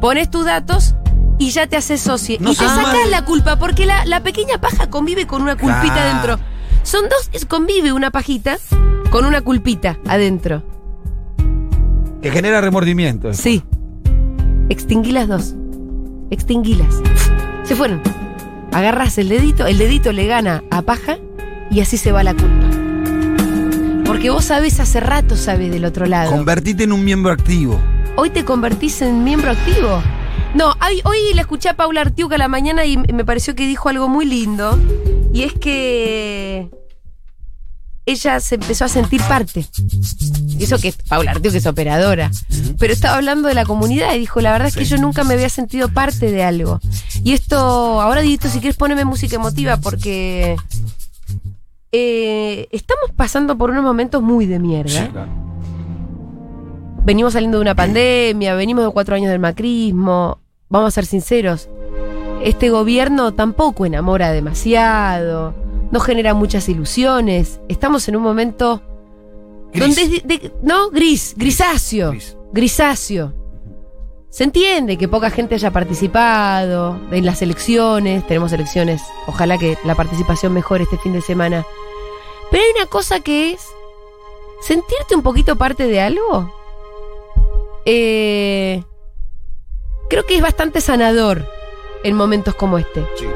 pones 0.00 0.30
tus 0.30 0.44
datos 0.44 0.94
y 1.38 1.50
ya 1.50 1.66
te 1.66 1.76
haces 1.76 2.00
socio. 2.00 2.36
No 2.40 2.52
y 2.52 2.56
te 2.56 2.64
sacas 2.64 2.82
mal. 2.94 3.10
la 3.10 3.24
culpa 3.24 3.56
porque 3.58 3.86
la, 3.86 4.04
la 4.06 4.22
pequeña 4.22 4.58
paja 4.60 4.90
convive 4.90 5.26
con 5.26 5.42
una 5.42 5.56
culpita 5.56 5.94
Claro. 5.94 6.00
adentro. 6.10 6.38
Son 6.82 7.04
dos, 7.08 7.30
es- 7.32 7.46
convive 7.46 7.92
una 7.92 8.10
pajita 8.10 8.58
con 9.10 9.24
una 9.24 9.40
culpita 9.40 9.98
adentro. 10.08 10.62
Que 12.22 12.30
genera 12.30 12.60
remordimiento. 12.60 13.34
Sí. 13.34 13.64
Extinguí 14.68 15.10
las 15.10 15.26
dos. 15.26 15.56
Extinguilas. 16.30 17.02
Se 17.64 17.74
fueron. 17.74 18.00
Agarras 18.72 19.18
el 19.18 19.28
dedito, 19.28 19.66
el 19.66 19.76
dedito 19.76 20.12
le 20.12 20.26
gana 20.26 20.62
a 20.70 20.82
paja 20.82 21.18
y 21.70 21.80
así 21.80 21.96
se 21.96 22.12
va 22.12 22.22
la 22.22 22.34
culpa. 22.34 22.66
Porque 24.06 24.30
vos 24.30 24.44
sabés 24.44 24.78
hace 24.78 25.00
rato, 25.00 25.36
sabés 25.36 25.72
del 25.72 25.84
otro 25.84 26.06
lado. 26.06 26.30
Convertite 26.30 26.84
en 26.84 26.92
un 26.92 27.04
miembro 27.04 27.32
activo. 27.32 27.78
Hoy 28.16 28.30
te 28.30 28.44
convertís 28.44 29.02
en 29.02 29.24
miembro 29.24 29.50
activo. 29.50 30.00
No, 30.54 30.74
hoy, 30.86 31.00
hoy 31.04 31.34
le 31.34 31.40
escuché 31.40 31.70
a 31.70 31.76
Paula 31.76 32.02
Artiuca 32.02 32.36
a 32.36 32.38
la 32.38 32.48
mañana 32.48 32.84
y 32.84 32.98
me 32.98 33.24
pareció 33.24 33.54
que 33.56 33.66
dijo 33.66 33.88
algo 33.88 34.08
muy 34.08 34.26
lindo. 34.26 34.78
Y 35.32 35.42
es 35.42 35.54
que 35.54 36.70
ella 38.04 38.40
se 38.40 38.56
empezó 38.56 38.84
a 38.84 38.88
sentir 38.88 39.20
parte. 39.22 39.66
Y 40.58 40.64
eso 40.64 40.78
que 40.78 40.92
Paula 41.08 41.32
Artiuca 41.32 41.56
es 41.56 41.66
operadora. 41.66 42.30
Pero 42.78 42.92
estaba 42.92 43.16
hablando 43.16 43.48
de 43.48 43.54
la 43.54 43.64
comunidad 43.64 44.14
y 44.14 44.18
dijo, 44.18 44.40
la 44.40 44.52
verdad 44.52 44.68
es 44.68 44.76
que 44.76 44.84
yo 44.84 44.96
nunca 44.96 45.24
me 45.24 45.34
había 45.34 45.48
sentido 45.48 45.88
parte 45.88 46.30
de 46.30 46.42
algo. 46.42 46.80
Y 47.24 47.32
esto, 47.32 48.00
ahora 48.00 48.20
Dito, 48.20 48.48
si 48.48 48.60
quieres 48.60 48.76
poneme 48.76 49.04
música 49.04 49.36
emotiva 49.36 49.76
porque 49.76 50.56
eh, 51.92 52.68
estamos 52.70 53.10
pasando 53.14 53.56
por 53.56 53.70
unos 53.70 53.84
momentos 53.84 54.22
muy 54.22 54.46
de 54.46 54.58
mierda. 54.58 55.10
Venimos 57.04 57.32
saliendo 57.32 57.58
de 57.58 57.62
una 57.62 57.74
pandemia, 57.74 58.54
venimos 58.54 58.84
de 58.84 58.92
cuatro 58.92 59.14
años 59.16 59.30
del 59.30 59.40
macrismo. 59.40 60.38
Vamos 60.68 60.88
a 60.88 60.90
ser 60.92 61.04
sinceros, 61.04 61.68
este 62.42 62.70
gobierno 62.70 63.32
tampoco 63.32 63.86
enamora 63.86 64.32
demasiado, 64.32 65.54
no 65.92 66.00
genera 66.00 66.34
muchas 66.34 66.68
ilusiones. 66.68 67.60
Estamos 67.68 68.08
en 68.08 68.16
un 68.16 68.22
momento 68.24 68.82
Gris. 69.72 69.80
donde 69.96 70.02
es 70.02 70.10
de- 70.10 70.38
de- 70.38 70.52
no 70.62 70.90
gris, 70.90 71.34
grisáceo, 71.36 72.10
Gris. 72.10 72.36
grisáceo. 72.52 73.32
Se 74.30 74.44
entiende 74.44 74.96
que 74.96 75.08
poca 75.08 75.28
gente 75.30 75.54
haya 75.56 75.70
participado 75.70 76.98
en 77.10 77.26
las 77.26 77.42
elecciones, 77.42 78.26
tenemos 78.26 78.50
elecciones, 78.52 79.02
ojalá 79.26 79.58
que 79.58 79.76
la 79.84 79.94
participación 79.94 80.54
mejore 80.54 80.84
este 80.84 80.96
fin 80.98 81.12
de 81.12 81.20
semana. 81.20 81.66
Pero 82.50 82.62
hay 82.62 82.70
una 82.80 82.86
cosa 82.86 83.20
que 83.20 83.52
es 83.52 83.60
sentirte 84.62 85.14
un 85.14 85.22
poquito 85.22 85.56
parte 85.56 85.86
de 85.86 86.00
algo. 86.00 86.50
Eh, 87.84 88.82
creo 90.08 90.24
que 90.24 90.36
es 90.36 90.42
bastante 90.42 90.80
sanador 90.80 91.46
en 92.04 92.16
momentos 92.16 92.54
como 92.54 92.78
este. 92.78 93.06
Sí. 93.18 93.26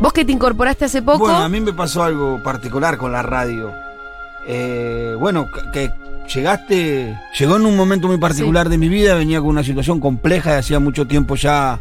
Vos 0.00 0.12
que 0.12 0.24
te 0.24 0.32
incorporaste 0.32 0.84
hace 0.84 1.02
poco, 1.02 1.18
Bueno, 1.20 1.38
a 1.38 1.48
mí 1.48 1.60
me 1.60 1.72
pasó 1.72 2.02
algo 2.02 2.42
particular 2.42 2.98
con 2.98 3.12
la 3.12 3.22
radio. 3.22 3.70
Eh, 4.46 5.16
bueno, 5.18 5.48
que, 5.72 5.90
llegaste, 6.34 7.16
llegó 7.38 7.56
en 7.56 7.64
un 7.66 7.76
momento 7.76 8.06
muy 8.08 8.18
particular 8.18 8.68
de 8.68 8.76
mi 8.76 8.88
vida, 8.88 9.14
venía 9.14 9.40
con 9.40 9.48
una 9.50 9.64
situación 9.64 10.00
compleja 10.00 10.52
de 10.52 10.58
hacía 10.58 10.78
mucho 10.80 11.06
tiempo 11.06 11.34
ya 11.36 11.80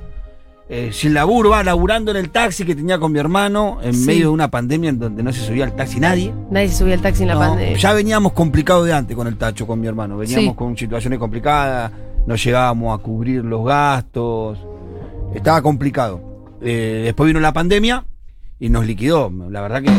eh, 0.70 0.92
sin 0.94 1.14
laburo, 1.14 1.50
va 1.50 1.62
laburando 1.64 2.12
en 2.12 2.18
el 2.18 2.30
taxi 2.30 2.64
que 2.66 2.74
tenía 2.76 2.98
con 2.98 3.12
mi 3.12 3.20
hermano 3.20 3.80
en 3.84 3.94
Sí. 3.94 4.06
medio 4.06 4.28
de 4.28 4.34
una 4.34 4.50
pandemia 4.50 4.90
en 4.92 5.00
donde 5.00 5.22
no 5.22 5.34
se 5.34 5.42
subía 5.42 5.66
al 5.66 5.76
taxi 5.76 6.00
nadie. 6.00 6.34
nadie 6.50 6.70
se 6.70 6.78
subía 6.78 6.94
al 6.96 7.02
taxi 7.02 7.24
en 7.24 7.28
la 7.30 7.34
No, 7.34 7.40
pandemia. 7.42 7.78
ya 7.78 7.92
veníamos 7.94 8.32
complicados 8.32 8.86
de 8.86 8.94
antes 8.94 9.16
con 9.16 9.28
el 9.28 9.38
tacho, 9.38 9.68
con 9.68 9.80
mi 9.82 9.88
hermano. 9.88 10.18
Veníamos 10.18 10.46
Sí. 10.46 10.56
con 10.56 10.78
situaciones 10.78 11.20
complicadas, 11.20 11.92
no 12.26 12.36
llegábamos 12.36 12.98
a 12.98 13.04
cubrir 13.04 13.44
los 13.44 13.66
gastos. 13.66 14.58
Estaba 15.36 15.62
complicado. 15.62 16.22
Eh, 16.64 17.02
después 17.06 17.28
vino 17.28 17.40
la 17.40 17.54
pandemia 17.54 18.06
y 18.60 18.70
nos 18.70 18.86
liquidó. 18.86 19.32
La 19.50 19.62
verdad 19.62 19.82
que, 19.82 19.92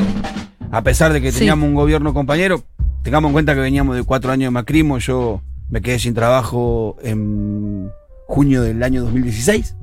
a 0.71 0.83
pesar 0.83 1.13
de 1.13 1.21
que 1.21 1.33
Sí. 1.33 1.41
teníamos 1.41 1.69
un 1.69 1.75
gobierno 1.75 2.15
compañero, 2.15 2.63
tengamos 3.03 3.29
en 3.31 3.33
cuenta 3.35 3.55
que 3.55 3.61
veníamos 3.61 3.97
de 3.97 4.03
cuatro 4.03 4.33
años 4.33 4.47
de 4.49 4.51
macrismo. 4.51 4.99
Yo 4.99 5.43
me 5.69 5.81
quedé 5.81 5.99
sin 5.99 6.15
trabajo 6.15 6.97
en 7.03 7.91
junio 8.27 8.63
del 8.63 8.83
año 8.83 9.03
2016. 9.03 9.77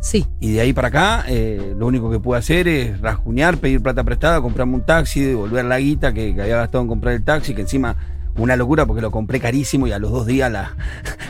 Sí, 0.00 0.26
Y 0.38 0.52
de 0.52 0.60
ahí 0.60 0.74
para 0.74 0.88
acá, 0.88 1.24
eh, 1.28 1.74
lo 1.78 1.86
único 1.86 2.10
que 2.10 2.20
pude 2.20 2.36
hacer 2.38 2.68
es 2.68 3.00
rasguñar, 3.00 3.56
pedir 3.56 3.80
plata 3.80 4.04
prestada, 4.04 4.38
comprarme 4.42 4.74
un 4.74 4.82
taxi, 4.84 5.20
devolver 5.22 5.64
la 5.64 5.78
guita 5.78 6.12
que, 6.12 6.34
que 6.34 6.42
había 6.42 6.56
gastado 6.56 6.82
en 6.82 6.88
comprar 6.88 7.14
el 7.14 7.24
taxi, 7.24 7.54
que 7.54 7.62
encima 7.62 7.96
una 8.36 8.56
locura 8.56 8.84
porque 8.86 9.00
lo 9.02 9.10
compré 9.10 9.38
carísimo 9.40 9.86
y 9.86 9.92
a 9.92 9.98
los 9.98 10.10
dos 10.10 10.26
días, 10.26 10.50
la- 10.50 10.74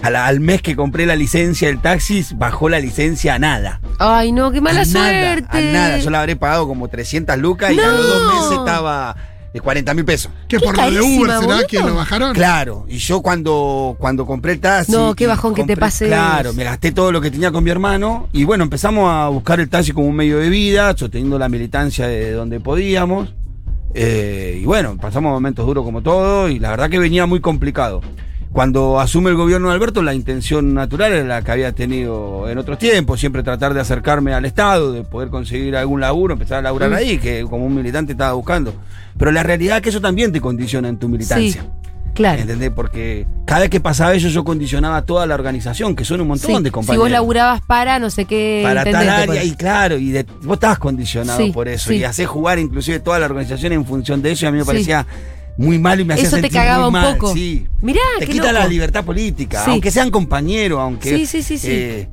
a 0.02 0.10
la- 0.10 0.26
al 0.26 0.40
mes 0.40 0.62
que 0.62 0.74
compré 0.76 1.06
la 1.06 1.16
licencia 1.16 1.68
del 1.68 1.80
taxi, 1.80 2.24
bajó 2.36 2.68
la 2.68 2.78
licencia 2.80 3.34
a 3.34 3.38
nada. 3.38 3.80
Ay, 3.98 4.32
no, 4.32 4.50
qué 4.50 4.60
mala 4.60 4.82
a 4.82 4.84
nada, 4.86 5.34
suerte. 5.34 5.58
a 5.58 5.60
nada. 5.72 5.98
Yo 5.98 6.10
la 6.10 6.20
habré 6.20 6.36
pagado 6.36 6.66
como 6.66 6.88
300 6.88 7.38
lucas 7.38 7.72
y 7.72 7.78
a 7.80 7.86
los 7.86 8.06
dos 8.06 8.34
meses 8.34 8.58
estaba 8.58 9.16
de 9.52 9.60
40 9.60 9.94
mil 9.94 10.04
pesos. 10.04 10.32
Que 10.48 10.56
Qué 10.58 10.64
por 10.64 10.76
lo 10.76 10.90
de 10.90 11.00
Uber 11.00 11.30
será 11.40 11.64
que 11.68 11.78
lo 11.78 11.94
bajaron. 11.94 12.32
Claro, 12.34 12.86
y 12.88 12.96
yo 12.98 13.20
cuando, 13.22 13.94
cuando 14.00 14.26
compré 14.26 14.52
el 14.54 14.60
taxi. 14.60 14.90
No, 14.90 15.14
qué 15.14 15.26
bajón 15.28 15.54
que 15.54 15.62
te 15.62 15.74
compré- 15.74 15.80
pase 15.80 16.06
Claro, 16.06 16.52
me 16.54 16.64
gasté 16.64 16.90
todo 16.90 17.12
lo 17.12 17.20
que 17.20 17.30
tenía 17.30 17.52
con 17.52 17.62
mi 17.62 17.70
hermano. 17.70 18.28
Y 18.32 18.42
bueno, 18.44 18.64
empezamos 18.64 19.08
a 19.12 19.28
buscar 19.28 19.60
el 19.60 19.68
taxi 19.68 19.92
como 19.92 20.08
un 20.08 20.16
medio 20.16 20.38
de 20.38 20.48
vida, 20.48 20.96
sosteniendo 20.96 21.38
la 21.38 21.48
militancia 21.48 22.08
de 22.08 22.32
donde 22.32 22.58
podíamos. 22.58 23.32
Eh, 23.94 24.58
y 24.60 24.64
bueno, 24.66 24.96
pasamos 25.00 25.32
momentos 25.32 25.64
duros 25.64 25.84
como 25.84 26.02
todo, 26.02 26.48
y 26.48 26.58
la 26.58 26.70
verdad 26.70 26.90
que 26.90 26.98
venía 26.98 27.26
muy 27.26 27.40
complicado. 27.40 28.02
Cuando 28.50 29.00
asume 29.00 29.30
el 29.30 29.36
gobierno 29.36 29.68
de 29.68 29.74
Alberto, 29.74 30.00
la 30.00 30.14
intención 30.14 30.74
natural 30.74 31.12
era 31.12 31.24
la 31.24 31.42
que 31.42 31.50
había 31.50 31.72
tenido 31.72 32.48
en 32.48 32.56
otros 32.58 32.78
tiempos, 32.78 33.18
siempre 33.18 33.42
tratar 33.42 33.74
de 33.74 33.80
acercarme 33.80 34.32
al 34.32 34.44
Estado, 34.44 34.92
de 34.92 35.02
poder 35.02 35.28
conseguir 35.28 35.74
algún 35.76 36.00
laburo, 36.00 36.34
empezar 36.34 36.58
a 36.58 36.62
laburar 36.62 36.92
ahí, 36.94 37.18
que 37.18 37.42
como 37.42 37.66
un 37.66 37.74
militante 37.74 38.12
estaba 38.12 38.32
buscando. 38.34 38.72
Pero 39.18 39.32
la 39.32 39.42
realidad 39.42 39.78
es 39.78 39.82
que 39.82 39.88
eso 39.88 40.00
también 40.00 40.30
te 40.30 40.40
condiciona 40.40 40.88
en 40.88 40.98
tu 40.98 41.08
militancia. 41.08 41.62
Sí, 41.62 41.68
claro. 42.14 42.40
¿Entendés? 42.40 42.70
Porque 42.74 43.26
cada 43.44 43.60
vez 43.62 43.70
que 43.70 43.80
pasaba 43.80 44.14
eso, 44.14 44.28
yo 44.28 44.44
condicionaba 44.44 45.02
toda 45.02 45.26
la 45.26 45.34
organización, 45.34 45.94
que 45.94 46.04
son 46.04 46.20
un 46.22 46.28
montón 46.28 46.56
Sí, 46.56 46.62
de 46.62 46.68
Si 46.68 46.72
compañeros. 46.72 47.02
vos 47.04 47.10
laburabas 47.10 47.60
para 47.62 47.98
no 47.98 48.08
sé 48.10 48.24
qué. 48.24 48.60
para 48.64 48.84
tal 48.84 49.08
área, 49.08 49.44
y 49.44 49.50
claro, 49.56 49.98
y 49.98 50.10
de- 50.10 50.26
vos 50.42 50.54
estabas 50.54 50.78
condicionado 50.78 51.38
Sí, 51.38 51.50
por 51.52 51.68
eso. 51.68 51.90
sí. 51.90 51.96
Y 51.96 52.04
hacés 52.04 52.26
jugar 52.26 52.58
inclusive 52.58 53.00
toda 53.00 53.18
la 53.18 53.26
organización 53.26 53.72
en 53.72 53.84
función 53.84 54.22
de 54.22 54.32
eso, 54.32 54.46
y 54.46 54.48
a 54.48 54.52
mí 54.52 54.58
me 54.58 54.64
parecía 54.64 55.06
muy 55.56 55.78
mal 55.78 56.00
y 56.00 56.04
me 56.04 56.14
hacía 56.14 56.26
Eso 56.26 56.36
te 56.36 56.42
sentir 56.42 56.58
cagaba 56.58 56.78
muy 56.78 56.86
un 56.88 56.92
mal, 57.04 57.16
poco. 57.16 57.34
Sí. 57.34 57.66
Mirá, 57.82 58.00
Te 58.18 58.26
quita 58.26 58.46
loco. 58.52 58.58
la 58.64 58.66
libertad 58.68 59.04
política, 59.04 59.64
aunque 59.66 59.90
sean 59.90 60.10
compañeros, 60.10 60.80
aunque. 60.80 61.10
Sí, 61.16 61.26
sí, 61.26 61.42
sí, 61.42 61.58
sí. 61.58 61.68
eh, 61.70 62.08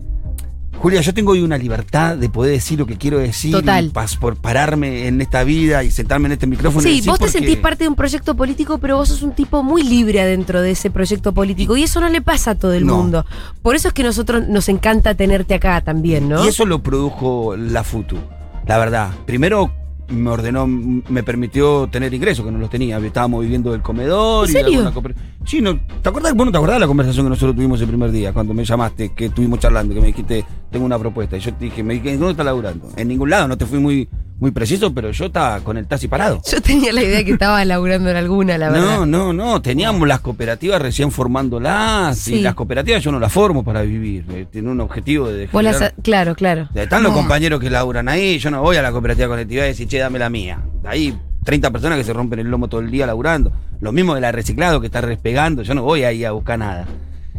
Julia, 0.82 1.00
yo 1.02 1.14
tengo 1.14 1.34
hoy 1.34 1.42
una 1.44 1.60
libertad 1.60 2.18
de 2.18 2.28
poder 2.28 2.54
decir 2.54 2.80
lo 2.80 2.88
que 2.88 2.98
quiero 2.98 3.20
decir. 3.20 3.52
Total. 3.52 3.86
y 3.86 3.90
pas- 3.92 4.18
por 4.18 4.36
pararme 4.36 5.08
en 5.08 5.22
esta 5.22 5.44
vida 5.44 5.84
y 5.84 5.92
sentarme 5.92 6.26
en 6.26 6.32
este 6.32 6.48
micrófono. 6.48 6.82
y 6.82 6.90
Sí, 6.92 6.96
decir 6.98 7.10
vos 7.12 7.20
te 7.20 7.26
porque- 7.26 7.38
sentís 7.38 7.58
parte 7.58 7.84
de 7.84 7.88
un 7.90 7.96
proyecto 7.96 8.34
político, 8.36 8.80
pero 8.80 8.98
vos 8.98 9.10
sos 9.10 9.22
un 9.22 9.34
tipo 9.34 9.62
muy 9.62 9.84
libre 9.84 10.22
adentro 10.22 10.60
de 10.60 10.72
ese 10.72 10.90
proyecto 10.90 11.34
político. 11.34 11.78
Y 11.78 11.84
eso 11.84 12.00
no 12.02 12.10
le 12.10 12.22
pasa 12.22 12.52
a 12.52 12.56
todo 12.56 12.74
el 12.74 12.88
No. 12.88 12.98
mundo. 12.98 13.26
Por 13.62 13.76
eso 13.76 13.90
es 13.90 13.94
que 13.94 14.02
nosotros 14.02 14.48
nos 14.48 14.70
encanta 14.70 15.14
tenerte 15.14 15.54
acá 15.54 15.82
también, 15.82 16.28
¿no? 16.28 16.44
Y 16.44 16.48
eso 16.48 16.66
lo 16.66 16.82
produjo 16.82 17.56
la 17.56 17.84
FUTU, 17.84 18.18
la 18.66 18.80
verdad. 18.80 19.12
Primero 19.28 19.72
me 20.10 20.30
ordenó, 20.30 20.68
me 20.68 21.24
permitió 21.24 21.88
tener 21.90 22.14
ingresos, 22.14 22.44
que 22.44 22.52
no 22.52 22.58
los 22.58 22.70
tenía. 22.70 22.98
Estábamos 22.98 23.44
viviendo 23.44 23.72
del 23.72 23.82
comedor. 23.82 24.46
¿En 24.46 24.52
y 24.52 24.54
de 24.56 24.64
serio? 24.64 24.92
cooper- 24.94 25.16
Sí, 25.46 25.60
no, 25.62 25.80
¿te 26.02 26.10
acordás? 26.10 26.34
Vos 26.34 26.46
no 26.46 26.52
te 26.52 26.58
acordás 26.58 26.76
de 26.76 26.80
la 26.82 26.88
conversación 26.88 27.26
que 27.26 27.30
nosotros 27.32 27.56
tuvimos 27.56 27.82
el 27.82 27.88
primer 27.88 28.12
día, 28.12 28.32
cuando 28.32 28.54
me 28.54 28.64
llamaste, 28.64 29.14
que 29.14 29.26
estuvimos 29.26 29.60
charlando, 29.60 29.94
que 29.94 30.00
me 30.02 30.08
dijiste, 30.08 30.46
tengo 30.72 30.86
una 30.86 31.00
propuesta. 31.00 31.36
Y 31.38 31.40
yo 31.40 31.54
te 31.54 31.66
dije, 31.66 31.84
me 31.84 31.96
dije, 31.96 32.14
¿dónde 32.18 32.32
estás 32.32 32.46
laburando? 32.46 32.90
En 32.96 33.08
ningún 33.08 33.30
lado, 33.30 33.48
no 33.48 33.58
te 33.58 33.66
fui 33.66 33.80
muy, 33.80 34.08
muy 34.40 34.52
preciso, 34.52 34.94
pero 34.94 35.12
yo 35.12 35.26
estaba 35.26 35.60
con 35.62 35.78
el 35.78 35.88
taxi 35.88 36.08
parado. 36.08 36.42
Yo 36.50 36.62
tenía 36.62 36.94
la 36.94 37.02
idea 37.04 37.24
que 37.24 37.32
estaba 37.32 37.64
laburando 37.66 38.10
en 38.10 38.16
alguna, 38.18 38.58
la 38.58 38.70
verdad. 38.70 38.86
No, 39.00 39.06
no, 39.06 39.34
no. 39.34 39.62
Teníamos 39.62 40.08
las 40.08 40.20
cooperativas 40.22 40.82
recién 40.82 41.12
formándolas. 41.12 42.18
Sí. 42.18 42.36
Y 42.36 42.42
las 42.42 42.54
cooperativas 42.56 43.04
yo 43.04 43.12
no 43.12 43.20
las 43.20 43.32
formo 43.34 43.64
para 43.64 43.82
vivir. 43.82 44.26
eh, 44.30 44.46
Tiene 44.50 44.70
un 44.70 44.80
objetivo 44.80 45.28
de. 45.30 45.48
Vos 45.52 45.64
las- 45.64 45.76
generar- 45.78 45.96
claro, 46.04 46.36
claro. 46.36 46.70
están 46.76 47.04
los 47.04 47.12
No. 47.12 47.18
compañeros 47.18 47.60
que 47.60 47.70
laburan 47.70 48.08
ahí. 48.10 48.38
Yo 48.40 48.52
no 48.52 48.62
voy 48.62 48.78
a 48.78 48.82
la 48.82 48.92
cooperativa 48.92 49.28
conectividad 49.28 49.66
y 49.66 49.70
decir, 49.70 49.88
che, 49.88 49.98
dame 49.98 50.18
la 50.20 50.30
mía. 50.30 50.60
Ahí 50.86 51.16
30 51.44 51.72
personas 51.72 51.98
que 51.98 52.04
se 52.04 52.14
rompen 52.14 52.40
el 52.40 52.48
lomo 52.48 52.68
todo 52.68 52.82
el 52.82 52.92
día 52.92 53.08
laburando. 53.08 53.52
Lo 53.80 53.92
mismo 53.92 54.16
de 54.16 54.22
la 54.22 54.32
reciclado 54.32 54.80
que 54.80 54.88
está 54.88 55.02
respegando. 55.02 55.64
Yo 55.64 55.74
no 55.74 55.84
voy 55.84 56.04
ahí 56.04 56.24
a 56.24 56.32
buscar 56.32 56.60
nada. 56.60 56.86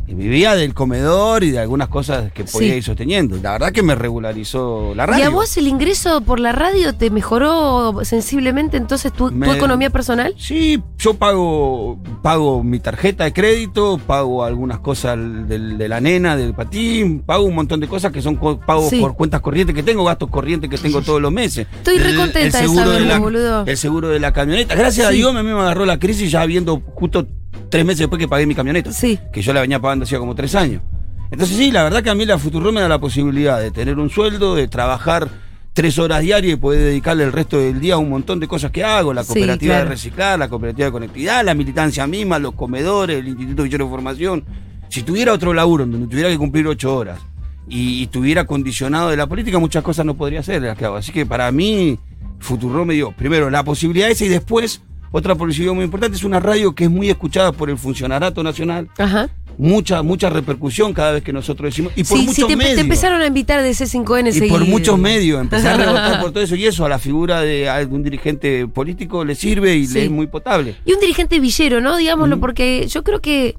Y 0.07 0.15
vivía 0.15 0.55
del 0.57 0.75
comedor 0.75 1.45
y 1.45 1.51
de 1.53 1.61
algunas 1.61 1.89
cosas 1.89 2.33
que 2.33 2.45
podía 2.45 2.73
Sí. 2.73 2.77
ir 2.79 2.83
sosteniendo. 2.83 3.37
La 3.41 3.53
verdad 3.53 3.73
que 3.73 3.83
me 3.83 3.95
regularizó 3.95 4.95
la 4.95 5.07
radio. 5.07 5.23
¿Y 5.25 5.27
a 5.27 5.31
vos 5.31 5.57
el 5.57 5.69
ingreso 5.69 6.21
por 6.23 6.41
la 6.41 6.53
radio 6.53 6.95
te 6.95 7.11
mejoró 7.11 8.01
sensiblemente 8.05 8.77
entonces 8.77 9.13
tu, 9.13 9.31
tu 9.31 9.37
Me- 9.37 9.53
economía 9.57 9.91
personal? 9.91 10.35
Sí, 10.37 10.83
yo 10.99 11.15
pago 11.15 11.99
pago 12.21 12.63
mi 12.63 12.79
tarjeta 12.81 13.25
de 13.25 13.33
crédito, 13.33 13.99
pago 14.07 14.45
algunas 14.45 14.81
cosas 14.81 15.17
del- 15.17 15.79
de 15.79 15.89
la 15.89 16.01
nena, 16.01 16.37
del 16.37 16.53
patín, 16.55 17.21
pago 17.21 17.45
un 17.45 17.55
montón 17.55 17.81
de 17.81 17.89
cosas 17.89 18.13
que 18.13 18.21
son 18.23 18.37
pagos 18.67 18.91
Sí. 18.91 19.01
por 19.01 19.15
cuentas 19.17 19.41
corrientes 19.41 19.75
que 19.75 19.83
tengo, 19.83 20.05
gastos 20.05 20.29
corrientes 20.31 20.69
que 20.69 20.79
tengo 20.79 21.01
todos 21.03 21.23
los 21.23 21.33
meses. 21.33 21.67
Estoy 21.77 21.99
re 21.99 22.15
contenta 22.17 22.59
de 22.59 22.65
seguro 22.65 22.85
saberlo, 22.87 23.09
la, 23.09 23.19
boludo. 23.19 23.65
El 23.67 23.77
seguro 23.77 24.09
de 24.09 24.21
la 24.21 24.33
camioneta. 24.33 24.75
Gracias 24.75 25.07
a 25.07 25.11
Sí. 25.11 25.17
Dios, 25.19 25.35
a 25.35 25.43
mí 25.43 25.51
me 25.53 25.59
agarró 25.61 25.87
la 25.87 25.99
crisis 25.99 26.31
ya 26.31 26.45
viendo 26.45 26.83
justo 26.95 27.27
tres 27.73 27.85
meses 27.87 28.01
después 28.01 28.21
que 28.21 28.29
pagué 28.29 28.47
mi 28.47 28.55
camioneta. 28.55 28.93
Sí. 28.93 29.19
Que 29.33 29.41
yo 29.41 29.53
la 29.55 29.63
venía 29.63 29.81
pagando 29.81 30.05
hacía 30.05 30.19
como 30.19 30.35
tres 30.35 30.55
años. 30.55 30.83
Entonces 31.31 31.57
sí, 31.57 31.71
la 31.73 31.83
verdad 31.83 32.03
que 32.03 32.11
a 32.11 32.15
mí 32.15 32.27
la 32.27 32.39
Futuro 32.39 32.71
me 32.71 32.83
da 32.83 32.89
la 32.89 32.99
posibilidad 33.01 33.59
de 33.59 33.71
tener 33.71 33.99
un 33.99 34.11
sueldo, 34.11 34.55
de 34.55 34.69
trabajar 34.69 35.29
tres 35.73 35.99
horas 35.99 36.21
diarias 36.21 36.53
y 36.53 36.57
poder 36.57 36.81
dedicarle 36.83 37.25
el 37.25 37.33
resto 37.33 37.59
del 37.59 37.81
día 37.81 37.95
a 37.95 37.97
un 37.97 38.11
montón 38.11 38.39
de 38.41 38.47
cosas 38.47 38.71
que 38.71 38.85
hago, 38.85 39.15
la 39.15 39.23
Sí, 39.25 39.29
cooperativa 39.29 39.73
claro. 39.77 39.85
de 39.85 39.91
reciclar, 39.91 40.39
la 40.39 40.49
cooperativa 40.51 40.85
de 40.85 40.93
conectividad, 40.93 41.43
la 41.43 41.55
militancia 41.55 42.07
misma, 42.07 42.39
los 42.39 42.53
comedores, 42.55 43.19
el 43.21 43.29
Instituto 43.29 43.63
Villero 43.63 43.87
de 43.87 43.91
Formación. 43.91 44.45
Si 44.91 45.03
tuviera 45.03 45.33
otro 45.33 45.55
laburo 45.55 45.87
donde 45.87 46.07
tuviera 46.07 46.29
que 46.29 46.37
cumplir 46.37 46.67
ocho 46.67 46.95
horas 46.95 47.19
y, 47.67 48.01
y 48.01 48.03
estuviera 48.03 48.45
condicionado 48.45 49.09
de 49.09 49.17
la 49.17 49.27
política, 49.27 49.59
muchas 49.59 49.83
cosas 49.83 50.05
no 50.05 50.15
podría 50.15 50.41
hacer 50.41 50.61
las 50.61 50.77
que 50.77 50.85
hago. 50.85 50.97
Así 50.97 51.11
que 51.13 51.25
para 51.25 51.51
mí, 51.51 51.99
Futuro 52.41 52.85
me 52.85 52.93
dio 52.93 53.13
primero 53.13 53.49
la 53.49 53.65
posibilidad 53.65 54.11
esa 54.11 54.27
y 54.27 54.29
después 54.29 54.83
otra 55.13 55.35
posibilidad 55.37 55.75
muy 55.75 55.85
importante 55.85 56.17
es 56.17 56.25
una 56.25 56.41
radio 56.41 56.75
que 56.75 56.85
es 56.85 56.91
muy 56.91 57.09
escuchada 57.11 57.53
por 57.53 57.71
el 57.71 57.79
funcionarato 57.79 58.43
nacional 58.43 58.89
Ajá. 58.99 59.29
mucha, 59.59 60.03
mucha 60.03 60.31
repercusión 60.31 60.93
cada 60.95 61.13
vez 61.13 61.23
que 61.23 61.33
nosotros 61.33 61.71
decimos. 61.71 61.93
Y 61.95 62.03
por 62.05 62.17
Sí, 62.19 62.23
sí, 62.25 62.27
muchos 62.29 62.47
te, 62.49 62.53
te 62.55 62.57
medios. 62.57 62.79
empezaron 62.79 63.21
a 63.21 63.27
invitar 63.27 63.63
de 63.63 63.71
C5N 63.71 64.35
y 64.47 64.49
por 64.49 64.65
muchos 64.67 64.99
medios, 64.99 65.41
empezar 65.41 65.75
a 65.75 65.85
rebotar 65.85 66.21
por 66.21 66.33
todo 66.33 66.43
eso. 66.43 66.57
Y 66.57 66.67
eso 66.67 66.85
a 66.85 66.89
la 66.89 66.99
figura 66.99 67.43
de 67.43 67.69
algún 67.69 68.03
dirigente 68.03 68.67
político 68.67 69.25
le 69.25 69.35
sirve 69.35 69.77
y 69.77 69.87
Sí. 69.87 69.95
le 69.95 70.05
es 70.07 70.11
muy 70.11 70.27
potable. 70.27 70.75
Y 70.87 70.93
un 70.95 71.01
dirigente 71.01 71.39
villero, 71.39 71.81
¿no? 71.81 71.97
Digámoslo, 71.97 72.41
porque 72.41 72.87
yo 72.89 73.05
creo 73.05 73.21
que 73.21 73.57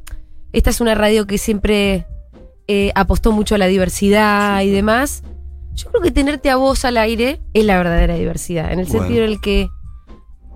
esta 0.52 0.72
es 0.72 0.82
una 0.82 0.96
radio 0.96 1.28
que 1.28 1.38
siempre 1.38 2.06
eh, 2.68 2.92
apostó 2.96 3.32
mucho 3.32 3.56
a 3.56 3.58
la 3.60 3.68
diversidad 3.68 4.62
y 4.64 4.70
demás. 4.72 5.22
Yo 5.76 5.90
creo 5.90 6.02
que 6.02 6.12
tenerte 6.12 6.50
a 6.50 6.56
vos 6.56 6.86
al 6.86 6.98
aire 6.98 7.40
es 7.54 7.66
la 7.66 7.78
verdadera 7.78 8.16
diversidad, 8.16 8.72
en 8.72 8.80
el 8.80 8.86
Bueno. 8.86 9.02
sentido 9.02 9.26
en 9.26 9.32
el 9.32 9.42
que. 9.42 9.68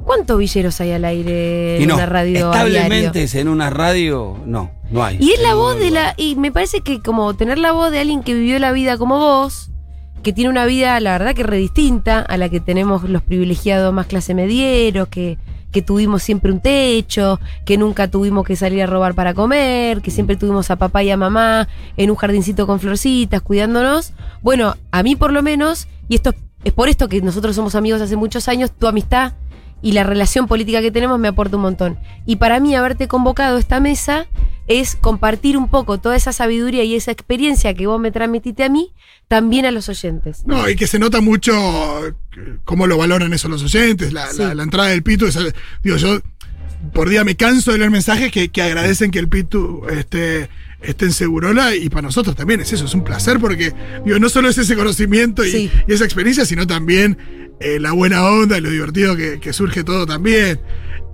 ¿Cuántos 0.06 0.38
villeros 0.38 0.80
hay 0.80 0.92
al 0.92 1.06
aire 1.06 1.82
en 1.82 1.90
no, 1.90 1.96
una 1.96 2.06
radio 2.06 2.52
establemente 2.52 3.28
en 3.34 3.48
una 3.48 3.70
radio, 3.70 4.38
no, 4.46 4.72
no 4.90 5.04
hay. 5.04 5.18
Y 5.20 5.32
es 5.32 5.42
la 5.42 5.56
voz 5.56 5.78
de 5.78 5.92
la. 5.92 6.14
Y 6.18 6.36
me 6.36 6.52
parece 6.52 6.82
que 6.82 7.02
como 7.02 7.34
tener 7.34 7.58
la 7.58 7.74
voz 7.74 7.92
de 7.92 8.00
alguien 8.00 8.24
que 8.24 8.34
vivió 8.34 8.58
la 8.60 8.72
vida 8.72 8.98
como 8.98 9.18
vos, 9.18 9.70
que 10.24 10.34
tiene 10.34 10.50
una 10.50 10.66
vida, 10.66 11.00
la 11.00 11.12
verdad, 11.12 11.36
que 11.36 11.44
re 11.44 11.58
distinta 11.58 12.20
a 12.20 12.38
la 12.38 12.50
que 12.50 12.60
tenemos 12.60 13.04
los 13.04 13.22
privilegiados 13.22 13.94
más 13.94 14.08
clase 14.08 14.34
medieros, 14.34 15.10
que, 15.10 15.38
que 15.72 15.82
tuvimos 15.82 16.24
siempre 16.24 16.52
un 16.52 16.62
techo, 16.62 17.40
que 17.66 17.78
nunca 17.78 18.10
tuvimos 18.10 18.46
que 18.46 18.56
salir 18.56 18.82
a 18.84 18.88
robar 18.88 19.14
para 19.14 19.34
comer, 19.34 20.02
que 20.02 20.12
siempre 20.12 20.36
tuvimos 20.36 20.72
a 20.72 20.78
papá 20.78 21.04
y 21.04 21.12
a 21.12 21.18
mamá 21.18 21.68
en 21.98 22.10
un 22.10 22.16
jardincito 22.16 22.66
con 22.66 22.80
florcitas, 22.80 23.42
cuidándonos. 23.42 24.14
Bueno, 24.42 24.76
a 24.92 25.04
mí 25.04 25.16
por 25.16 25.34
lo 25.34 25.44
menos, 25.44 25.88
y 26.08 26.16
esto 26.16 26.34
es 26.64 26.74
por 26.74 26.90
esto 26.90 27.08
que 27.08 27.22
nosotros 27.22 27.56
somos 27.56 27.76
amigos 27.76 28.02
hace 28.02 28.16
muchos 28.16 28.48
años, 28.48 28.72
tu 28.72 28.88
amistad 28.88 29.34
y 29.82 29.92
la 29.94 30.04
relación 30.04 30.48
política 30.48 30.82
que 30.82 30.92
tenemos 30.92 31.20
me 31.20 31.28
aporta 31.28 31.56
un 31.58 31.62
montón. 31.64 32.00
Y 32.26 32.38
para 32.38 32.60
mí 32.60 32.76
haberte 32.76 33.08
convocado 33.08 33.58
a 33.58 33.60
esta 33.60 33.80
mesa 33.80 34.28
es 34.68 34.96
compartir 34.96 35.56
un 35.58 35.70
poco 35.70 35.98
toda 36.00 36.16
esa 36.16 36.34
sabiduría 36.34 36.84
y 36.84 36.96
esa 36.96 37.12
experiencia 37.12 37.74
que 37.74 37.88
vos 37.88 38.00
me 38.02 38.12
transmitiste 38.12 38.64
a 38.66 38.70
mí, 38.70 38.92
también 39.28 39.66
a 39.66 39.72
los 39.72 39.88
oyentes. 39.88 40.44
No, 40.46 40.68
y 40.70 40.76
que 40.76 40.88
se 40.88 41.00
nota 41.00 41.22
mucho 41.22 41.54
eh, 42.08 42.14
cómo 42.66 42.86
lo 42.88 42.98
valoran 42.98 43.32
eso 43.34 43.48
los 43.48 43.64
oyentes, 43.64 44.12
la, 44.14 44.28
Sí. 44.28 44.40
la- 44.40 44.54
la 44.56 44.64
entrada 44.64 44.90
del 44.90 45.04
Pitu. 45.04 45.26
esa- 45.26 45.42
digo, 45.84 45.96
yo 45.98 46.20
por 46.94 47.08
día 47.10 47.24
me 47.24 47.36
canso 47.36 47.72
de 47.72 47.78
leer 47.78 47.92
mensajes 47.92 48.32
que, 48.32 48.50
que 48.50 48.62
agradecen 48.62 49.10
que 49.12 49.20
el 49.20 49.28
Pitu 49.30 49.84
esté, 49.90 50.50
esté 50.82 51.06
en 51.06 51.12
Segurola 51.14 51.76
y 51.76 51.90
para 51.90 52.04
nosotros 52.04 52.36
también 52.36 52.60
es 52.62 52.72
eso, 52.74 52.86
es 52.86 52.94
un 52.94 53.04
placer 53.04 53.40
porque 53.40 53.74
digo, 54.06 54.20
no 54.20 54.30
solo 54.30 54.50
es 54.50 54.58
ese 54.58 54.76
conocimiento 54.76 55.44
y, 55.46 55.52
Sí. 55.52 55.72
y 55.88 55.94
esa 55.94 56.06
experiencia, 56.06 56.46
sino 56.46 56.68
también 56.68 57.18
eh, 57.60 57.80
la 57.80 57.92
buena 57.94 58.24
onda 58.26 58.58
y 58.58 58.62
lo 58.62 58.70
divertido 58.70 59.16
que, 59.16 59.40
que 59.40 59.52
surge 59.54 59.84
todo 59.84 60.06
también. 60.06 60.60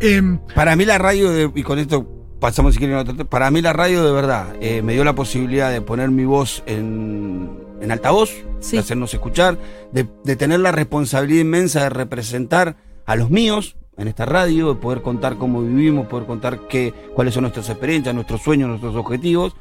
Em, 0.01 0.39
Para 0.53 0.75
mí 0.75 0.83
la 0.85 0.97
radio, 0.97 1.31
de- 1.31 1.49
y 1.55 1.63
con 1.63 1.79
esto 1.79 2.07
pasamos 2.41 2.73
si 2.73 2.79
quieren 2.79 3.05
para 3.29 3.49
mí 3.51 3.61
la 3.61 3.71
radio 3.71 4.03
de 4.03 4.11
verdad 4.11 4.53
eh, 4.59 4.81
me 4.81 4.91
dio 4.93 5.05
la 5.05 5.15
posibilidad 5.15 5.71
de 5.71 5.79
poner 5.79 6.09
mi 6.11 6.25
voz 6.25 6.61
en, 6.65 7.49
en 7.81 7.91
altavoz, 7.91 8.31
Sí. 8.59 8.73
de 8.73 8.79
hacernos 8.79 9.13
escuchar, 9.13 9.57
de, 9.93 10.05
de 10.25 10.35
tener 10.35 10.59
la 10.59 10.73
responsabilidad 10.73 11.39
inmensa 11.41 11.83
de 11.83 11.89
representar 11.89 12.75
a 13.05 13.15
los 13.15 13.29
míos 13.29 13.77
en 13.97 14.07
esta 14.07 14.25
radio, 14.25 14.73
de 14.73 14.79
poder 14.79 15.01
contar 15.01 15.37
cómo 15.37 15.61
vivimos, 15.61 16.07
poder 16.07 16.25
contar 16.25 16.67
qué, 16.67 16.93
cuáles 17.13 17.33
son 17.33 17.43
nuestras 17.43 17.69
experiencias, 17.69 18.13
nuestros 18.15 18.41
sueños, 18.41 18.69
nuestros 18.69 18.95
objetivos, 18.95 19.55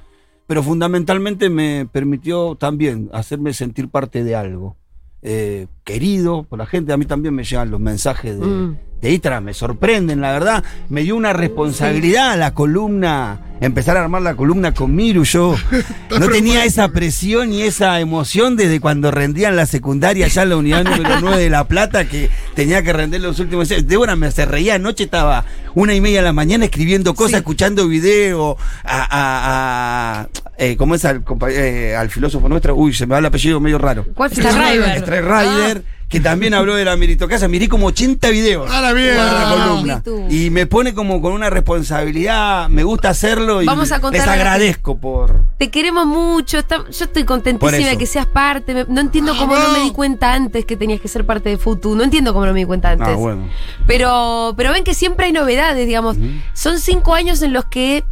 pero 0.47 0.63
fundamentalmente 0.63 1.51
me 1.51 1.87
permitió 1.91 2.57
también 2.57 3.09
hacerme 3.13 3.53
sentir 3.53 3.89
parte 3.89 4.25
de 4.25 4.35
algo. 4.35 4.77
eh, 5.25 5.69
querido 5.85 6.43
por 6.43 6.59
la 6.59 6.67
gente, 6.67 6.93
a 6.93 6.97
mí 6.97 7.05
también 7.05 7.33
me 7.33 7.45
llegan 7.45 7.71
los 7.71 7.79
mensajes 7.79 8.41
de, 8.41 8.45
Mm. 8.45 8.77
De 9.03 9.11
Instagram, 9.13 9.45
me 9.45 9.53
sorprenden, 9.55 10.21
la 10.21 10.33
verdad. 10.33 10.65
Me 10.89 11.03
dio 11.03 11.17
una 11.17 11.33
responsabilidad 11.33 12.39
la 12.39 12.55
columna, 12.55 13.41
empezar 13.61 13.97
a 13.97 14.03
armar 14.03 14.23
la 14.23 14.35
columna 14.37 14.73
con 14.73 14.95
Miru. 14.95 15.25
Yo 15.25 15.57
no 16.19 16.29
tenía 16.29 16.65
esa 16.65 16.89
presión 16.89 17.53
y 17.53 17.63
esa 17.63 17.99
emoción 18.01 18.57
desde 18.57 18.81
cuando 18.81 19.11
rendía 19.11 19.49
en 19.49 19.57
la 19.57 19.67
secundaria, 19.67 20.27
allá 20.27 20.43
en 20.45 20.49
la 20.49 20.57
unidad 20.57 20.85
número 20.85 21.21
9 21.21 21.37
de 21.43 21.51
La 21.51 21.65
Plata, 21.67 22.05
que 22.07 22.31
tenía 22.55 22.83
que 22.83 22.93
render 22.93 23.21
los 23.21 23.39
últimos. 23.41 23.69
Débora 23.69 24.15
me 24.17 24.31
se 24.31 24.47
reía 24.47 24.77
anoche, 24.77 25.05
estaba 25.05 25.45
una 25.75 25.95
y 25.95 26.01
media 26.01 26.19
de 26.21 26.25
la 26.27 26.33
mañana 26.33 26.65
escribiendo 26.67 27.15
cosas, 27.15 27.33
Sí. 27.33 27.37
escuchando 27.39 27.89
video, 27.89 28.57
a, 28.85 29.03
a, 29.03 30.21
a- 30.21 30.29
eh, 30.59 30.77
¿cómo 30.77 30.95
es 30.95 31.05
al, 31.05 31.25
eh, 31.51 31.97
al 31.99 32.09
filósofo 32.09 32.49
nuestro? 32.49 32.77
Uy, 32.77 32.95
se 32.95 33.07
me 33.07 33.13
va 33.15 33.19
el 33.19 33.27
apellido 33.27 33.59
medio 33.59 33.79
raro. 33.79 34.07
¿Cuál 34.15 34.31
Rider, 34.31 35.83
que 36.13 36.21
también 36.21 36.53
habló 36.53 36.75
de 36.77 36.85
la 36.85 36.95
meritocracia. 36.97 37.49
Miré 37.49 37.69
como 37.69 37.87
80 37.87 38.29
videos. 38.29 38.71
A 38.71 38.81
la 38.83 38.93
mierda. 38.93 39.25
la 39.33 39.51
Ah, 39.51 39.67
columna. 39.67 40.03
Y 40.31 40.51
me 40.51 40.67
pone 40.67 40.93
como 40.95 41.21
con 41.23 41.33
una 41.33 41.49
responsabilidad. 41.49 42.69
Me 42.69 42.85
gusta 42.85 43.09
hacerlo 43.09 43.63
y 43.63 43.67
Vamos 43.67 43.91
a 43.93 43.99
les 44.11 44.27
agradezco 44.29 44.99
por. 44.99 45.41
Te 45.59 45.71
queremos 45.71 46.05
mucho, 46.07 46.59
está- 46.59 46.85
yo 46.91 47.05
estoy 47.07 47.25
contentísima 47.25 47.89
de 47.89 47.97
que 47.97 48.07
seas 48.07 48.27
parte. 48.27 48.85
no 48.89 49.01
entiendo 49.01 49.35
cómo 49.37 49.57
no 49.57 49.73
me 49.73 49.81
di 49.81 49.91
cuenta 49.91 50.35
antes 50.35 50.65
que 50.67 50.77
tenías 50.77 51.01
que 51.01 51.09
ser 51.09 51.25
parte 51.25 51.49
de 51.49 51.57
Futu. 51.57 51.97
No 51.97 52.05
entiendo 52.05 52.33
cómo 52.35 52.45
no 52.47 52.53
me 52.53 52.61
di 52.61 52.67
cuenta 52.67 52.91
antes. 52.91 53.09
Ah, 53.09 53.15
bueno. 53.15 53.49
Pero, 53.87 54.55
pero 54.57 54.73
ven 54.73 54.85
que 54.85 54.95
siempre 54.95 55.27
hay 55.27 55.33
novedades, 55.33 55.87
digamos. 55.87 56.17
Son 56.53 56.79
cinco 56.79 57.15
años 57.15 57.41
en 57.43 57.53
los 57.55 57.65
que 57.65 58.05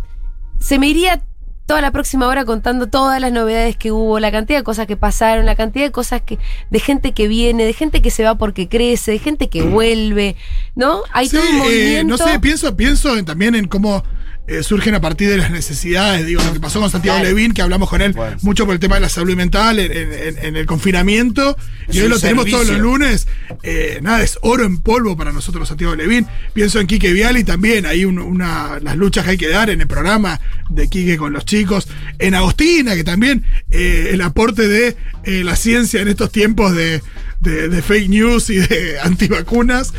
se 0.59 0.78
me 0.78 0.88
iría 0.88 1.22
toda 1.71 1.81
la 1.83 1.91
próxima 1.93 2.27
hora 2.27 2.45
contando 2.45 2.89
todas 2.89 3.21
las 3.21 3.31
novedades 3.33 3.77
que 3.77 3.93
hubo, 3.93 4.18
la 4.18 4.31
cantidad 4.33 4.59
de 4.59 4.64
cosas 4.64 4.87
que 4.87 4.97
pasaron, 4.97 5.47
la 5.47 5.55
cantidad 5.55 5.85
de 5.85 5.93
cosas 5.93 6.21
que, 6.21 6.39
de 6.68 6.81
gente 6.81 7.12
que 7.12 7.29
viene, 7.29 7.64
de 7.64 7.73
gente 7.73 8.03
que 8.03 8.11
se 8.11 8.25
va 8.25 8.35
porque 8.35 8.68
crece, 8.68 9.12
de 9.12 9.18
gente 9.21 9.49
que 9.49 9.62
vuelve, 9.62 10.37
¿no? 10.75 11.03
Hay 11.12 11.29
Sí, 11.29 11.37
todo 11.37 11.49
un 11.49 11.55
eh, 11.55 11.59
movimiento. 11.59 12.16
no 12.16 12.18
sé, 12.18 12.41
pienso, 12.41 12.77
pienso 12.77 13.16
en- 13.16 13.25
también 13.25 13.55
en 13.55 13.68
cómo 13.68 14.03
eh, 14.51 14.62
surgen 14.64 14.94
a 14.96 15.01
partir 15.01 15.28
de 15.30 15.36
las 15.36 15.51
necesidades. 15.51 16.26
Digo, 16.26 16.42
lo 16.42 16.53
que 16.53 16.59
pasó 16.61 16.80
con 16.80 16.90
Santiago 16.90 17.18
Claro. 17.20 17.34
Levín, 17.34 17.53
que 17.53 17.62
hablamos 17.62 17.88
con 17.88 18.03
él 18.03 18.12
Bueno. 18.14 18.36
mucho 18.42 18.66
por 18.66 18.74
el 18.74 18.80
tema 18.80 18.96
de 18.96 19.03
la 19.03 19.09
salud 19.09 19.36
mental 19.36 19.78
en, 19.78 19.92
en- 19.92 20.12
en- 20.12 20.44
en 20.44 20.57
el 20.57 20.66
confinamiento. 20.66 21.57
Es 21.88 21.94
y 21.96 22.01
hoy 22.01 22.09
lo 22.09 22.18
tenemos 22.18 22.46
todos 22.46 22.66
los 22.68 22.78
lunes. 22.78 23.28
Eh, 23.62 24.01
nada, 24.03 24.22
es 24.22 24.38
oro 24.42 24.64
en 24.64 24.78
polvo 24.78 25.16
para 25.16 25.32
nosotros, 25.32 25.68
Santiago 25.68 25.94
Levín. 25.94 26.26
Pienso 26.53 26.80
en 26.80 26.86
Quique 26.86 27.12
Viali 27.12 27.44
también. 27.44 27.86
Hay 27.86 28.05
un- 28.05 28.18
una, 28.18 28.80
las 28.80 28.96
luchas 28.96 29.24
que 29.24 29.30
hay 29.30 29.38
que 29.38 29.48
dar 29.48 29.70
en 29.70 29.80
el 29.80 29.86
programa 29.86 30.40
de 30.68 30.88
Quique 30.88 31.16
con 31.16 31.32
los 31.32 31.44
chicos. 31.44 31.86
En 32.18 32.34
Agostina, 32.34 32.94
que 32.96 33.05
también 33.05 33.44
eh, 33.70 34.11
el 34.12 34.20
aporte 34.20 34.66
de 34.66 34.96
eh, 35.24 35.44
la 35.44 35.55
ciencia 35.57 36.01
en 36.01 36.09
estos 36.09 36.32
tiempos 36.32 36.74
de, 36.74 37.03
de- 37.40 37.68
de 37.68 37.82
fake 37.82 38.09
news 38.09 38.51
y 38.51 38.57
de 38.57 38.98
antivacunas, 39.03 39.92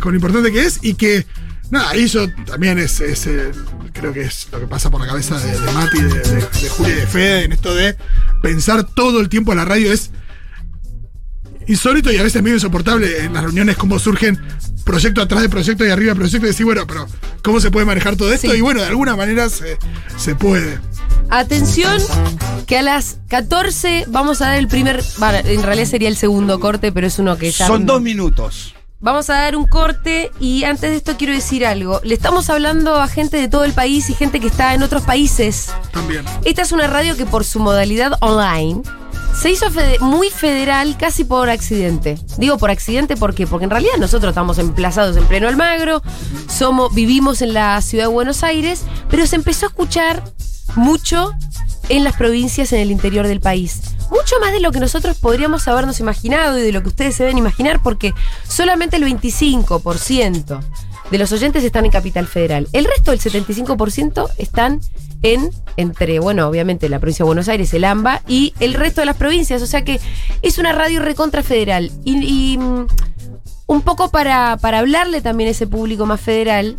con 0.00 0.12
lo 0.12 0.16
importante 0.16 0.52
que 0.52 0.60
es. 0.66 0.80
Y 0.82 0.94
que 0.94 1.24
Nada, 1.70 1.96
y 1.96 2.04
eso 2.04 2.28
también 2.46 2.78
es, 2.78 3.00
es, 3.00 3.26
eh, 3.26 3.52
creo 3.92 4.12
que 4.12 4.22
es 4.22 4.48
lo 4.50 4.60
que 4.60 4.66
pasa 4.66 4.90
por 4.90 5.00
la 5.00 5.06
cabeza 5.06 5.38
de, 5.38 5.52
de 5.52 5.72
Mati, 5.72 6.02
de, 6.02 6.08
de, 6.08 6.34
de 6.34 6.68
Julia 6.68 6.92
y 6.92 6.96
de 6.96 7.06
Fede, 7.06 7.44
en 7.44 7.52
esto 7.52 7.74
de 7.74 7.96
pensar 8.42 8.84
todo 8.84 9.20
el 9.20 9.28
tiempo 9.28 9.52
a 9.52 9.54
la 9.54 9.64
radio 9.64 9.92
es 9.92 10.10
insólito 11.66 12.10
y 12.10 12.16
a 12.16 12.22
veces 12.22 12.42
medio 12.42 12.56
insoportable 12.56 13.24
en 13.24 13.32
las 13.32 13.44
reuniones 13.44 13.76
cómo 13.76 13.98
surgen 13.98 14.40
proyecto 14.84 15.22
atrás 15.22 15.42
de 15.42 15.48
proyecto 15.48 15.86
y 15.86 15.90
arriba 15.90 16.12
de 16.12 16.18
proyecto 16.18 16.46
y 16.46 16.50
decir, 16.50 16.66
bueno, 16.66 16.86
pero 16.86 17.06
¿cómo 17.42 17.60
se 17.60 17.70
puede 17.70 17.86
manejar 17.86 18.16
todo 18.16 18.32
esto? 18.32 18.50
Sí. 18.50 18.58
Y 18.58 18.60
bueno, 18.60 18.80
de 18.80 18.86
alguna 18.86 19.14
manera 19.14 19.48
se, 19.48 19.78
se 20.16 20.34
puede. 20.34 20.78
Atención, 21.28 22.02
que 22.66 22.78
a 22.78 22.82
las 22.82 23.18
14 23.28 24.06
vamos 24.08 24.40
a 24.42 24.46
dar 24.46 24.58
el 24.58 24.66
primer. 24.66 25.02
bueno, 25.18 25.38
en 25.44 25.62
realidad 25.62 25.86
sería 25.86 26.08
el 26.08 26.16
segundo 26.16 26.58
corte, 26.58 26.90
pero 26.90 27.06
es 27.06 27.18
uno 27.20 27.38
que 27.38 27.52
ya. 27.52 27.68
Son 27.68 27.86
dos 27.86 28.02
minutos. 28.02 28.74
Vamos 29.02 29.30
a 29.30 29.34
dar 29.34 29.56
un 29.56 29.66
corte 29.66 30.30
y 30.40 30.64
antes 30.64 30.90
de 30.90 30.96
esto 30.96 31.16
quiero 31.16 31.32
decir 31.32 31.64
algo. 31.64 32.00
Le 32.04 32.14
estamos 32.14 32.50
hablando 32.50 32.96
a 32.96 33.08
gente 33.08 33.38
de 33.38 33.48
todo 33.48 33.64
el 33.64 33.72
país 33.72 34.10
y 34.10 34.14
gente 34.14 34.40
que 34.40 34.48
está 34.48 34.74
en 34.74 34.82
otros 34.82 35.02
países. 35.04 35.70
También. 35.90 36.22
Esta 36.44 36.62
es 36.62 36.72
una 36.72 36.86
radio 36.86 37.16
que 37.16 37.24
por 37.24 37.44
su 37.44 37.60
modalidad 37.60 38.12
online 38.20 38.82
se 39.34 39.50
hizo 39.50 39.70
fede- 39.70 39.98
muy 40.00 40.28
federal 40.28 40.98
casi 40.98 41.24
por 41.24 41.48
accidente. 41.48 42.18
Digo 42.36 42.58
por 42.58 42.70
accidente 42.70 43.16
¿por 43.16 43.34
qué? 43.34 43.46
porque 43.46 43.64
en 43.64 43.70
realidad 43.70 43.94
nosotros 43.98 44.32
estamos 44.32 44.58
emplazados 44.58 45.16
en 45.16 45.24
pleno 45.24 45.48
Almagro, 45.48 46.02
somos, 46.48 46.92
vivimos 46.94 47.40
en 47.40 47.54
la 47.54 47.80
ciudad 47.80 48.04
de 48.04 48.08
Buenos 48.12 48.42
Aires, 48.44 48.82
pero 49.08 49.26
se 49.26 49.36
empezó 49.36 49.64
a 49.64 49.68
escuchar 49.70 50.22
mucho 50.76 51.32
en 51.88 52.04
las 52.04 52.16
provincias 52.16 52.72
en 52.72 52.80
el 52.80 52.90
interior 52.90 53.26
del 53.26 53.40
país. 53.40 53.80
Mucho 54.10 54.36
más 54.40 54.52
de 54.52 54.60
lo 54.60 54.72
que 54.72 54.80
nosotros 54.80 55.18
podríamos 55.18 55.66
habernos 55.68 56.00
imaginado 56.00 56.58
y 56.58 56.62
de 56.62 56.72
lo 56.72 56.82
que 56.82 56.88
ustedes 56.88 57.16
se 57.16 57.24
deben 57.24 57.38
imaginar, 57.38 57.82
porque 57.82 58.14
solamente 58.48 58.96
el 58.96 59.04
25% 59.04 60.60
de 61.10 61.18
los 61.18 61.32
oyentes 61.32 61.64
están 61.64 61.84
en 61.84 61.90
Capital 61.90 62.26
Federal. 62.26 62.68
El 62.72 62.84
resto 62.84 63.10
del 63.10 63.20
75% 63.20 64.30
están 64.38 64.80
en, 65.22 65.50
entre, 65.76 66.18
bueno, 66.18 66.48
obviamente 66.48 66.88
la 66.88 66.98
provincia 66.98 67.24
de 67.24 67.28
Buenos 67.28 67.48
Aires, 67.48 67.74
el 67.74 67.84
AMBA, 67.84 68.22
y 68.26 68.54
el 68.60 68.74
resto 68.74 69.00
de 69.00 69.06
las 69.06 69.16
provincias. 69.16 69.62
O 69.62 69.66
sea 69.66 69.84
que 69.84 70.00
es 70.42 70.58
una 70.58 70.72
radio 70.72 71.00
recontra 71.00 71.42
federal. 71.42 71.90
Y, 72.04 72.52
y, 72.52 72.58
mm, 72.58 72.86
un 73.66 73.82
poco 73.82 74.10
para, 74.10 74.56
para 74.56 74.80
hablarle 74.80 75.20
también 75.20 75.48
a 75.48 75.50
ese 75.52 75.66
público 75.66 76.04
más 76.04 76.20
federal, 76.20 76.76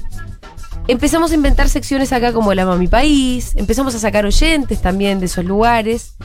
empezamos 0.88 1.32
a 1.32 1.36
inventar 1.36 1.70
secciones 1.70 2.12
acá 2.14 2.34
como 2.34 2.54
La 2.54 2.66
Mami 2.66 2.88
País, 2.88 3.54
empezamos 3.56 3.96
a 3.96 4.00
sacar 4.00 4.26
oyentes 4.26 4.82
también 4.82 5.20
de 5.20 5.28
esos 5.28 5.46
lugares. 5.46 6.16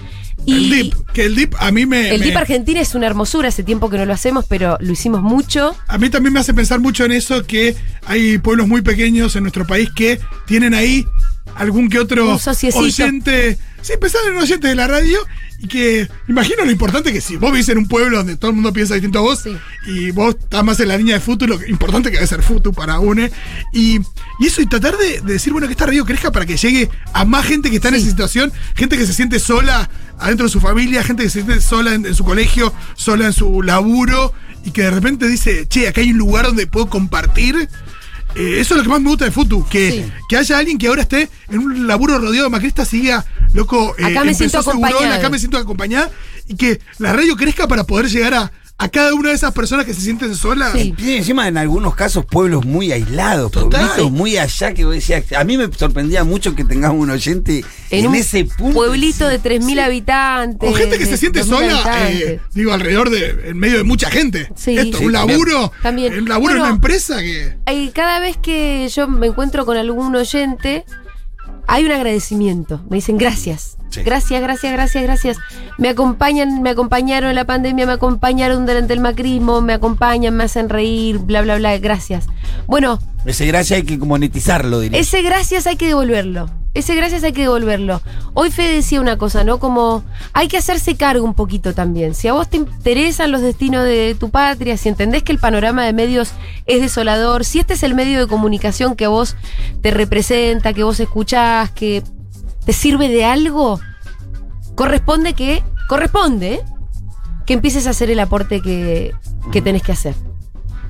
Y 0.45 0.55
el 0.55 0.71
DIP, 0.71 0.95
que 1.13 1.25
el 1.25 1.35
DIP 1.35 1.55
a 1.59 1.71
mí 1.73 1.87
me... 1.87 2.11
el 2.11 2.21
me- 2.21 2.25
DIP 2.27 2.37
Argentina 2.37 2.81
es 2.81 2.95
una 2.95 3.07
hermosura, 3.07 3.49
hace 3.49 3.63
tiempo 3.63 3.91
que 3.91 3.97
no 3.99 4.05
lo 4.05 4.13
hacemos, 4.13 4.45
pero 4.49 4.77
lo 4.81 4.93
hicimos 4.93 5.23
mucho. 5.23 5.75
A 5.89 5.99
mí 5.99 6.09
también 6.11 6.33
me 6.35 6.41
hace 6.41 6.55
pensar 6.55 6.79
mucho 6.79 7.05
en 7.05 7.13
eso 7.13 7.45
que 7.47 7.75
hay 8.07 8.39
pueblos 8.39 8.69
muy 8.69 8.83
pequeños 8.83 9.35
en 9.37 9.43
nuestro 9.43 9.67
país 9.67 9.89
que 9.95 10.21
tienen 10.47 10.75
ahí 10.75 11.07
algún 11.55 11.89
que 11.89 11.99
otro 11.99 12.39
oyente. 12.81 13.59
Sí, 13.83 13.93
pensar 14.01 14.21
en 14.27 14.33
un 14.37 14.43
oyente 14.43 14.67
de 14.67 14.75
la 14.75 14.89
radio 14.89 15.19
y 15.61 15.69
que 15.69 16.09
imagino 16.29 16.65
lo 16.65 16.71
importante 16.71 17.13
que 17.13 17.21
si 17.21 17.37
vos 17.37 17.53
vivís 17.53 17.69
en 17.69 17.79
un 17.79 17.87
pueblo 17.89 18.19
donde 18.19 18.37
todo 18.37 18.51
el 18.51 18.55
mundo 18.57 18.73
piensa 18.73 18.95
distinto 18.95 19.21
a 19.21 19.23
vos 19.23 19.41
Sí. 19.45 19.57
y 19.87 20.11
vos 20.11 20.35
estás 20.39 20.65
más 20.65 20.81
en 20.81 20.89
la 20.89 20.99
línea 20.99 21.15
de 21.15 21.21
fútbol, 21.21 21.51
lo 21.51 21.67
importante 21.67 22.11
que 22.11 22.17
debe 22.17 22.27
ser 22.27 22.43
fútbol 22.43 22.75
para 22.75 22.99
UNE. 22.99 23.31
Y, 23.73 24.01
y 24.41 24.47
eso, 24.47 24.61
y 24.61 24.67
tratar 24.67 24.97
de, 24.99 25.21
de 25.21 25.33
decir, 25.35 25.53
bueno, 25.53 25.67
que 25.69 25.73
esta 25.73 25.87
radio 25.87 26.05
crezca 26.05 26.33
para 26.33 26.45
que 26.45 26.57
llegue 26.57 26.91
a 27.13 27.25
más 27.25 27.47
gente 27.47 27.71
que 27.71 27.77
está 27.77 27.89
en 27.89 27.95
esa 27.95 28.07
situación, 28.09 28.53
gente 28.75 28.99
que 28.99 29.07
se 29.07 29.13
siente 29.15 29.39
sola 29.39 29.89
adentro 30.19 30.47
de 30.47 30.53
su 30.53 30.61
familia, 30.61 31.03
gente 31.05 31.23
que 31.23 31.31
se 31.31 31.43
siente 31.43 31.61
sola 31.63 31.95
en, 31.95 32.05
en 32.07 32.15
su 32.15 32.25
colegio, 32.25 32.73
sola 32.97 33.27
en 33.27 33.33
su 33.33 33.63
laburo, 33.63 34.33
y 34.65 34.73
que 34.73 34.83
de 34.83 34.91
repente 34.91 35.29
dice, 35.29 35.67
che, 35.69 35.87
acá 35.87 36.01
hay 36.01 36.11
un 36.11 36.19
lugar 36.19 36.45
donde 36.47 36.67
puedo 36.67 36.89
compartir. 36.91 37.69
Eh, 38.37 38.61
eso 38.61 38.75
es 38.75 38.79
lo 38.79 38.83
que 38.83 38.89
más 38.91 39.01
me 39.01 39.09
gusta 39.09 39.25
de 39.25 39.31
Futu, 39.31 39.67
que, 39.69 39.91
Sí. 39.91 40.13
que 40.29 40.37
haya 40.37 40.59
alguien 40.59 40.77
que 40.79 40.89
ahora 40.89 41.03
esté 41.03 41.29
en 41.49 41.59
un 41.59 41.87
laburo 41.87 42.19
rodeado 42.19 42.45
de 42.45 42.51
macristas 42.51 42.93
y 42.95 43.01
diga, 43.01 43.25
loco, 43.55 43.95
eh, 43.99 44.05
Acá 44.05 44.25
me 44.25 44.35
siento 44.35 44.63
Segurón, 44.63 44.85
acompañado. 44.85 45.15
acá 45.19 45.31
me 45.31 45.39
siento 45.39 45.57
acompañada, 45.59 46.11
y 46.47 46.55
que 46.57 46.81
la 46.99 47.13
radio 47.15 47.35
crezca 47.37 47.67
para 47.67 47.85
poder 47.85 48.09
llegar 48.11 48.35
a, 48.35 48.53
a 48.79 48.89
cada 48.91 49.15
una 49.15 49.31
de 49.31 49.35
esas 49.35 49.53
personas 49.55 49.87
que 49.87 49.95
se 49.95 50.03
sienten 50.03 50.35
solas. 50.35 50.73
Sí. 50.73 50.93
Tiene 50.95 51.17
encima 51.19 51.49
en 51.49 51.57
algunos 51.57 51.95
casos 51.95 52.27
pueblos 52.27 52.67
muy 52.67 52.93
aislados, 52.93 53.51
Total. 53.51 53.81
pueblitos 53.87 54.11
muy 54.13 54.37
allá 54.37 54.75
que 54.75 54.85
vos 54.85 54.95
decías, 54.95 55.25
a 55.33 55.45
mí 55.45 55.57
me 55.57 55.73
sorprendía 55.73 56.25
mucho 56.25 56.55
que 56.55 56.63
tengamos 56.65 57.01
un 57.01 57.09
oyente 57.11 57.65
en, 57.91 58.01
En 58.05 58.07
un 58.09 58.15
ese 58.17 58.45
punto. 58.45 58.75
pueblito 58.75 59.27
de 59.29 59.41
3.000 59.41 59.81
habitantes. 59.81 60.71
O 60.71 60.75
gente 60.75 60.99
que 60.99 61.07
se 61.07 61.17
siente 61.17 61.41
2.000 61.43 61.47
sola, 61.47 62.11
eh, 62.11 62.41
digo, 62.53 62.73
alrededor 62.73 63.09
de, 63.09 63.49
en 63.51 63.59
medio 63.59 63.79
de 63.79 63.85
mucha 63.85 64.11
gente. 64.11 64.51
Sí. 64.57 64.77
Esto, 64.77 64.99
Sí, 64.99 65.07
un 65.07 65.13
laburo, 65.13 65.73
también. 65.83 66.19
un 66.19 66.29
laburo 66.29 66.55
en 66.55 66.61
una 66.61 66.71
empresa 66.71 67.19
que. 67.21 67.57
Y 67.73 67.89
cada 67.93 68.21
vez 68.21 68.37
que 68.37 68.89
yo 68.95 69.09
me 69.09 69.29
encuentro 69.29 69.65
con 69.65 69.79
algún 69.79 70.15
oyente, 70.15 70.85
hay 71.67 71.85
un 71.87 71.93
agradecimiento. 71.93 72.85
Me 72.91 72.97
dicen 72.97 73.17
gracias. 73.17 73.76
Sí. 73.89 74.03
Gracias, 74.03 74.41
gracias, 74.43 74.73
gracias, 74.73 75.03
gracias. 75.03 75.37
Me 75.79 75.89
acompañan, 75.89 76.63
me 76.63 76.71
acompañaron 76.71 77.31
en 77.31 77.37
la 77.37 77.45
pandemia, 77.45 77.87
me 77.87 77.93
acompañaron 77.93 78.67
durante 78.67 78.93
el 78.93 79.01
macrismo, 79.01 79.61
me 79.61 79.73
acompañan, 79.73 80.37
me 80.37 80.45
hacen 80.45 80.69
reír, 80.69 81.19
bla, 81.19 81.43
bla, 81.43 81.57
bla. 81.57 81.79
Gracias. 81.79 82.27
Bueno, 82.67 82.99
Ese 83.25 83.47
gracia 83.47 83.77
hay 83.77 83.85
que 83.85 83.97
monetizarlo, 83.97 84.81
diría. 84.81 84.99
ese 84.99 85.23
gracias 85.23 85.67
hay 85.67 85.77
que 85.77 85.87
devolverlo. 85.87 86.51
Ese 86.75 86.95
gracias 86.95 87.25
hay 87.25 87.33
que 87.33 87.41
devolverlo. 87.43 88.03
Hoy 88.35 88.51
Fede 88.51 88.75
decía 88.75 89.01
una 89.01 89.17
cosa, 89.17 89.45
¿no? 89.45 89.59
Como 89.59 90.05
hay 90.35 90.47
que 90.49 90.59
hacerse 90.59 90.95
cargo 90.95 91.25
un 91.25 91.33
poquito 91.33 91.73
también. 91.73 92.15
Si 92.15 92.29
a 92.29 92.35
vos 92.35 92.51
te 92.51 92.59
interesan 92.59 93.33
los 93.33 93.41
destinos 93.41 93.85
de 93.85 94.15
tu 94.19 94.29
patria, 94.29 94.77
si 94.77 94.91
entendés 94.91 95.23
que 95.23 95.33
el 95.33 95.39
panorama 95.39 95.87
de 95.87 95.95
medios 95.95 96.33
es 96.67 96.83
desolador, 96.83 97.47
si 97.47 97.61
este 97.61 97.73
es 97.75 97.83
el 97.83 97.95
medio 97.95 98.21
de 98.21 98.27
comunicación 98.27 98.95
que 98.95 99.07
a 99.07 99.09
vos 99.09 99.37
te 99.81 99.91
representa, 99.91 100.75
que 100.75 100.83
vos 100.83 101.01
escuchás, 101.01 101.71
que 101.71 102.03
te 102.67 102.73
sirve 102.73 103.09
de 103.09 103.25
algo, 103.25 103.81
corresponde 104.75 105.33
que, 105.35 105.63
corresponde, 105.89 106.63
que 107.47 107.55
empieces 107.55 107.87
a 107.87 107.91
hacer 107.91 108.11
el 108.11 108.19
aporte 108.21 108.61
que, 108.61 109.15
que 109.53 109.63
tenés 109.63 109.83
que 109.83 109.93
hacer. 109.93 110.15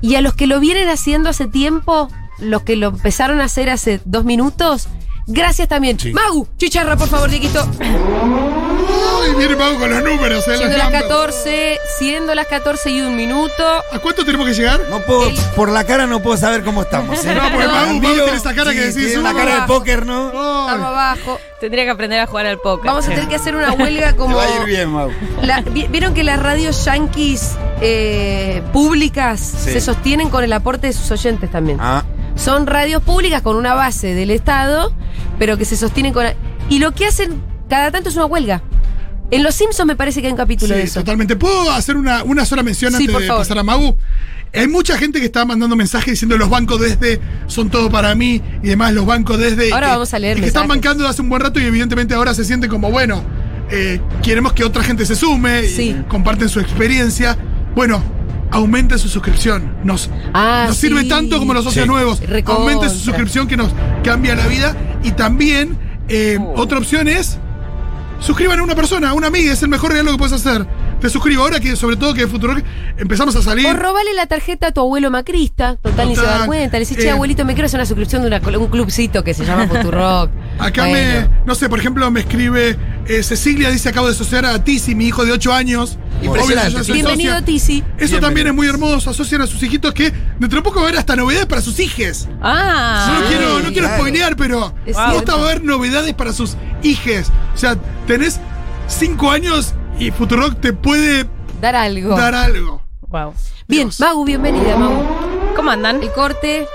Y 0.01 0.15
a 0.15 0.21
los 0.21 0.33
que 0.33 0.47
lo 0.47 0.59
vienen 0.59 0.89
haciendo 0.89 1.29
hace 1.29 1.47
tiempo, 1.47 2.09
los 2.39 2.63
que 2.63 2.75
lo 2.75 2.87
empezaron 2.87 3.39
a 3.39 3.45
hacer 3.45 3.69
hace 3.69 4.01
dos 4.05 4.25
minutos, 4.25 4.89
gracias 5.27 5.67
también. 5.67 5.99
Sí. 5.99 6.11
Magu, 6.13 6.47
chicharra, 6.57 6.95
por 6.95 7.07
favor, 7.07 7.29
Dieguito. 7.29 7.67
Ay, 7.79 9.33
viene 9.37 9.55
Pau 9.55 9.77
con 9.77 9.89
los 9.89 10.03
números, 10.03 10.39
eh, 10.47 10.57
Siendo 10.57 10.65
los 10.67 10.77
las 10.77 10.83
numbers. 10.85 11.03
14, 11.07 11.77
siendo 11.99 12.35
las 12.35 12.47
14 12.47 12.89
y 12.91 13.01
un 13.01 13.15
minuto. 13.15 13.63
¿A 13.91 13.99
cuánto 13.99 14.23
tenemos 14.25 14.47
que 14.47 14.53
llegar? 14.53 14.79
No 14.89 14.99
puedo, 15.01 15.27
El- 15.27 15.35
por 15.55 15.69
la 15.69 15.83
cara 15.83 16.05
no 16.07 16.21
puedo 16.21 16.37
saber 16.37 16.63
cómo 16.63 16.81
estamos. 16.83 17.23
¿eh? 17.25 17.35
No, 17.35 17.41
porque 17.51 17.67
Mau- 17.67 17.85
Mau 17.87 17.93
Miro- 17.99 18.23
tiene 18.23 18.37
esa 18.37 18.53
cara 18.55 18.71
que 18.71 18.79
decís, 18.81 18.95
tiene 19.05 19.19
una 19.19 19.33
"Uh". 19.33 19.37
cara 19.37 19.61
de 19.61 19.67
póker, 19.67 20.05
¿no? 20.05 20.27
Ay. 20.33 20.65
Estamos 20.67 20.87
abajo. 20.87 21.39
Tendría 21.59 21.83
que 21.85 21.89
aprender 21.91 22.19
a 22.19 22.27
jugar 22.27 22.45
al 22.45 22.59
póker. 22.59 22.85
Vamos 22.85 23.05
a 23.05 23.09
tener 23.09 23.27
que 23.27 23.35
hacer 23.35 23.55
una 23.55 23.73
huelga 23.73 24.11
Te 24.11 24.15
como. 24.17 24.37
va 24.37 24.43
a 24.43 24.55
ir 24.61 24.65
bien, 24.65 24.89
Mau. 24.89 25.09
La- 25.41 25.61
Vieron 25.61 26.13
que 26.13 26.23
las 26.23 26.39
radios 26.41 26.85
yanquis 26.85 27.51
eh, 27.81 28.61
públicas 28.73 29.39
Sí. 29.39 29.71
se 29.73 29.81
sostienen 29.81 30.29
con 30.29 30.43
el 30.43 30.53
aporte 30.53 30.87
de 30.87 30.93
sus 30.93 31.09
oyentes 31.11 31.49
también. 31.51 31.77
Ah, 31.81 32.03
Son 32.37 32.67
radios 32.67 33.01
públicas 33.01 33.41
con 33.41 33.55
una 33.55 33.73
base 33.73 34.13
del 34.13 34.31
Estado, 34.31 34.93
pero 35.39 35.57
que 35.57 35.65
se 35.65 35.75
sostienen 35.75 36.13
con. 36.13 36.25
Y 36.69 36.79
lo 36.79 36.93
que 36.93 37.05
hacen 37.05 37.41
cada 37.69 37.91
tanto 37.91 38.09
es 38.09 38.15
una 38.15 38.25
huelga. 38.25 38.61
En 39.29 39.43
Los 39.43 39.55
Simpsons 39.55 39.87
me 39.87 39.95
parece 39.97 40.21
que 40.21 40.27
hay 40.27 40.31
un 40.31 40.37
capítulo 40.37 40.73
Sí, 40.73 40.79
de 40.79 40.85
eso. 40.85 40.99
totalmente. 41.01 41.35
¿Puedo 41.35 41.69
hacer 41.71 41.97
una, 41.97 42.23
una 42.23 42.45
sola 42.45 42.63
mención 42.63 42.91
Sí, 42.93 43.03
antes 43.03 43.17
de 43.17 43.27
favor. 43.27 43.41
pasar 43.41 43.57
a 43.59 43.63
Magu? 43.63 43.97
Hay 44.53 44.67
mucha 44.67 44.97
gente 44.97 45.19
que 45.19 45.25
está 45.25 45.43
mandando 45.43 45.75
mensajes 45.75 46.11
diciendo 46.13 46.37
los 46.37 46.49
bancos 46.49 46.79
desde 46.79 47.19
son 47.47 47.69
todo 47.69 47.89
para 47.91 48.15
mí 48.15 48.41
y 48.63 48.67
demás, 48.67 48.93
los 48.93 49.05
bancos 49.05 49.37
desde. 49.37 49.67
y 49.67 49.71
Ahora 49.71 49.87
que- 49.87 49.91
vamos 49.93 50.13
a 50.13 50.19
leer 50.19 50.37
y 50.37 50.41
que 50.41 50.47
están 50.47 50.67
bancando 50.69 51.03
de 51.03 51.09
hace 51.09 51.21
un 51.21 51.27
buen 51.29 51.41
rato 51.41 51.59
y 51.59 51.63
evidentemente 51.65 52.13
ahora 52.13 52.33
se 52.33 52.45
sienten 52.45 52.69
como, 52.69 52.89
bueno, 52.89 53.21
eh, 53.69 53.99
queremos 54.23 54.53
que 54.53 54.63
otra 54.63 54.81
gente 54.83 55.05
se 55.05 55.15
sume 55.15 55.63
y 55.65 55.67
Sí. 55.67 55.95
comparten 56.07 56.47
su 56.47 56.61
experiencia. 56.61 57.37
Bueno, 57.75 58.01
aumente 58.51 58.97
su 58.97 59.09
suscripción. 59.09 59.75
Nos, 59.83 60.09
Ah, 60.33 60.65
nos 60.67 60.77
sirve 60.77 61.01
sí. 61.01 61.09
tanto 61.09 61.37
como 61.39 61.53
los 61.53 61.63
socios 61.63 61.83
Sí. 61.85 61.89
nuevos. 61.89 62.19
Recontra. 62.21 62.63
Aumente 62.63 62.89
su 62.89 62.99
suscripción 62.99 63.47
que 63.47 63.57
nos 63.57 63.71
cambia 64.03 64.35
la 64.35 64.47
vida. 64.47 64.75
Y 65.03 65.11
también, 65.11 65.77
eh, 66.09 66.37
Oh. 66.39 66.53
otra 66.61 66.77
opción 66.77 67.07
es 67.07 67.37
suscriban 68.19 68.59
a 68.59 68.63
una 68.63 68.75
persona, 68.75 69.09
a 69.09 69.13
una 69.13 69.27
amiga, 69.27 69.53
es 69.53 69.61
el 69.61 69.69
mejor 69.69 69.91
regalo 69.91 70.11
que 70.11 70.17
puedes 70.17 70.33
hacer. 70.33 70.65
Te 70.99 71.09
suscribo 71.11 71.43
ahora 71.43 71.59
que, 71.59 71.75
sobre 71.75 71.95
todo, 71.95 72.13
que 72.15 72.21
de 72.21 72.27
Futuro 72.27 72.55
empezamos 72.97 73.35
a 73.35 73.41
salir. 73.43 73.67
O 73.67 73.73
robale 73.73 74.13
la 74.15 74.25
tarjeta 74.25 74.67
a 74.67 74.71
tu 74.71 74.81
abuelo 74.81 75.11
macrista. 75.11 75.75
Total, 75.75 76.07
ni 76.09 76.15
se 76.15 76.23
da 76.23 76.45
cuenta. 76.47 76.79
Le 76.79 76.85
decís, 76.85 76.97
che, 76.97 77.07
Eh. 77.07 77.11
abuelito, 77.11 77.45
me 77.45 77.53
quiero 77.53 77.67
hacer 77.67 77.79
una 77.79 77.85
suscripción 77.85 78.23
de 78.23 78.27
una, 78.29 78.41
un 78.57 78.67
clubcito 78.67 79.23
que 79.23 79.33
se 79.35 79.45
llama 79.45 79.67
Futurock. 79.69 80.31
Acá 80.57 80.87
Bueno. 80.87 81.29
me, 81.29 81.29
no 81.45 81.53
sé, 81.53 81.69
por 81.69 81.79
ejemplo, 81.79 82.09
me 82.09 82.21
escribe 82.21 82.75
eh, 83.07 83.21
Cecilia, 83.21 83.69
dice, 83.69 83.89
acabo 83.89 84.07
de 84.07 84.13
asociar 84.13 84.43
a 84.45 84.63
Tizi, 84.63 84.95
mi 84.95 85.05
hijo 85.05 85.23
de 85.23 85.33
8 85.33 85.53
años. 85.53 85.99
Impresionante. 86.23 86.73
Obvio, 86.77 86.83
yo 86.83 86.93
Bienvenido. 86.95 87.43
Tizi. 87.43 87.77
Eso 87.77 87.85
Bienvenido. 87.97 88.19
también 88.21 88.47
es 88.47 88.53
muy 88.55 88.67
hermoso, 88.67 89.11
asocian 89.11 89.41
a 89.43 89.47
sus 89.47 89.61
hijitos 89.61 89.93
que 89.93 90.11
dentro 90.39 90.59
de 90.59 90.63
poco 90.63 90.77
va 90.79 90.85
a 90.85 90.89
haber 90.89 90.99
hasta 90.99 91.15
novedades 91.15 91.45
para 91.45 91.61
sus 91.61 91.79
hijes. 91.79 92.27
Ah. 92.41 93.07
No, 93.07 93.19
Sí, 93.19 93.25
quiero, 93.35 93.59
no 93.59 93.71
quiero 93.71 93.87
spoilear, 93.89 94.35
pero 94.35 94.73
cierto. 94.83 95.37
va 95.37 95.43
a 95.43 95.45
haber 95.45 95.63
novedades 95.63 96.15
para 96.15 96.33
sus 96.33 96.57
hijes. 96.81 97.31
O 97.53 97.57
sea, 97.57 97.77
tenés 98.07 98.39
5 98.87 99.29
años 99.29 99.75
y 99.99 100.11
Futurock 100.11 100.59
te 100.59 100.73
puede 100.73 101.25
Dar 101.61 101.75
algo. 101.75 102.15
dar 102.15 102.35
algo. 102.35 102.81
Wow. 103.09 103.33
Bien, 103.67 103.87
Dios. 103.87 103.99
Magu, 103.99 104.25
bienvenida, 104.25 104.75
Magu. 104.77 105.03
¿Cómo 105.55 105.71
andan? 105.71 106.01
El 106.03 106.11
corte 106.11 106.67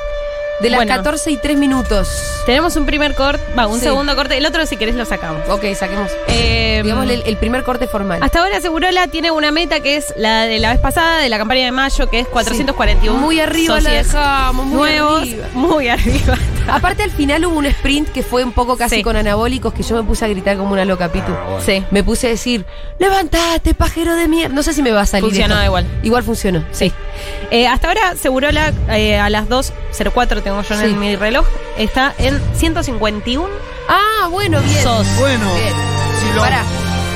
de 0.60 0.70
las 0.70 0.78
Bueno. 0.78 0.94
14 0.94 1.30
y 1.30 1.36
3 1.36 1.56
minutos. 1.56 2.08
Tenemos 2.46 2.74
un 2.76 2.84
primer 2.86 3.14
corte, 3.14 3.42
va, 3.56 3.66
un 3.66 3.78
Sí. 3.78 3.84
segundo 3.84 4.14
corte. 4.16 4.36
El 4.38 4.46
otro, 4.46 4.64
si 4.66 4.76
querés, 4.76 4.94
lo 4.94 5.04
sacamos. 5.04 5.48
Ok, 5.48 5.64
saquemos. 5.74 6.10
Eh, 6.28 6.80
Digamos 6.82 7.08
el, 7.08 7.22
el 7.26 7.36
primer 7.36 7.62
corte 7.64 7.86
formal. 7.86 8.20
Hasta 8.22 8.40
ahora 8.40 8.60
Segurola 8.60 9.06
tiene 9.08 9.30
una 9.30 9.52
meta 9.52 9.80
que 9.80 9.96
es 9.96 10.12
la 10.16 10.42
de 10.42 10.58
la 10.58 10.70
vez 10.70 10.80
pasada, 10.80 11.18
de 11.18 11.28
la 11.28 11.38
campaña 11.38 11.64
de 11.64 11.72
mayo, 11.72 12.08
que 12.10 12.20
es 12.20 12.28
441. 12.28 13.18
Muy 13.20 13.38
arriba 13.40 13.80
la 13.80 13.90
dejamos, 13.90 14.66
muy 14.66 14.74
nuevos, 14.76 15.22
arriba. 15.22 15.46
muy 15.54 15.88
arriba. 15.88 16.38
Aparte, 16.68 17.02
al 17.02 17.10
final 17.10 17.44
hubo 17.46 17.56
un 17.58 17.66
sprint 17.66 18.08
que 18.10 18.22
fue 18.22 18.44
un 18.44 18.52
poco 18.52 18.76
casi 18.76 18.96
Sí. 18.96 19.02
con 19.02 19.16
anabólicos 19.16 19.72
que 19.74 19.82
yo 19.82 19.96
me 19.96 20.02
puse 20.02 20.24
a 20.24 20.28
gritar 20.28 20.56
como 20.56 20.72
una 20.72 20.84
loca, 20.84 21.10
Pitu. 21.10 21.32
Sí. 21.64 21.84
Me 21.90 22.02
puse 22.02 22.26
a 22.28 22.30
decir, 22.30 22.64
levantate, 22.98 23.74
pajero 23.74 24.14
de 24.14 24.28
mierda. 24.28 24.54
No 24.54 24.62
sé 24.62 24.72
si 24.72 24.82
me 24.82 24.90
va 24.92 25.02
a 25.02 25.06
salir. 25.06 25.24
Funcionó 25.30 25.54
esto. 25.54 25.66
igual. 25.66 25.86
Igual 26.02 26.22
funcionó. 26.22 26.64
Sí. 26.72 26.92
Eh, 27.50 27.66
hasta 27.66 27.88
ahora, 27.88 28.14
Segurola, 28.16 28.72
eh, 28.90 29.18
a 29.18 29.28
las 29.30 29.48
2.04 29.48 30.42
tengo 30.42 30.62
yo 30.62 30.74
en 30.80 30.88
Sí. 30.90 30.94
mi 30.96 31.16
reloj, 31.16 31.46
está 31.76 32.14
en 32.18 32.40
151. 32.56 33.48
Ah, 33.88 34.28
bueno, 34.30 34.60
bien. 34.60 34.82
Sos. 34.82 35.06
bueno, 35.18 35.52
Bien. 35.54 35.72
si, 36.20 36.34
lo- 36.36 36.42
Pará. 36.42 36.62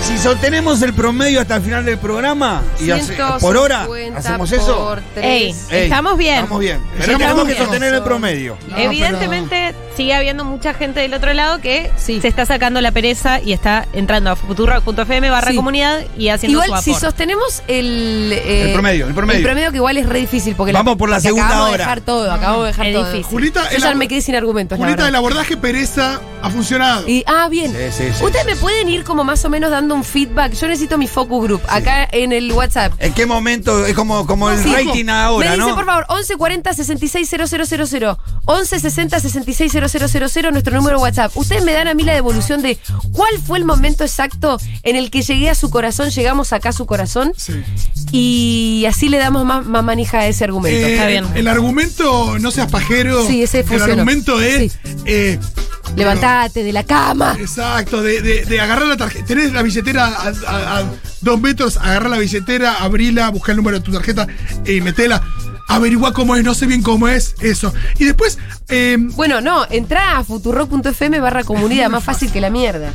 Si 0.07 0.18
sostenemos 0.18 0.80
el 0.82 0.94
promedio 0.94 1.40
hasta 1.40 1.57
el 1.57 1.62
final 1.62 1.84
del 1.84 1.98
programa 1.98 2.62
y 2.80 2.90
hace- 2.90 3.16
por 3.40 3.57
hora 3.57 3.86
150 3.86 4.18
hacemos 4.18 4.52
eso. 4.52 4.76
por 4.78 5.00
tres. 5.14 5.24
Ey, 5.70 5.78
Ey, 5.78 5.84
estamos 5.84 6.16
bien. 6.16 6.34
Estamos 6.36 6.61
bien. 6.61 6.80
Pero 6.98 7.18
tenemos 7.18 7.44
que 7.44 7.52
bien. 7.52 7.59
sostener 7.64 7.94
el 7.94 8.02
promedio. 8.02 8.57
No, 8.68 8.76
Evidentemente 8.78 9.74
sigue 9.96 10.14
habiendo 10.14 10.44
mucha 10.44 10.74
gente 10.74 11.00
del 11.00 11.14
otro 11.14 11.32
lado 11.34 11.59
que 11.61 11.90
Sí. 11.96 12.20
se 12.20 12.28
está 12.28 12.44
sacando 12.46 12.80
la 12.80 12.92
pereza 12.92 13.40
y 13.40 13.52
está 13.52 13.86
entrando 13.94 14.30
a 14.30 14.36
futurock.fm 14.36 15.30
barra 15.30 15.50
Sí. 15.50 15.57
comunidad 15.57 16.00
y 16.18 16.28
haciendo 16.28 16.62
Igual, 16.62 16.78
su 16.80 16.84
si 16.84 16.90
aporte. 16.90 17.07
sostenemos 17.07 17.62
el, 17.66 18.30
eh, 18.32 18.62
El 18.68 18.72
promedio, 18.74 19.07
el 19.09 19.14
promedio. 19.14 19.70
que 19.72 19.76
igual 19.78 19.96
es 19.96 20.07
re 20.09 20.20
difícil 20.20 20.54
porque 20.54 20.72
Vamos 20.72 20.96
por 20.96 21.09
la 21.09 21.18
segunda 21.20 21.46
acabamos 21.46 21.68
hora. 21.70 21.78
de 21.78 21.82
dejar 21.84 22.00
todo, 22.02 22.30
acabamos 22.30 22.61
de 22.62 22.66
dejar 22.68 22.86
Es 22.86 22.94
todo. 22.94 23.04
difícil. 23.07 23.24
Julita, 23.24 23.70
Yo 23.70 23.76
el, 23.78 23.82
ya 23.82 23.94
me 23.94 24.07
quedé 24.07 24.20
sin 24.20 24.36
argumentos. 24.36 24.78
Julita, 24.78 25.09
el 25.09 25.14
abordaje 25.14 25.57
pereza 25.57 26.20
ha 26.42 26.50
funcionado. 26.50 27.09
Y, 27.09 27.24
ah, 27.26 27.48
bien. 27.50 27.72
Sí, 27.72 27.78
sí, 27.90 28.04
sí, 28.16 28.24
Ustedes 28.24 28.44
sí, 28.44 28.50
me 28.50 28.57
pueden 28.57 28.88
ir 28.88 29.02
como 29.02 29.24
más 29.24 29.44
o 29.44 29.48
menos 29.50 29.70
dando 29.70 29.95
un 29.97 30.05
feedback. 30.05 30.53
Yo 30.53 30.68
necesito 30.68 30.97
mi 30.99 31.07
focus 31.09 31.42
group 31.44 31.62
acá 31.68 32.09
en 32.12 32.32
el 32.32 32.53
WhatsApp. 32.53 32.92
¿En 32.99 33.12
qué 33.14 33.26
momento? 33.26 33.84
Es 33.86 33.94
como, 33.94 34.26
como 34.26 34.51
el 34.51 34.62
Sí. 34.62 34.72
rating 34.72 35.09
ahora, 35.09 35.51
me 35.51 35.57
dice, 35.57 35.68
¿no? 35.68 35.74
por 35.74 35.84
favor, 35.86 36.07
1140 36.09 36.72
660000. 36.74 38.16
1160 38.47 39.20
660000, 39.20 40.53
nuestro 40.53 40.76
número 40.76 40.99
de 40.99 41.03
WhatsApp. 41.03 41.36
Ustedes 41.36 41.64
me 41.64 41.72
dan 41.72 41.88
a 41.88 41.94
mí 41.94 42.05
la 42.05 42.14
devolución 42.14 42.62
de 42.62 42.78
cuál 43.12 43.38
fue 43.44 43.59
el 43.59 43.64
momento 43.64 44.05
exacto 44.05 44.59
en 44.82 44.97
el 44.97 45.11
que 45.11 45.22
llegué 45.22 45.51
a 45.51 45.55
su 45.55 45.70
corazón, 45.70 46.11
llegamos 46.11 46.53
acá 46.53 46.68
a 46.68 46.72
su 46.72 46.86
corazón, 46.86 47.32
Sí. 47.36 47.55
y 48.12 48.84
así 48.86 49.09
le 49.09 49.18
damos 49.18 49.44
más, 49.44 49.64
más 49.66 49.82
manija 49.84 50.18
a 50.20 50.26
ese 50.26 50.44
argumento. 50.44 50.78
Eh, 50.86 50.92
está 50.94 51.07
bien. 51.07 51.26
El 51.34 51.49
argumento, 51.49 52.38
no 52.38 52.51
seas 52.51 52.70
pajero. 52.70 53.26
Sí, 53.26 53.42
ese 53.42 53.61
El 53.61 53.64
funcionó. 53.66 53.92
argumento 53.94 54.40
es. 54.40 54.72
Sí. 54.72 54.78
eh, 55.07 55.38
Levantate 55.95 56.62
de 56.64 56.72
la 56.72 56.82
cama. 56.84 57.37
Exacto, 57.39 58.03
de, 58.03 58.20
de- 58.22 58.45
de 58.45 58.61
agarrar 58.61 58.87
la 58.87 58.97
tarjeta. 58.97 59.24
Tenés 59.26 59.53
la 59.53 59.62
billetera 59.62 60.07
a, 60.07 60.28
a- 60.47 60.78
a 60.78 60.84
dos 61.20 61.41
metros, 61.41 61.76
agarrar 61.76 62.11
la 62.11 62.18
billetera, 62.18 62.74
abrila, 62.82 63.28
buscar 63.30 63.53
el 63.53 63.57
número 63.59 63.78
de 63.78 63.84
tu 63.84 63.93
tarjeta 63.93 64.26
y 64.66 64.80
metela. 64.80 65.22
Averigua 65.68 66.12
cómo 66.12 66.37
es, 66.37 66.45
no 66.45 66.55
sé 66.55 66.66
bien 66.66 66.80
cómo 66.80 67.09
es, 67.09 67.34
eso. 67.41 67.74
Y 67.99 68.05
después, 68.05 68.39
eh, 68.68 68.97
Bueno, 69.01 69.41
no, 69.41 69.66
entra 69.68 70.16
a 70.16 70.22
futurock.fm 70.22 71.18
barra 71.18 71.43
comunidad, 71.43 71.91
más 71.91 72.05
fácil 72.05 72.30
que 72.30 72.41
la 72.41 72.51
mierda. 72.51 72.93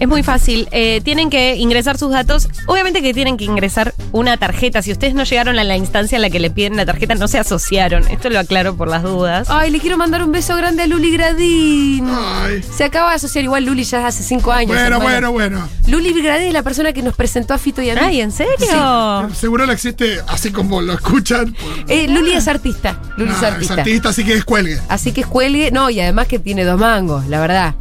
Es 0.00 0.08
muy 0.08 0.22
fácil. 0.22 0.68
Eh, 0.70 1.00
tienen 1.04 1.30
que 1.30 1.56
ingresar 1.56 1.98
sus 1.98 2.10
datos. 2.12 2.48
Obviamente 2.66 3.02
que 3.02 3.12
tienen 3.14 3.36
que 3.36 3.44
ingresar 3.44 3.94
una 4.12 4.36
tarjeta. 4.36 4.80
Si 4.82 4.92
ustedes 4.92 5.14
no 5.14 5.24
llegaron 5.24 5.58
a 5.58 5.64
la 5.64 5.76
instancia 5.76 6.16
en 6.16 6.22
la 6.22 6.30
que 6.30 6.38
le 6.40 6.50
piden 6.50 6.76
la 6.76 6.86
tarjeta, 6.86 7.14
no 7.14 7.28
se 7.28 7.38
asociaron. 7.38 8.06
Esto 8.08 8.30
lo 8.30 8.38
aclaro 8.38 8.76
por 8.76 8.88
las 8.88 9.02
dudas. 9.02 9.48
Ay, 9.50 9.70
le 9.70 9.80
quiero 9.80 9.96
mandar 9.96 10.22
un 10.22 10.32
beso 10.32 10.56
grande 10.56 10.82
a 10.82 10.86
Luli 10.86 11.10
Gradín. 11.12 12.06
ay, 12.10 12.62
Se 12.62 12.84
acaba 12.84 13.10
de 13.10 13.16
asociar 13.16 13.44
igual 13.44 13.64
Luli 13.64 13.84
ya 13.84 14.06
hace 14.06 14.22
cinco 14.22 14.52
años. 14.52 14.68
bueno, 14.68 14.96
hermano. 14.96 15.02
bueno, 15.02 15.32
bueno. 15.32 15.68
Luli 15.86 16.12
Gradín 16.22 16.48
es 16.48 16.52
la 16.54 16.62
persona 16.62 16.92
que 16.92 17.02
nos 17.02 17.14
presentó 17.16 17.54
a 17.54 17.58
Fito 17.58 17.82
y 17.82 17.90
a 17.90 17.94
mí. 17.94 18.00
Ay, 18.02 18.20
¿en 18.20 18.32
serio? 18.32 19.28
Seguro 19.34 19.66
la 19.66 19.72
existe 19.72 20.20
así 20.28 20.50
como 20.50 20.80
lo 20.80 20.92
escuchan. 20.92 21.54
Eh, 21.88 22.06
Luli 22.08 22.32
es 22.32 22.46
artista. 22.48 23.00
Luli 23.16 23.32
es 23.32 23.42
Ah, 23.42 23.48
artista. 23.48 23.74
es 23.74 23.78
artista, 23.80 24.08
así 24.10 24.24
que 24.24 24.34
descuelgue, 24.34 24.78
Así 24.88 25.12
que 25.12 25.24
cuelgue. 25.24 25.70
No, 25.70 25.90
y 25.90 26.00
además 26.00 26.26
que 26.28 26.38
tiene 26.38 26.64
dos 26.64 26.78
mangos, 26.78 27.26
la 27.26 27.40
verdad. 27.40 27.74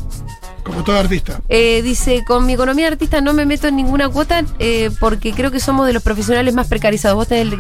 Como 0.68 0.84
todo 0.84 0.98
artista. 0.98 1.42
Eh, 1.50 1.82
dice, 1.82 2.24
con 2.26 2.46
mi 2.46 2.54
economía 2.54 2.86
de 2.86 2.92
artista 2.94 3.22
no 3.22 3.34
me 3.34 3.46
meto 3.46 3.68
en 3.68 3.76
ninguna 3.76 4.10
cuota 4.10 4.44
eh, 4.60 4.92
porque 5.00 5.34
creo 5.34 5.52
que 5.52 5.60
somos 5.60 5.88
de 5.88 5.94
los 5.94 6.04
profesionales 6.04 6.54
más 6.54 6.68
precarizados. 6.68 7.16
Vos 7.16 7.28
tenés 7.28 7.54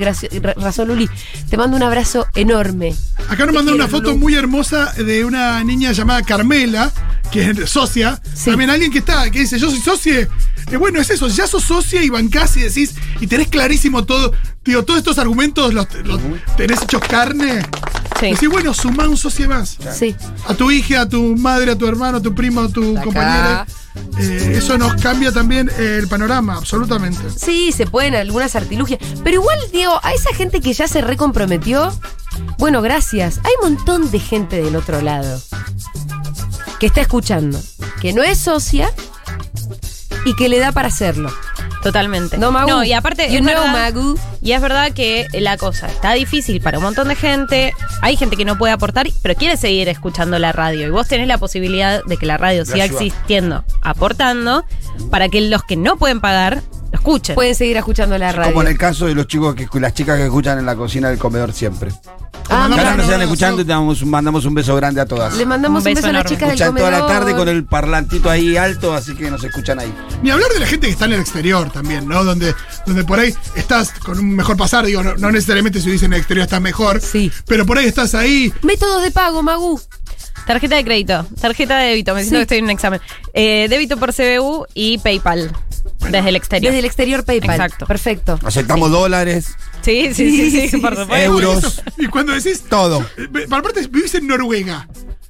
razón, 0.55 0.89
Luli. 0.89 1.09
Te 1.49 1.57
mando 1.57 1.77
un 1.77 1.83
abrazo 1.83 2.27
enorme. 2.35 2.95
Acá 3.29 3.45
nos 3.45 3.55
mandó 3.55 3.73
una 3.73 3.87
foto 3.87 4.15
muy 4.15 4.35
hermosa 4.35 4.93
de 4.93 5.25
una 5.25 5.63
niña 5.63 5.91
llamada 5.91 6.21
Carmela, 6.21 6.91
que 7.31 7.49
es 7.49 7.69
socia. 7.69 8.21
Sí. 8.33 8.51
También 8.51 8.69
alguien 8.69 8.91
que 8.91 8.99
está, 8.99 9.29
que 9.31 9.39
dice, 9.39 9.57
yo 9.59 9.69
soy 9.69 9.79
socia. 9.79 10.27
Eh, 10.71 10.77
bueno, 10.77 10.99
es 10.99 11.09
eso, 11.09 11.27
ya 11.29 11.47
sos 11.47 11.63
socia 11.63 12.03
y 12.03 12.09
bancás 12.09 12.57
y 12.57 12.61
decís, 12.61 12.95
y 13.21 13.27
tenés 13.27 13.47
clarísimo 13.47 14.03
todo, 14.03 14.33
digo, 14.67 14.83
todos 14.83 14.99
estos 14.99 15.17
argumentos 15.17 15.73
los, 15.73 15.87
los 16.03 16.19
tenés 16.55 16.81
hechos 16.81 17.01
carne. 17.01 17.61
Sí. 18.19 18.31
Decís, 18.31 18.49
bueno, 18.49 18.73
sumá 18.73 19.07
un 19.07 19.17
socio 19.17 19.47
más. 19.47 19.77
Sí. 19.95 20.15
A 20.47 20.53
tu 20.55 20.71
hija, 20.71 21.01
a 21.01 21.09
tu 21.09 21.35
madre, 21.37 21.71
a 21.71 21.77
tu 21.77 21.85
hermano, 21.87 22.17
a 22.17 22.21
tu 22.21 22.33
primo, 22.33 22.61
a 22.61 22.69
tu 22.69 22.93
Acá. 22.93 23.03
compañera. 23.03 23.67
Eh, 24.19 24.55
eso 24.57 24.77
nos 24.77 24.99
cambia 25.01 25.31
también 25.31 25.69
el 25.77 26.07
panorama, 26.07 26.55
absolutamente. 26.55 27.19
Sí, 27.35 27.71
se 27.71 27.85
pueden 27.85 28.15
algunas 28.15 28.55
artilugias. 28.55 28.99
Pero 29.23 29.41
igual, 29.41 29.59
Diego, 29.71 29.99
a 30.03 30.13
esa 30.13 30.33
gente 30.33 30.61
que 30.61 30.73
ya 30.73 30.87
se 30.87 31.01
recomprometió, 31.01 31.93
bueno, 32.57 32.81
gracias. 32.81 33.39
Hay 33.43 33.51
un 33.61 33.75
montón 33.75 34.09
de 34.09 34.19
gente 34.19 34.61
del 34.61 34.75
otro 34.75 35.01
lado 35.01 35.39
que 36.79 36.87
está 36.87 37.01
escuchando, 37.01 37.59
que 38.01 38.13
no 38.13 38.23
es 38.23 38.37
socia 38.39 38.91
y 40.25 40.35
que 40.35 40.49
le 40.49 40.59
da 40.59 40.71
para 40.71 40.87
hacerlo. 40.87 41.31
Totalmente. 41.87 42.37
No, 42.37 42.51
Magu. 42.51 42.83
y 42.83 42.93
aparte, 42.93 43.27
You 43.29 43.35
es 43.35 43.41
know, 43.41 43.53
verdad- 43.53 43.71
Magu. 43.71 44.19
Y 44.41 44.51
es 44.51 44.61
verdad 44.61 44.91
que 44.91 45.27
la 45.33 45.57
cosa 45.57 45.87
está 45.87 46.13
difícil 46.13 46.61
para 46.61 46.77
un 46.77 46.83
montón 46.83 47.07
de 47.07 47.15
gente. 47.15 47.73
Hay 48.01 48.15
gente 48.17 48.35
que 48.35 48.45
no 48.45 48.57
puede 48.57 48.73
aportar, 48.73 49.07
pero 49.21 49.35
quiere 49.35 49.57
seguir 49.57 49.87
escuchando 49.89 50.37
la 50.39 50.51
radio. 50.51 50.87
Y 50.87 50.89
vos 50.89 51.07
tenés 51.07 51.27
la 51.27 51.37
posibilidad 51.37 52.03
de 52.03 52.17
que 52.17 52.25
la 52.25 52.37
radio 52.37 52.65
siga 52.65 52.83
existiendo, 52.85 53.63
aportando, 53.81 54.65
para 55.09 55.29
que 55.29 55.41
los 55.41 55.63
que 55.63 55.75
no 55.77 55.97
pueden 55.97 56.19
pagar 56.21 56.61
lo 56.91 56.99
escuchen. 56.99 57.35
Pueden 57.35 57.55
seguir 57.55 57.77
escuchando 57.77 58.17
la 58.17 58.31
radio. 58.31 58.51
Como 58.53 58.61
en 58.63 58.69
el 58.69 58.77
caso 58.77 59.05
de 59.07 59.15
los 59.15 59.27
chicos 59.27 59.55
que 59.55 59.67
las 59.79 59.93
chicas 59.93 60.17
que 60.17 60.25
escuchan 60.25 60.59
en 60.59 60.65
la 60.65 60.75
cocina 60.75 61.09
del 61.09 61.17
comedor 61.17 61.51
siempre. 61.53 61.91
Ah, 62.49 62.67
mira, 62.69 62.95
nos 62.95 63.05
están 63.05 63.21
escuchando 63.21 63.61
y 63.61 63.65
te 63.65 63.69
damos 63.69 64.05
mandamos 64.05 64.45
un 64.45 64.53
beso 64.53 64.75
grande 64.75 65.01
a 65.01 65.05
todas. 65.05 65.35
Le 65.35 65.45
mandamos 65.45 65.83
Un 65.83 65.87
un 65.89 65.93
beso 65.95 66.07
a 66.07 66.11
las 66.13 66.25
chicas 66.25 66.39
del 66.49 66.49
Escuchan 66.51 66.75
toda 66.75 66.89
comedor. 66.91 67.09
la 67.09 67.13
tarde 67.19 67.35
con 67.35 67.49
el 67.49 67.65
parlantito 67.65 68.29
ahí 68.29 68.55
alto, 68.57 68.93
así 68.93 69.15
que 69.15 69.29
nos 69.29 69.43
escuchan 69.43 69.79
ahí. 69.79 69.93
Ni 70.21 70.29
hablar 70.31 70.49
de 70.51 70.59
la 70.59 70.65
gente 70.67 70.87
que 70.87 70.93
está 70.93 71.05
en 71.05 71.13
el 71.13 71.19
exterior 71.21 71.69
también, 71.71 72.07
¿no? 72.07 72.23
Donde, 72.23 72.53
donde 72.85 73.03
por 73.03 73.19
ahí 73.19 73.33
estás 73.55 73.91
con 73.91 74.17
un 74.19 74.35
mejor 74.35 74.55
pasar, 74.57 74.85
digo, 74.85 75.03
no, 75.03 75.15
no 75.15 75.31
necesariamente 75.31 75.81
si 75.81 75.91
dicen 75.91 76.07
en 76.07 76.13
el 76.13 76.19
exterior 76.19 76.43
está 76.45 76.59
mejor, 76.59 77.01
Sí. 77.01 77.31
pero 77.45 77.65
por 77.65 77.77
ahí 77.77 77.85
estás 77.87 78.15
ahí. 78.15 78.53
Métodos 78.61 79.03
de 79.03 79.11
pago, 79.11 79.43
Magu. 79.43 79.79
Tarjeta 80.47 80.75
de 80.77 80.83
crédito, 80.85 81.25
tarjeta 81.39 81.77
de 81.79 81.89
débito, 81.89 82.15
me 82.15 82.21
siento 82.21 82.35
Sí. 82.35 82.39
que 82.39 82.41
estoy 82.43 82.57
en 82.59 82.63
un 82.63 82.69
examen. 82.71 83.01
Eh, 83.33 83.67
débito 83.69 83.97
por 83.97 84.13
CBU 84.13 84.65
y 84.73 84.97
PayPal. 84.99 85.51
Desde 86.09 86.29
el 86.29 86.35
exterior. 86.35 86.71
Desde 86.71 86.79
el 86.79 86.85
exterior 86.85 87.25
PayPal. 87.25 87.51
Exacto. 87.61 87.85
Perfecto. 87.85 88.39
Aceptamos 88.45 88.89
dólares, 88.91 89.55
Sí, 89.81 90.13
sí, 90.13 90.49
sí, 90.51 90.69
sí, 90.69 90.77
por 90.77 90.95
supuesto. 90.95 91.15
euros. 91.25 91.81
Y 91.97 92.07
cuando 92.07 92.33
decís, 92.33 92.63
todo. 92.69 93.05
eh, 93.17 93.27
para 93.49 93.59
aparte, 93.59 93.85
vivís 93.87 94.13
en 94.15 94.27
Noruega. 94.27 94.87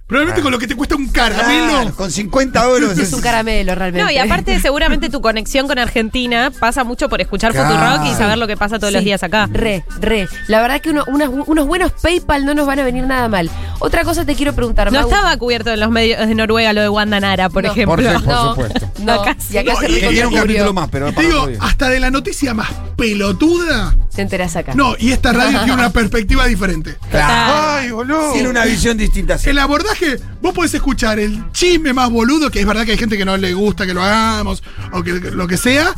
Probablemente 0.07 0.41
con 0.41 0.51
lo 0.53 0.57
que 0.57 0.67
te 0.67 0.75
cuesta 0.75 0.95
un 0.95 1.09
caramelo. 1.09 1.67
Claro, 1.81 1.95
con 1.95 2.09
50 2.11 2.63
euros. 2.63 2.97
Es 2.97 3.11
un 3.11 3.19
caramelo, 3.19 3.75
realmente. 3.75 4.05
No, 4.05 4.09
y 4.09 4.17
aparte 4.17 4.57
seguramente 4.61 5.09
tu 5.09 5.19
conexión 5.21 5.67
con 5.67 5.77
Argentina 5.79 6.49
pasa 6.59 6.85
mucho 6.85 7.09
por 7.09 7.19
escuchar 7.19 7.51
Claro. 7.51 7.75
Futurock 7.75 8.05
y 8.05 8.15
saber 8.17 8.37
lo 8.37 8.47
que 8.47 8.55
pasa 8.55 8.79
todos 8.79 8.93
los 8.93 9.01
Sí, 9.01 9.05
días 9.05 9.21
acá. 9.23 9.49
Re, 9.51 9.83
re. 9.99 10.29
La 10.47 10.61
verdad 10.61 10.79
que 10.79 10.91
uno- 10.91 11.03
unas- 11.07 11.29
unos 11.29 11.67
buenos 11.67 11.91
PayPal 12.01 12.45
no 12.45 12.53
nos 12.53 12.65
van 12.65 12.79
a 12.79 12.83
venir 12.85 13.03
nada 13.05 13.27
mal. 13.27 13.49
Otra 13.79 14.03
cosa 14.05 14.23
te 14.25 14.33
quiero 14.35 14.53
preguntar, 14.53 14.91
No 14.93 15.01
Mau. 15.01 15.09
estaba 15.09 15.35
cubierto 15.37 15.71
en 15.71 15.79
los 15.81 15.91
medios 15.91 16.25
de 16.25 16.33
Noruega 16.35 16.71
lo 16.71 16.81
de 16.81 16.89
Wanda 16.89 17.19
Nara, 17.19 17.49
por 17.49 17.63
No. 17.65 17.71
ejemplo. 17.71 17.95
Por 17.95 18.03
ser- 18.03 18.13
por 18.15 18.27
no, 18.33 18.49
supuesto. 18.51 18.91
No, 18.99 19.11
Acá 19.13 19.35
y 19.51 19.57
acá 19.57 19.73
sí. 19.81 19.85
se 19.87 19.91
y- 19.91 20.15
Que 20.15 20.25
un 20.25 20.33
capítulo 20.33 20.73
más, 20.73 20.87
pero 20.89 21.09
Y 21.09 21.13
te 21.13 21.21
digo, 21.23 21.49
hasta 21.59 21.89
de 21.89 21.99
la 21.99 22.11
noticia 22.11 22.53
más 22.53 22.69
pelotuda. 22.95 23.95
Te 24.15 24.21
enterás 24.21 24.55
acá. 24.55 24.73
No, 24.73 24.95
y 24.97 25.11
esta 25.11 25.31
radio 25.33 25.59
tiene 25.59 25.73
una 25.73 25.89
perspectiva 25.93 26.45
diferente. 26.45 26.95
Claro. 27.11 27.53
Ay, 27.79 27.91
boludo. 27.91 28.31
Tiene 28.33 28.49
una 28.49 28.63
visión 28.65 28.97
distinta. 28.97 29.37
sí. 29.37 29.49
El 29.49 29.59
abordaje, 29.59 29.96
vos 30.41 30.53
podés 30.53 30.73
escuchar 30.73 31.19
el 31.19 31.51
chisme 31.51 31.93
más 31.93 32.09
boludo, 32.09 32.49
que 32.51 32.59
es 32.59 32.65
verdad 32.65 32.85
que 32.85 32.91
hay 32.91 32.97
gente 32.97 33.17
que 33.17 33.25
no 33.25 33.37
le 33.37 33.53
gusta 33.53 33.85
que 33.85 33.93
lo 33.93 34.03
hagamos, 34.03 34.63
o 34.91 35.03
que 35.03 35.13
lo 35.13 35.47
que 35.47 35.57
sea. 35.57 35.93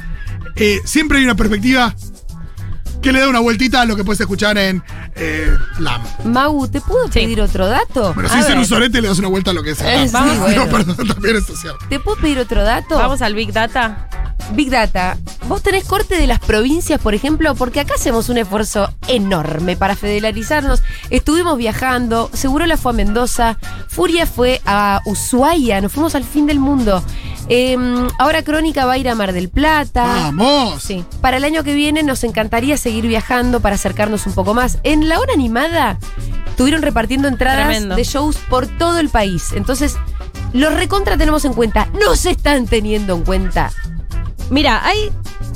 eh, 0.56 0.80
siempre 0.86 1.20
hay 1.20 1.24
una 1.24 1.36
perspectiva 1.36 1.94
que 3.02 3.14
le 3.14 3.20
da 3.22 3.30
una 3.30 3.40
vueltita 3.40 3.82
a 3.82 3.86
lo 3.86 3.96
que 3.96 4.04
puedes 4.04 4.20
escuchar 4.20 4.58
en 4.58 4.84
eh, 5.16 5.50
LAM. 5.80 6.02
Mau, 6.26 6.68
¿te 6.68 6.82
puedo 6.82 7.06
Sí. 7.06 7.20
pedir 7.22 7.40
otro 7.40 7.68
dato? 7.68 8.14
Bueno, 8.14 8.28
ser 8.30 8.44
ver, 8.44 8.58
un 8.58 8.66
sorete 8.66 9.02
le 9.02 9.08
das 9.08 9.20
una 9.20 9.30
vuelta 9.30 9.52
a 9.52 9.54
lo 9.54 9.64
que 9.64 9.74
sea. 9.74 10.04
Eh, 10.04 10.08
sí, 10.08 10.14
Vamos, 10.14 10.38
bueno. 10.40 10.66
no, 10.66 10.72
perdón, 10.72 11.08
también 11.08 11.38
es 11.38 11.46
social. 11.46 11.76
¿Te 11.88 12.00
puedo 12.02 12.18
pedir 12.20 12.40
otro 12.40 12.62
dato? 12.64 12.96
Vamos 12.96 13.22
al 13.22 13.36
Big 13.36 13.54
Data. 13.54 14.10
Big 14.54 14.70
Data. 14.70 15.18
¿Vos 15.48 15.62
tenés 15.64 15.86
corte 15.86 16.16
de 16.18 16.26
las 16.28 16.40
provincias, 16.40 17.00
por 17.00 17.14
ejemplo? 17.14 17.54
Porque 17.56 17.80
acá 17.80 17.94
hacemos 17.96 18.28
un 18.30 18.38
esfuerzo 18.40 18.92
enorme 19.08 19.78
para 19.78 19.96
federalizarnos. 19.96 20.82
Estuvimos 21.10 21.58
viajando, 21.58 22.30
seguro 22.34 22.66
la 22.66 22.76
fue 22.76 22.92
a 22.92 22.96
Mendoza, 22.96 23.58
Furia 24.00 24.26
fue 24.26 24.62
a 24.66 25.02
Ushuaia, 25.04 25.82
nos 25.82 25.92
fuimos 25.92 26.16
al 26.16 26.24
fin 26.24 26.48
del 26.48 26.58
mundo. 26.58 27.04
Em, 27.50 28.08
ahora 28.18 28.44
Crónica 28.44 28.86
va 28.86 28.94
a 28.94 28.98
ir 28.98 29.10
a 29.10 29.14
Mar 29.14 29.34
del 29.34 29.50
Plata. 29.50 30.06
Vamos. 30.06 30.82
Sí. 30.82 31.04
Para 31.20 31.36
el 31.36 31.44
año 31.44 31.66
que 31.66 31.74
viene 31.74 32.02
nos 32.02 32.24
encantaría 32.24 32.78
seguir 32.78 33.06
viajando 33.06 33.60
para 33.60 33.76
acercarnos 33.76 34.26
un 34.26 34.32
poco 34.32 34.54
más. 34.54 34.78
En 34.84 35.10
la 35.10 35.20
hora 35.20 35.34
animada 35.34 35.98
estuvieron 36.48 36.82
repartiendo 36.82 37.28
entradas 37.28 37.66
Tremendo. 37.68 37.98
de 37.98 38.04
shows 38.06 38.38
por 38.50 38.68
todo 38.68 39.00
el 39.00 39.10
país. 39.10 39.52
Entonces, 39.52 39.98
los 40.54 40.74
recontra 40.76 41.18
tenemos 41.18 41.44
en 41.44 41.54
cuenta. 41.54 41.90
No 42.00 42.16
se 42.16 42.32
están 42.32 42.68
teniendo 42.68 43.16
en 43.16 43.26
cuenta. 43.26 43.70
Mira, 44.50 44.88
hay 44.88 45.12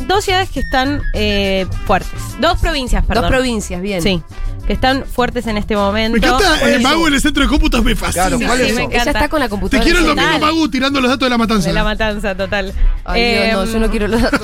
dos 0.08 0.24
ciudades 0.26 0.50
que 0.50 0.60
están 0.62 1.02
eh, 1.14 1.66
fuertes. 1.86 2.20
Dos 2.40 2.60
provincias, 2.60 3.06
perdón. 3.06 3.24
Dos 3.24 3.32
provincias, 3.32 3.82
bien. 3.82 4.02
Sí, 4.02 4.22
que 4.68 4.74
están 4.74 5.06
fuertes 5.06 5.48
en 5.48 5.58
este 5.58 5.76
momento. 5.76 6.18
Me 6.20 6.26
encanta 6.28 6.58
¿Cuál 6.60 6.70
el 6.72 6.78
es? 6.78 6.82
mago 6.84 7.08
en 7.08 7.14
el 7.16 7.22
centro 7.22 7.44
de 7.44 7.50
cómputos, 7.50 7.84
me 7.84 7.96
fascina. 7.96 8.28
Claro, 8.28 8.40
¿cuál 8.46 8.58
Sí, 8.60 8.66
es 8.66 8.76
me 8.76 8.82
eso? 8.84 8.92
Ella 8.92 9.04
está 9.12 9.30
con 9.30 9.40
la 9.40 9.46
Te 9.48 9.50
computadora. 9.50 9.84
quiero 9.84 10.00
el 10.00 10.06
domingo, 10.16 10.40
Magu, 10.40 10.70
tirando 10.70 11.02
los 11.02 11.10
datos 11.10 11.26
de 11.26 11.30
la 11.30 11.38
matanza. 11.38 11.68
De 11.68 11.74
la 11.74 11.84
matanza, 11.84 12.36
total. 12.36 12.74
Ay, 13.04 13.22
Dios, 13.22 13.54
no, 13.54 13.64
Em, 13.64 13.74
yo 13.74 13.80
no 13.80 13.90
quiero 13.92 14.08
los 14.08 14.22
datos. 14.22 14.42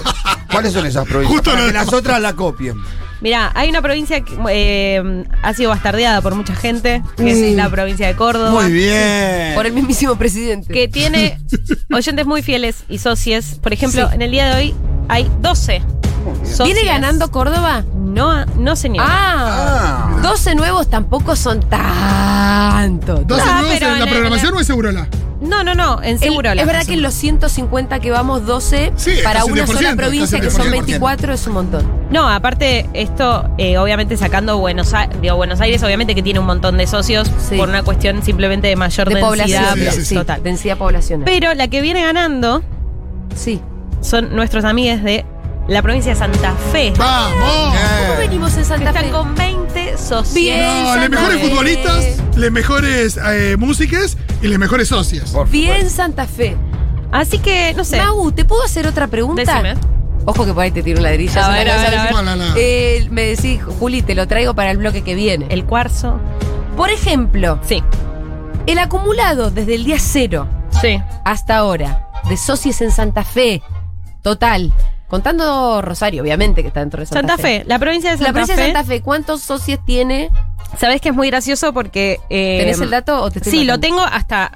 ¿Cuáles 0.51 0.73
son 0.73 0.85
esas 0.85 1.05
provincias? 1.07 1.31
Justo 1.33 1.51
Para 1.53 1.67
que 1.67 1.73
las 1.73 1.93
otras 1.93 2.21
la 2.21 2.33
copien. 2.33 2.75
Mira, 3.21 3.51
hay 3.53 3.69
una 3.69 3.81
provincia 3.81 4.21
que 4.21 4.33
eh, 4.49 5.25
ha 5.43 5.53
sido 5.53 5.69
bastardeada 5.71 6.21
por 6.21 6.35
mucha 6.35 6.55
gente, 6.55 7.03
que 7.17 7.31
es 7.31 7.53
Mm. 7.53 7.57
la 7.57 7.69
provincia 7.69 8.07
de 8.07 8.15
Córdoba. 8.15 8.49
Muy 8.51 8.71
bien. 8.71 9.55
Por 9.55 9.65
el 9.65 9.73
mismísimo 9.73 10.15
presidente. 10.15 10.73
Que 10.73 10.87
tiene 10.87 11.37
oyentes 11.93 12.25
muy 12.25 12.41
fieles 12.41 12.83
y 12.87 12.97
socios. 12.99 13.57
Por 13.61 13.73
ejemplo, 13.73 14.07
Sí. 14.07 14.15
en 14.15 14.21
el 14.21 14.31
día 14.31 14.47
de 14.49 14.55
hoy 14.61 14.75
hay 15.09 15.29
12 15.41 15.81
socias. 16.43 16.63
¿Viene 16.65 16.85
ganando 16.85 17.29
Córdoba? 17.31 17.83
No, 17.95 18.45
no 18.45 18.75
señor. 18.75 19.05
Ah, 19.07 20.09
Ah. 20.15 20.19
12 20.21 20.55
nuevos 20.55 20.89
tampoco 20.89 21.35
son 21.35 21.59
tanto. 21.61 23.15
¿Dos 23.25 23.41
Ah, 23.43 23.61
nuevos 23.61 23.73
pero 23.73 23.85
en 23.87 23.91
la 23.91 23.97
en 23.97 24.07
el- 24.07 24.09
programación 24.13 24.53
o 24.55 24.59
es 24.59 24.67
Segurola? 24.67 25.07
No, 25.41 25.63
no, 25.63 25.73
no, 25.73 26.03
en 26.03 26.09
El- 26.15 26.19
seguro. 26.19 26.51
es 26.51 26.65
verdad 26.65 26.85
que 26.85 26.95
en 26.95 27.01
los 27.01 27.13
150 27.13 27.99
que 28.01 28.11
vamos 28.11 28.45
12, 28.45 28.91
Sí, 28.97 29.11
es 29.11 29.21
para 29.21 29.45
una 29.45 29.63
10%, 29.63 29.73
sola 29.73 29.95
provincia 29.95 30.39
que 30.41 30.51
son 30.51 30.63
10%. 30.63 30.71
24 30.71 31.33
es 31.33 31.47
un 31.47 31.53
montón. 31.53 31.85
No, 32.11 32.27
aparte, 32.29 32.89
esto, 32.93 33.49
eh, 33.57 33.77
obviamente 33.77 34.17
sacando 34.17 34.57
Buenos, 34.57 34.93
A- 34.93 35.07
digo, 35.21 35.37
Buenos 35.37 35.61
Aires, 35.61 35.81
obviamente 35.81 36.13
que 36.13 36.21
tiene 36.21 36.39
un 36.41 36.45
montón 36.45 36.77
de 36.77 36.85
socios 36.87 37.31
Sí. 37.47 37.55
por 37.55 37.69
una 37.69 37.83
cuestión 37.83 38.21
simplemente 38.21 38.67
de 38.67 38.75
mayor 38.75 39.07
De 39.07 39.15
densidad 39.15 39.29
población, 39.29 39.93
sí, 39.93 39.99
sí, 40.01 40.05
sí, 40.07 40.15
total. 40.15 40.43
densidad 40.43 40.77
poblacional. 40.77 41.23
Pero 41.25 41.53
la 41.53 41.69
que 41.69 41.79
viene 41.79 42.01
ganando 42.03 42.61
sí. 43.33 43.61
Son 44.01 44.35
nuestros 44.35 44.63
amigos 44.65 45.03
de 45.03 45.25
la 45.67 45.81
provincia 45.81 46.13
de 46.13 46.19
Santa 46.19 46.53
Fe. 46.71 46.93
¡Vamos! 46.97 47.75
¿Cómo 48.07 48.19
venimos 48.19 48.57
en 48.57 48.65
Santa 48.65 48.91
Fe? 48.93 49.09
con 49.09 49.35
20 49.35 49.97
socios. 49.97 50.33
Bien. 50.33 50.83
No, 50.83 50.95
los 50.95 51.09
mejores 51.09 51.41
Fe. 51.41 51.49
futbolistas, 51.49 52.05
los 52.35 52.51
mejores 52.51 53.19
eh, 53.23 53.55
músicas 53.57 54.17
y 54.41 54.47
los 54.47 54.57
mejores 54.57 54.87
socios. 54.87 55.33
Bien. 55.49 55.89
Santa 55.89 56.25
Fe. 56.25 56.55
Así 57.11 57.39
que, 57.39 57.73
no 57.75 57.83
sé. 57.83 57.97
Mau, 57.97 58.31
¿te 58.31 58.45
puedo 58.45 58.63
hacer 58.63 58.87
otra 58.87 59.07
pregunta? 59.07 59.41
Decime. 59.61 59.75
Ojo 60.25 60.45
que 60.45 60.53
por 60.53 60.63
ahí 60.63 60.71
te 60.71 60.83
tiro 60.83 60.97
un 60.97 61.03
ladrillo. 61.03 61.41
A 61.41 61.49
ver, 61.49 61.65
me 61.65 61.71
a 61.71 62.35
ver. 62.35 62.53
Eh, 62.57 63.07
me 63.09 63.23
decís, 63.23 63.59
Juli, 63.79 64.01
te 64.01 64.15
lo 64.15 64.27
traigo 64.27 64.53
para 64.53 64.71
el 64.71 64.77
bloque 64.77 65.01
que 65.03 65.15
viene. 65.15 65.47
El 65.49 65.65
cuarzo. 65.65 66.19
Por 66.77 66.91
ejemplo, 66.91 67.59
Sí, 67.63 67.83
el 68.67 68.79
acumulado 68.79 69.49
desde 69.51 69.75
el 69.75 69.85
día 69.85 69.97
cero 69.99 70.47
sí. 70.81 71.01
hasta 71.25 71.57
ahora 71.57 72.07
de 72.29 72.37
socios 72.37 72.79
en 72.81 72.91
Santa 72.91 73.23
Fe, 73.23 73.61
total, 74.21 74.73
contando 75.07 75.81
Rosario, 75.81 76.21
obviamente, 76.21 76.61
que 76.61 76.67
está 76.67 76.79
dentro 76.81 76.99
de 76.99 77.05
Santa, 77.05 77.27
Santa 77.35 77.41
Fe. 77.41 77.63
La 77.67 77.79
provincia 77.79 78.11
de 78.11 78.17
La 78.17 78.25
Santa 78.25 78.31
provincia 78.33 78.55
Fe. 78.55 78.61
de 78.61 78.67
Santa 78.73 78.83
Fe, 78.87 79.01
¿cuántos 79.01 79.41
socios 79.41 79.79
tiene? 79.85 80.29
Sabes 80.77 81.01
que 81.01 81.09
es 81.09 81.15
muy 81.15 81.29
gracioso 81.29 81.73
porque. 81.73 82.19
eh, 82.29 82.57
¿Tenés 82.59 82.79
el 82.81 82.89
dato 82.91 83.21
o 83.23 83.31
te 83.31 83.39
estoy 83.39 83.51
Sí, 83.51 83.63
lo 83.63 83.79
tengo 83.79 84.01
hasta 84.01 84.51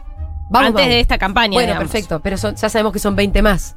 Vamos, 0.49 0.67
antes 0.69 0.73
vamos. 0.83 0.89
de 0.89 0.99
esta 0.99 1.17
campaña. 1.17 1.53
Bueno, 1.53 1.73
digamos. 1.73 1.91
perfecto, 1.91 2.19
pero 2.21 2.37
son- 2.37 2.55
ya 2.55 2.69
sabemos 2.69 2.93
que 2.93 2.99
son 2.99 3.15
20 3.15 3.41
más. 3.41 3.75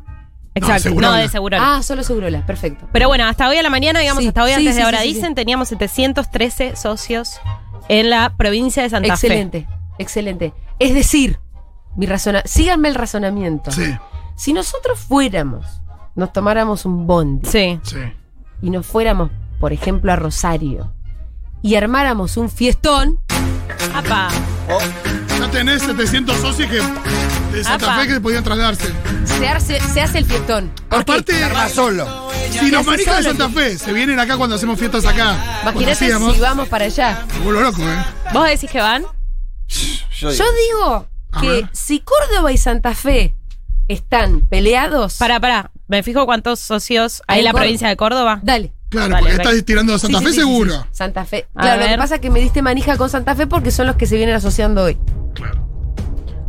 Exacto. 0.55 0.91
No, 0.91 1.13
de 1.13 1.29
Segurola. 1.29 1.77
Ah, 1.77 1.83
solo 1.83 2.03
Segurola, 2.03 2.45
perfecto. 2.47 2.89
Pero 2.93 3.09
bueno, 3.09 3.27
hasta 3.27 3.47
hoy 3.49 3.59
a 3.59 3.63
la 3.63 3.69
mañana, 3.71 4.01
digamos, 4.01 4.23
Sí, 4.23 4.29
hasta 4.29 4.43
hoy 4.43 4.51
sí, 4.51 4.55
antes 4.57 4.73
sí, 4.75 4.79
de 4.81 4.85
ahora 4.85 5.01
sí, 5.03 5.09
sí, 5.09 5.15
dicen, 5.15 5.35
teníamos 5.35 5.69
713 5.69 6.77
socios 6.77 7.41
en 7.89 8.09
la 8.11 8.35
provincia 8.37 8.83
de 8.83 8.89
Santa 8.91 9.09
excelente, 9.09 9.67
excelente. 9.99 10.53
Es 10.79 10.95
decir, 10.95 11.39
mi 11.95 12.07
razona 12.07 12.43
síganme 12.47 12.89
el 12.89 12.95
razonamiento. 12.95 13.71
Sí, 13.71 13.95
Si 14.37 14.53
nosotros 14.53 14.99
fuéramos, 15.01 15.67
nos 16.15 16.33
tomáramos 16.33 16.85
un 16.85 17.07
bondi. 17.07 17.49
Sí. 17.49 17.81
sí. 17.83 17.99
y 18.63 18.71
nos 18.71 18.87
fuéramos, 18.87 19.31
por 19.61 19.73
ejemplo, 19.73 20.13
a 20.13 20.17
Rosario 20.17 20.93
y 21.63 21.75
armáramos 21.75 22.37
un 22.37 22.49
fiestón, 22.51 23.19
Apa. 23.95 24.29
Ya 25.39 25.51
tenés 25.51 25.83
700 25.83 26.37
socios 26.39 26.71
que, 26.71 26.77
de 27.57 27.65
Santa 27.65 27.93
Apa. 27.95 28.03
Fe 28.03 28.09
que 28.15 28.21
podían 28.21 28.45
trasladarse. 28.45 28.93
se 29.25 29.49
hace, 29.49 29.81
se 29.81 30.01
hace 30.01 30.19
el 30.19 30.25
fiestón. 30.25 30.71
¿Por 30.89 31.05
qué? 31.05 31.13
Aparte, 31.13 31.45
Arma 31.45 31.69
solo. 31.69 32.31
si 32.51 32.71
los 32.71 32.87
manijas 32.87 33.19
de. 33.19 33.23
Santa 33.25 33.49
Fe 33.49 33.79
se 33.79 33.93
vienen 33.93 34.19
acá 34.21 34.37
cuando 34.37 34.57
hacemos 34.57 34.79
fiestas 34.79 35.05
acá, 35.07 35.37
cuando 35.63 35.81
Imagínate 35.83 35.93
hacíamos, 36.05 36.35
si 36.35 36.41
vamos 36.41 36.69
para 36.69 36.85
allá. 36.87 37.25
me 37.39 37.45
vuelvo 37.45 37.61
loco, 37.63 37.83
¿eh? 37.83 38.05
¿Vos 38.33 38.47
decís 38.49 38.71
que 38.71 38.81
van? 38.81 39.05
Yo 40.19 40.31
Yo 40.31 40.45
digo 40.69 41.07
A 41.33 41.41
que 41.41 41.49
ver. 41.49 41.71
si 41.73 42.01
Córdoba 42.01 42.53
y 42.53 42.57
Santa 42.59 42.95
Fe 42.95 43.35
están 43.89 44.41
peleados. 44.43 45.15
Pará, 45.19 45.41
pará. 45.41 45.71
Me 45.89 46.03
fijo 46.03 46.27
cuántos 46.27 46.59
socios 46.61 47.23
hay 47.29 47.39
en 47.41 47.45
la 47.45 47.51
Córdoba. 47.53 47.63
provincia 47.65 47.89
de 47.89 47.97
Córdoba. 47.97 48.41
Dale. 48.43 48.73
Claro, 48.89 49.13
Vale, 49.15 49.27
porque 49.31 49.43
estás 49.43 49.65
tirando 49.65 49.95
a 49.95 49.99
Santa 49.99 50.19
Sí, 50.19 50.25
Fe 50.25 50.31
sí, 50.31 50.37
sí, 50.37 50.41
sí, 50.43 50.47
seguro. 50.47 50.73
sí. 50.75 50.79
Santa 50.93 51.25
Fe. 51.25 51.47
A 51.55 51.61
Claro, 51.63 51.83
lo 51.83 51.89
que 51.89 51.99
pasa 51.99 52.15
es 52.17 52.21
que 52.21 52.31
me 52.31 52.41
diste 52.41 52.63
manija 52.63 52.97
con 52.97 53.11
Santa 53.11 53.35
Fe 53.35 53.47
porque 53.47 53.71
son 53.71 53.87
los 53.89 53.97
que 53.97 54.07
se 54.07 54.17
vienen 54.17 54.35
asociando 54.37 54.85
hoy. 54.85 54.97
Claro. 55.35 55.67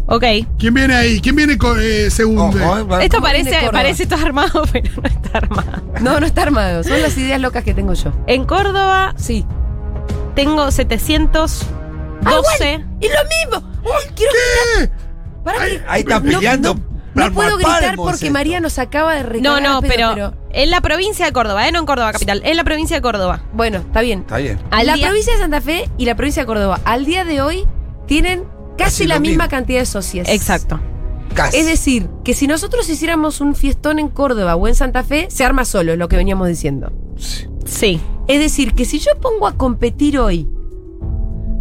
Ok. 0.10 0.24
¿Quién 0.58 0.74
viene 0.74 0.96
ahí? 0.96 1.20
¿Quién 1.20 1.36
viene 1.36 1.58
con 1.58 1.78
eh, 1.82 2.10
segundo? 2.10 2.58
Ojo, 2.66 3.00
eh, 3.00 3.04
Esto 3.06 3.18
¿Cómo 3.18 3.28
viene 3.34 3.50
parece, 3.52 3.72
parece 3.72 4.06
todo 4.08 4.24
armado, 4.26 4.64
pero 4.72 4.90
no 5.02 5.08
está 5.08 5.38
armado. 5.40 5.84
No, 6.00 6.20
no 6.20 6.26
está 6.26 6.44
armado. 6.44 6.84
Son 6.84 7.02
las 7.02 7.18
ideas 7.18 7.42
locas 7.42 7.64
que 7.64 7.74
tengo 7.74 7.94
yo. 7.94 8.14
En 8.28 8.46
Córdoba 8.46 9.14
Sí. 9.18 9.46
tengo 10.36 10.72
712. 10.72 11.66
Y 13.02 13.08
lo 13.08 13.60
mismo. 13.60 13.70
Uy, 13.84 14.12
quiero 14.16 14.32
¿Qué? 14.78 14.90
Pará 15.44 15.62
Ahí- 15.62 15.82
ahí 15.88 16.02
está 16.02 16.22
peleando 16.22 16.74
No, 16.76 16.80
no 16.80 16.97
palmo 17.24 17.36
puedo 17.36 17.56
gritar 17.58 17.84
palmo 17.84 18.04
porque. 18.06 18.30
María 18.32 18.60
nos 18.60 18.80
acaba 18.80 19.16
de 19.16 19.24
No, 19.24 19.30
recagar 19.56 19.62
no, 19.64 19.82
pedo, 19.82 19.92
pero, 20.14 20.34
en 20.52 20.70
la 20.72 20.82
provincia 20.82 21.26
de 21.26 21.32
Córdoba, 21.34 21.68
¿eh? 21.68 21.72
No 21.72 21.80
en 21.80 21.86
Córdoba 21.86 22.12
capital, 22.14 22.42
en 22.46 22.56
la 22.58 22.64
provincia 22.64 22.96
de 22.98 23.02
Córdoba. 23.02 23.42
Bueno, 23.54 23.80
está 23.80 24.02
bien. 24.02 24.20
Está 24.22 24.38
bien. 24.38 24.60
La 24.72 24.94
día- 24.96 25.08
provincia 25.08 25.34
de 25.34 25.40
Santa 25.40 25.62
Fe 25.62 25.90
y 25.98 26.06
la 26.06 26.16
provincia 26.16 26.44
de 26.44 26.48
Córdoba, 26.48 26.80
al 26.86 27.06
día 27.06 27.24
de 27.26 27.42
hoy, 27.42 27.66
tienen 28.08 28.44
casi, 28.78 29.04
Casi 29.04 29.08
la 29.08 29.20
misma 29.20 29.44
mismo. 29.46 29.50
cantidad 29.50 29.80
de 29.80 29.86
socios. 29.86 30.28
Exacto. 30.30 30.80
Casi. 31.34 31.58
Es 31.58 31.66
decir, 31.66 32.10
que 32.24 32.34
si 32.34 32.48
nosotros 32.48 32.90
hiciéramos 32.90 33.42
un 33.42 33.54
fiestón 33.56 34.00
en 34.00 34.08
Córdoba 34.10 34.56
o 34.56 34.68
en 34.68 34.76
Santa 34.76 35.04
Fe, 35.04 35.28
se 35.30 35.44
arma 35.46 35.66
solo, 35.66 35.92
es 35.94 36.00
lo 36.00 36.08
que 36.08 36.16
veníamos 36.16 36.48
diciendo. 36.48 36.92
Sí. 37.66 38.00
Es 38.28 38.40
decir, 38.40 38.74
que 38.74 38.86
si 38.86 39.00
yo 39.00 39.12
pongo 39.22 39.48
a 39.48 39.54
competir 39.56 40.18
hoy 40.20 40.48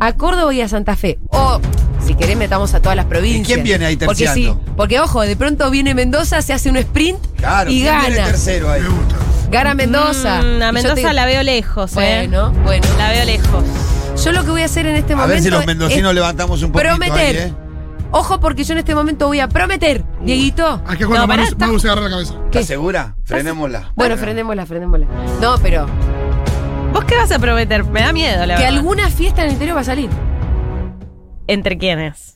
a 0.01 0.13
Córdoba 0.15 0.53
y 0.55 0.61
a 0.61 0.69
Santa 0.69 0.97
Fe, 0.97 1.19
o 1.31 1.61
si 2.07 2.15
querés 2.15 2.37
metamos 2.37 2.73
a 2.75 2.81
todas 2.81 2.97
las 2.97 3.07
provincias. 3.07 3.47
quién 3.47 3.63
viene 3.65 3.87
ahí 3.87 3.97
Porque 3.97 4.15
sí, 4.17 4.25
terciando? 4.25 4.61
porque 4.77 5.01
ojo, 5.01 5.23
de 5.23 5.37
pronto 5.37 5.71
viene 5.71 5.95
Mendoza, 5.95 6.41
se 6.43 6.53
hace 6.53 6.71
un 6.71 6.77
sprint 6.77 7.19
Claro, 7.37 7.71
y 7.71 7.81
¿quién 7.83 7.99
viene 8.01 8.17
gana. 8.17 8.29
tercero 8.29 8.71
ahí? 8.71 8.83
Me 8.83 8.89
gusta. 8.89 9.17
Gana 9.51 9.75
Mendoza. 9.75 10.43
Mm, 10.43 10.59
Y 10.59 10.63
a 10.63 10.73
Mendoza 10.73 10.95
te- 10.95 11.13
la 11.13 11.27
veo 11.27 11.43
lejos, 11.43 11.93
¿eh? 11.93 11.95
Bueno, 12.29 12.53
bueno. 12.65 12.87
La 12.99 13.11
veo 13.11 13.25
lejos. 13.25 13.65
Yo 14.25 14.33
lo 14.33 14.45
que 14.45 14.51
voy 14.51 14.63
a 14.63 14.65
hacer 14.65 14.87
en 14.87 14.97
este 14.97 15.13
A 15.13 15.17
momento. 15.17 15.35
ver 15.35 15.43
si 15.43 15.51
los 15.51 15.67
mendocinos 15.67 16.15
levantamos 16.15 16.63
un 16.63 16.73
poquito 16.73 16.89
prometer. 16.97 17.37
ahí, 17.43 17.49
¿eh? 17.51 17.55
Ojo, 18.13 18.41
porque 18.41 18.65
yo 18.65 18.73
en 18.73 18.79
este 18.79 18.95
momento 18.95 19.27
voy 19.27 19.41
a 19.41 19.49
prometer, 19.49 20.03
Dieguito. 20.23 20.81
Hay 20.87 20.97
que 20.97 21.05
jugar 21.05 21.29
No, 21.29 21.79
se 21.79 21.87
agarra 21.89 22.03
la 22.03 22.11
cabeza. 22.11 22.35
¿Qué? 22.51 22.61
¿Estás 22.61 22.67
segura? 22.67 23.15
Frenémosla. 23.25 23.93
Bueno, 23.95 24.17
frenémosla, 24.17 24.65
frenémosla. 24.65 25.07
No, 25.41 25.59
pero 25.59 25.87
¿Vos 26.93 27.05
qué 27.05 27.17
vas 27.17 27.31
a 27.31 27.39
prometer? 27.39 27.85
Me 27.85 28.01
da 28.01 28.13
miedo, 28.13 28.47
la 28.47 28.57
que 28.57 28.63
verdad. 28.63 28.79
alguna 28.79 29.11
fiesta 29.11 29.43
en 29.43 29.49
el 29.49 29.53
interior 29.55 29.77
va 29.77 29.81
a 29.83 29.85
salir. 29.85 30.09
¿Entre 31.49 31.78
quiénes? 31.78 32.34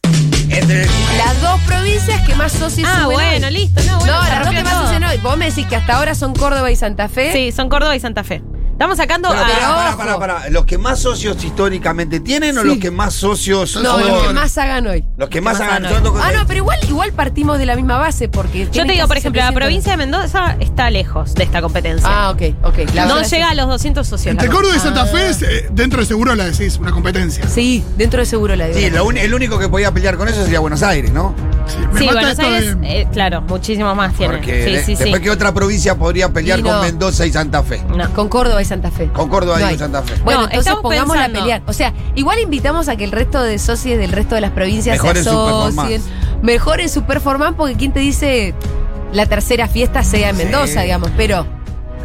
Entre 0.48 0.86
Las 1.16 1.40
dos 1.42 1.60
provincias 1.62 2.20
que 2.26 2.34
más 2.34 2.52
socios 2.52 2.88
Ah, 2.90 3.02
suben 3.04 3.16
bueno, 3.16 3.46
hoy. 3.48 3.52
listo. 3.52 3.82
No, 3.84 3.98
bueno, 3.98 4.12
no, 4.16 4.28
las 4.28 4.44
dos 4.44 4.54
que 4.54 4.62
más 4.62 4.72
todo. 4.72 4.86
socios 4.88 5.10
hoy. 5.10 5.18
Vos 5.18 5.36
me 5.36 5.46
decís 5.46 5.66
que 5.66 5.76
hasta 5.76 5.96
ahora 5.96 6.14
son 6.14 6.34
Córdoba 6.34 6.70
y 6.70 6.76
Santa 6.76 7.08
Fe. 7.08 7.32
Sí, 7.32 7.52
son 7.52 7.68
Córdoba 7.68 7.94
y 7.96 8.00
Santa 8.00 8.24
Fe. 8.24 8.42
Estamos 8.80 8.96
sacando 8.96 9.28
Pero, 9.28 9.42
a- 9.42 9.46
pará, 9.46 9.58
pará, 9.58 9.88
ojo. 9.90 9.98
pará, 9.98 10.18
pará. 10.18 10.48
¿Los 10.48 10.64
que 10.64 10.78
más 10.78 11.00
socios 11.00 11.44
históricamente 11.44 12.18
tienen 12.18 12.56
o 12.56 12.64
los 12.64 12.78
que 12.78 12.90
más 12.90 13.12
socios 13.12 13.76
No, 13.76 13.98
son? 13.98 14.08
los 14.08 14.22
que 14.26 14.32
más 14.32 14.56
hagan 14.56 14.86
hoy. 14.86 15.04
Los 15.18 15.28
que 15.28 15.42
más 15.42 15.58
más 15.58 15.68
hagan. 15.68 15.82
tengo- 16.02 16.18
Ah, 16.18 16.32
no, 16.34 16.46
pero 16.46 16.60
igual, 16.60 16.78
igual 16.88 17.12
partimos 17.12 17.58
de 17.58 17.66
la 17.66 17.76
misma 17.76 17.98
base 17.98 18.30
porque. 18.30 18.68
Yo 18.72 18.86
te 18.86 18.92
digo, 18.92 19.06
por 19.06 19.18
ejemplo, 19.18 19.38
la 19.42 19.48
700. 19.48 19.54
provincia 19.60 19.92
de 19.92 19.96
Mendoza 19.98 20.56
está 20.60 20.88
lejos 20.88 21.34
de 21.34 21.42
esta 21.44 21.60
competencia. 21.60 22.08
Ah, 22.10 22.30
ok, 22.30 22.42
ok. 22.62 22.94
La 22.94 23.04
no 23.04 23.20
llega 23.20 23.50
a 23.50 23.54
los 23.54 23.68
200 23.68 24.08
socios. 24.08 24.30
Entre 24.32 24.48
Córdoba 24.48 24.74
y. 24.74 24.80
Santa 24.80 25.04
Fe, 25.04 25.18
Ah. 25.18 25.28
es, 25.28 25.42
eh, 25.42 25.68
dentro 25.70 26.00
de 26.00 26.06
seguro 26.06 26.34
la 26.34 26.46
decís, 26.46 26.78
una 26.78 26.90
competencia. 26.90 27.46
Sí, 27.50 27.84
dentro 27.98 28.20
de 28.20 28.24
seguro 28.24 28.56
la 28.56 28.68
digo. 28.68 28.78
Sí, 28.78 28.88
lo 28.88 29.04
un- 29.04 29.18
el 29.18 29.34
único 29.34 29.58
que 29.58 29.68
podía 29.68 29.92
pelear 29.92 30.16
con 30.16 30.26
eso 30.26 30.42
sería 30.42 30.60
Buenos 30.60 30.82
Aires, 30.82 31.12
¿no? 31.12 31.34
Sí, 31.66 31.76
Sí, 31.98 32.04
Buenos 32.06 32.38
Aires, 32.38 32.80
de- 32.80 33.00
eh, 33.02 33.08
claro, 33.12 33.42
muchísimo 33.42 33.94
más 33.94 34.14
tiene. 34.14 34.36
Porque 34.38 34.64
sí, 34.64 34.70
de- 34.72 34.84
sí, 34.84 34.96
sí. 34.96 35.02
después 35.02 35.20
que 35.20 35.28
otra 35.30 35.52
provincia 35.52 35.96
podría 35.98 36.30
pelear 36.32 36.62
con. 36.62 36.80
Mendoza 36.80 37.26
y 37.26 37.32
Santa 37.32 37.62
Fe. 37.62 37.82
No. 37.94 38.10
Con 38.14 38.30
Córdoba 38.30 38.62
y 38.62 38.64
Santa 38.70 38.90
Fe. 38.90 39.08
Con 39.12 39.28
Córdoba 39.28 39.58
No 39.60 39.70
y. 39.70 39.76
Santa 39.78 40.02
Fe. 40.02 40.14
Bueno, 40.24 40.40
No, 40.40 40.46
entonces 40.46 40.66
estamos 40.72 40.82
pongámosla 40.82 41.22
a 41.22 41.26
pensando- 41.26 41.40
pelear. 41.44 41.62
O 41.66 41.72
sea, 41.74 41.92
igual 42.14 42.38
invitamos 42.38 42.88
a 42.88 42.96
que 42.96 43.04
el 43.04 43.12
resto 43.12 43.42
de 43.42 43.58
socios 43.58 43.98
del 43.98 44.10
resto 44.12 44.34
de 44.34 44.40
las 44.40 44.50
provincias 44.52 44.96
Mejoren 44.96 45.22
se 45.22 45.30
asocien. 45.30 46.02
Mejoren 46.42 46.88
su 46.88 47.02
performance 47.04 47.54
porque 47.56 47.74
quién 47.76 47.92
te 47.92 48.00
dice 48.00 48.54
la 49.12 49.26
tercera 49.26 49.68
fiesta 49.68 50.02
sea 50.02 50.30
en 50.30 50.36
Sí. 50.36 50.42
Mendoza, 50.44 50.82
digamos. 50.82 51.10
Pero 51.16 51.46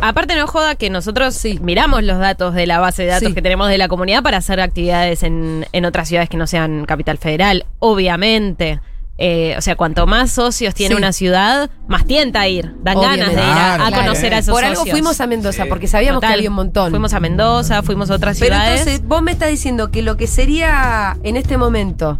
Aparte 0.02 0.36
no 0.36 0.46
joda 0.46 0.76
que 0.76 0.90
nosotros 0.90 1.34
Sí. 1.36 1.58
miramos 1.64 2.04
los 2.04 2.20
datos 2.20 2.54
de 2.54 2.68
la 2.68 2.80
base 2.80 3.04
de 3.04 3.08
datos 3.10 3.30
Sí. 3.30 3.34
que 3.34 3.42
tenemos 3.42 3.70
de 3.70 3.78
la 3.78 3.88
comunidad 3.88 4.22
para 4.24 4.38
hacer 4.38 4.60
actividades 4.60 5.24
en, 5.24 5.66
en 5.72 5.86
otras 5.86 6.10
ciudades 6.10 6.28
que 6.30 6.36
no 6.36 6.48
sean 6.48 6.86
capital 6.86 7.18
federal, 7.18 7.66
obviamente. 7.80 8.82
Eh, 9.18 9.56
o 9.58 9.62
sea, 9.62 9.78
cuanto 9.78 10.06
más 10.08 10.32
socios 10.32 10.74
tiene 10.74 10.94
Sí. 10.96 10.98
una 11.00 11.14
ciudad, 11.14 11.70
más 11.88 12.06
tienta 12.06 12.42
a 12.42 12.48
ir. 12.50 12.76
Dan 12.84 12.98
Obviamente. 12.98 13.26
ganas 13.34 13.36
de 13.36 13.42
ir 13.42 13.58
a, 13.58 13.74
a 13.74 13.78
Claro, 13.88 13.96
conocer 13.96 14.20
claro. 14.22 14.36
a 14.36 14.40
esos 14.40 14.54
por 14.54 14.66
algo 14.66 14.86
fuimos 14.86 15.22
a 15.22 15.28
Mendoza, 15.28 15.64
Sí. 15.64 15.70
porque 15.70 15.88
sabíamos 15.88 16.18
Total. 16.18 16.32
que 16.32 16.34
había 16.40 16.50
un 16.50 16.56
montón. 16.58 16.90
Fuimos 16.90 17.14
a 17.14 17.20
Mendoza, 17.22 17.82
fuimos 17.82 18.12
a 18.12 18.16
otras 18.16 18.38
Pero 18.40 18.56
ciudades. 18.56 18.82
entonces, 18.82 19.08
vos 19.08 19.22
me 19.22 19.32
estás 19.32 19.50
diciendo 19.50 19.90
que 19.90 20.02
lo 20.02 20.18
que 20.18 20.28
sería 20.28 21.18
en 21.24 21.38
este 21.38 21.58
momento 21.58 22.20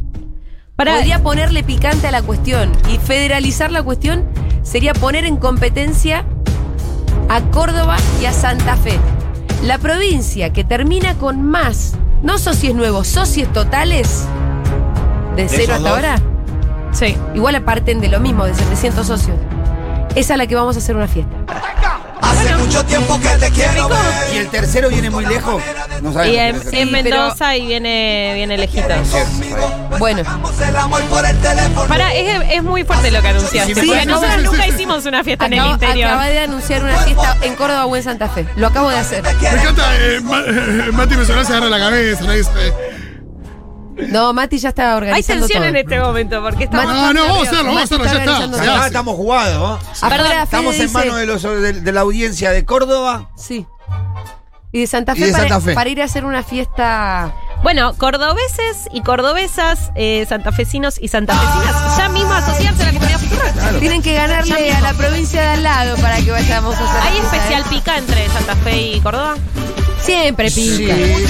para, 0.78 0.96
podría 0.96 1.22
ponerle 1.22 1.64
picante 1.64 2.08
a 2.08 2.12
la 2.12 2.22
cuestión 2.22 2.72
y 2.90 2.98
federalizar 2.98 3.72
la 3.74 3.84
cuestión 3.84 4.24
sería 4.64 4.94
poner 4.94 5.26
en 5.26 5.36
competencia 5.36 6.24
a 7.28 7.42
Córdoba 7.52 7.98
y 8.22 8.26
a 8.26 8.32
Santa 8.32 8.78
Fe. 8.78 8.98
La 9.66 9.80
provincia 9.80 10.54
que 10.54 10.64
termina 10.64 11.16
con 11.16 11.42
más, 11.44 11.96
no 12.24 12.38
socios 12.38 12.74
nuevos, 12.74 13.08
socios 13.08 13.52
totales 13.52 14.26
de 15.36 15.50
cero 15.50 15.74
hasta 15.74 15.80
dos? 15.80 15.90
ahora, 15.90 16.16
sí. 16.98 17.18
igual 17.34 17.62
parten 17.64 18.00
de 18.02 18.08
lo 18.10 18.20
mismo, 18.20 18.46
de 18.46 18.54
700 18.56 19.06
socios. 19.06 19.38
Esa 20.16 20.34
es 20.34 20.38
la 20.38 20.48
que 20.48 20.56
vamos 20.56 20.76
a 20.76 20.80
hacer 20.80 20.96
una 20.96 21.08
fiesta. 21.08 21.36
Hace 22.22 22.56
mucho 22.56 22.84
tiempo 22.86 23.20
que 23.20 23.28
te 23.38 23.50
quiero 23.52 23.88
ver. 23.90 23.98
¿Y 24.34 24.38
el 24.38 24.48
tercero 24.50 24.90
viene 24.90 25.10
muy 25.10 25.26
lejos? 25.26 25.62
No 26.02 26.12
sabemos. 26.14 26.36
Y 26.74 26.78
en, 26.78 26.92
pero- 26.92 26.92
Mendoza 27.20 27.56
y 27.56 27.66
viene, 27.68 28.32
viene 28.36 28.58
lejito. 28.58 28.88
Bueno. 30.00 30.24
Para, 31.88 32.14
es, 32.14 32.42
es 32.52 32.64
muy 32.64 32.84
fuerte 32.84 33.12
lo 33.12 33.22
que 33.22 33.28
anunciaste. 33.28 33.76
Sí, 33.76 33.92
nosotros 34.08 34.34
sí, 34.38 34.44
nunca 34.44 34.68
hicimos 34.68 35.06
una 35.06 35.24
fiesta 35.24 35.46
en 35.46 35.54
el 35.54 35.60
acabo, 35.60 35.74
interior. 35.74 36.10
acabé 36.12 36.32
de 36.32 36.40
anunciar 36.40 36.84
una 36.84 36.98
fiesta 36.98 37.38
en 37.42 37.56
Córdoba 37.56 37.86
o 37.86 37.96
en 37.96 38.04
Santa 38.04 38.30
Fe. 38.30 38.46
Lo 38.56 38.68
acabo 38.68 38.90
de 38.90 38.98
hacer. 38.98 39.22
Me 39.24 39.30
encanta, 39.62 39.84
eh, 40.00 40.20
Ma- 40.22 40.44
Mati 40.94 41.16
Mesolá 41.16 41.44
se 41.44 41.52
agarra 41.54 41.70
la 41.70 41.80
cabeza, 41.80 42.24
¿no? 42.24 42.34
No, 44.10 44.34
Mati 44.34 44.58
ya 44.58 44.70
está 44.70 44.92
Hay 44.92 44.98
organizando 44.98 45.48
tensión 45.48 45.64
todo. 45.64 45.70
en 45.70 45.76
este 45.78 46.00
momento 46.00 46.42
porque 46.42 46.64
estamos. 46.66 46.86
No, 46.94 47.14
no, 47.14 47.22
vamos 47.28 47.40
a 47.40 47.42
hacerlo, 47.52 47.66
vamos 47.66 47.82
a 47.82 47.84
hacerlo, 47.84 48.06
ya 48.06 48.44
Está 48.58 48.88
estamos 48.88 49.16
jugados. 49.16 49.80
¿no? 49.82 50.44
Estamos 50.44 50.76
en 50.76 50.92
manos 50.92 51.16
de, 51.18 51.26
los, 51.26 51.44
de, 51.44 51.74
de 51.74 51.92
la 51.92 52.02
audiencia 52.02 52.52
de 52.52 52.66
Córdoba. 52.66 53.30
Sí. 53.38 53.66
Y 54.72 54.82
de 54.82 54.88
Santa 54.88 55.16
Fe, 55.16 55.28
de 55.28 55.32
para, 55.32 55.48
Santa 55.48 55.62
Fe. 55.62 55.74
para 55.74 55.90
ir 55.90 56.02
a 56.02 56.06
hacer 56.06 56.26
una 56.26 56.44
fiesta. 56.44 57.34
Bueno, 57.64 57.94
cordobeses 57.98 58.90
y 58.92 59.02
cordobesas, 59.02 59.92
eh, 59.96 60.26
santafesinos 60.28 61.02
y 61.02 61.08
santafesinas, 61.08 61.98
ya 61.98 62.10
mismo 62.10 62.34
asociarse 62.34 62.84
a 62.84 62.86
la 62.88 62.92
comunidad 62.92 63.20
futura. 63.20 63.80
Tienen 63.80 64.02
que 64.02 64.14
ganarle 64.14 64.74
a 64.74 64.82
la 64.82 64.94
provincia 64.94 65.42
de 65.42 65.48
al 65.48 65.64
lado 65.64 65.96
para 65.98 66.18
que 66.18 66.30
vayamos 66.30 66.76
a 66.76 66.84
hacer. 66.84 67.12
¿Hay 67.14 67.20
especial 67.20 67.62
¿eh? 67.62 67.66
pica 67.70 67.98
entre 67.98 68.28
Santa 68.28 68.56
Fe 68.58 68.82
y 68.82 69.00
Córdoba? 69.00 69.36
Siempre 70.06 70.52
pica. 70.52 70.96
eh, 70.98 71.26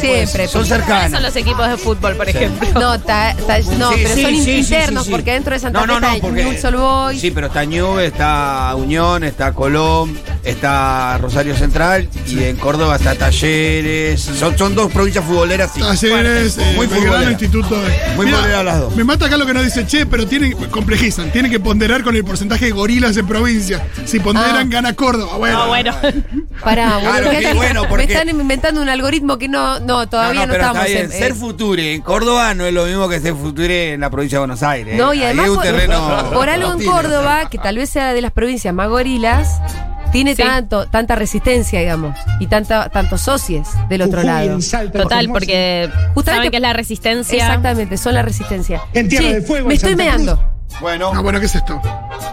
pues, 0.00 0.30
son 0.30 0.32
¿Cuáles 0.32 0.50
son 0.52 0.66
cercanas. 0.66 1.22
los 1.22 1.36
equipos 1.36 1.68
de 1.68 1.76
fútbol, 1.76 2.16
por 2.16 2.28
ejemplo? 2.28 2.68
No, 2.80 3.00
ta- 3.00 3.34
ta- 3.46 3.58
no 3.78 3.90
Sí, 3.92 4.00
pero 4.02 4.14
sí, 4.14 4.22
son 4.22 4.34
sí, 4.36 4.44
sí, 4.44 4.50
internos, 4.58 5.02
sí, 5.04 5.06
sí. 5.08 5.10
porque 5.12 5.32
dentro 5.32 5.52
de 5.54 5.58
Santa 5.60 5.80
No, 5.80 5.86
no, 5.86 5.94
Fe 5.94 6.00
no, 6.00 6.06
está 6.14 6.20
porque. 6.26 6.42
Newell's 6.44 6.64
Old 6.64 6.76
Boys. 6.76 7.20
Sí, 7.20 7.30
pero 7.30 7.46
está 7.48 7.64
Ñuble, 7.64 8.06
está 8.06 8.74
Unión, 8.76 9.24
está 9.24 9.52
Colón, 9.52 10.18
está 10.44 11.18
Rosario 11.18 11.56
Central 11.56 12.08
y 12.26 12.44
en 12.44 12.56
Córdoba 12.56 12.96
está 12.96 13.14
Talleres. 13.14 14.20
Son, 14.20 14.56
son 14.56 14.74
dos 14.74 14.90
provincias 14.92 15.24
futboleras. 15.24 15.70
sí, 15.74 15.80
Talleres, 15.80 16.56
eh, 16.58 16.72
muy 16.76 16.86
Belgrano, 16.86 17.06
futboleras. 17.12 17.32
Instituto 17.32 17.80
de. 17.80 17.90
Muy 18.16 18.26
Mirá, 18.26 18.38
futboleras 18.38 18.64
las 18.64 18.80
dos. 18.80 18.96
Me 18.96 19.04
mata 19.04 19.26
acá 19.26 19.36
lo 19.36 19.46
que 19.46 19.54
nos 19.54 19.64
dice, 19.64 19.86
che, 19.86 20.06
pero 20.06 20.26
tienen, 20.26 20.52
complejizan, 20.70 21.30
tienen 21.30 21.50
que 21.50 21.60
ponderar 21.60 22.02
con 22.02 22.14
el 22.16 22.24
porcentaje 22.24 22.66
de 22.66 22.70
gorilas 22.70 23.16
en 23.16 23.26
provincia. 23.26 23.86
Si 24.04 24.20
ponderan, 24.20 24.68
Ah. 24.68 24.70
gana 24.70 24.94
Córdoba. 24.94 25.36
Bueno, 25.36 25.58
No, 25.60 25.66
bueno. 25.68 25.94
Pará, 26.62 26.98
boludo, 26.98 27.10
Claro, 27.10 27.30
qué 27.30 27.54
bueno, 27.54 27.82
me 27.82 27.88
porque- 27.88 28.04
están 28.12 28.28
inventando 28.28 28.82
un 28.82 28.88
algoritmo 28.88 29.38
que 29.38 29.48
no, 29.48 29.80
no, 29.80 30.08
todavía 30.08 30.46
no, 30.46 30.52
pero 30.52 30.64
estamos 30.64 30.86
está 30.86 30.98
bien. 31.00 31.04
en. 31.06 31.18
Ser 31.18 31.32
eh, 31.32 31.34
future 31.34 31.94
en 31.94 32.02
Córdoba 32.02 32.54
no 32.54 32.66
es 32.66 32.72
lo 32.74 32.84
mismo 32.84 33.08
que 33.08 33.20
ser 33.20 33.34
future 33.34 33.94
en 33.94 34.00
la 34.00 34.10
provincia 34.10 34.36
de 34.36 34.40
Buenos 34.40 34.62
Aires. 34.62 34.96
No, 34.98 35.14
y 35.14 35.18
Ahí 35.18 35.24
además 35.26 35.44
es 35.46 35.50
un 35.50 35.56
por, 35.56 35.64
terreno 35.64 36.30
por 36.32 36.48
algo 36.50 36.72
en. 36.72 36.84
Córdoba, 36.86 37.48
que 37.50 37.58
tal 37.58 37.76
vez 37.76 37.88
sea 37.90 38.12
de 38.12 38.20
las 38.20 38.32
provincias 38.32 38.74
más 38.74 38.88
gorilas, 38.88 39.60
tiene 40.12 40.34
Sí. 40.34 40.42
tanto, 40.42 40.86
tanta 40.86 41.14
resistencia, 41.14 41.78
digamos, 41.80 42.16
y 42.40 42.46
tanta, 42.48 42.88
tantos 42.90 43.20
socios 43.22 43.68
del 43.88 44.02
otro 44.02 44.22
lado. 44.22 44.58
Total, 44.92 45.28
porque 45.28 45.88
Justamente- 46.14 46.30
saben 46.32 46.50
que 46.50 46.56
es 46.56 46.62
la 46.62 46.72
resistencia. 46.72 47.36
Exactamente, 47.46 47.96
son 47.96 48.14
la 48.14 48.22
resistencia. 48.22 48.82
En 48.92 49.08
Tierra 49.08 49.28
del 49.28 49.42
Fuego, 49.44 49.68
me 49.68 49.74
estoy 49.74 49.94
meando. 49.96 50.38
Bueno, 50.80 51.10
Ah, 51.14 51.20
bueno, 51.20 51.40
¿qué 51.40 51.46
es 51.46 51.54
esto? 51.54 51.80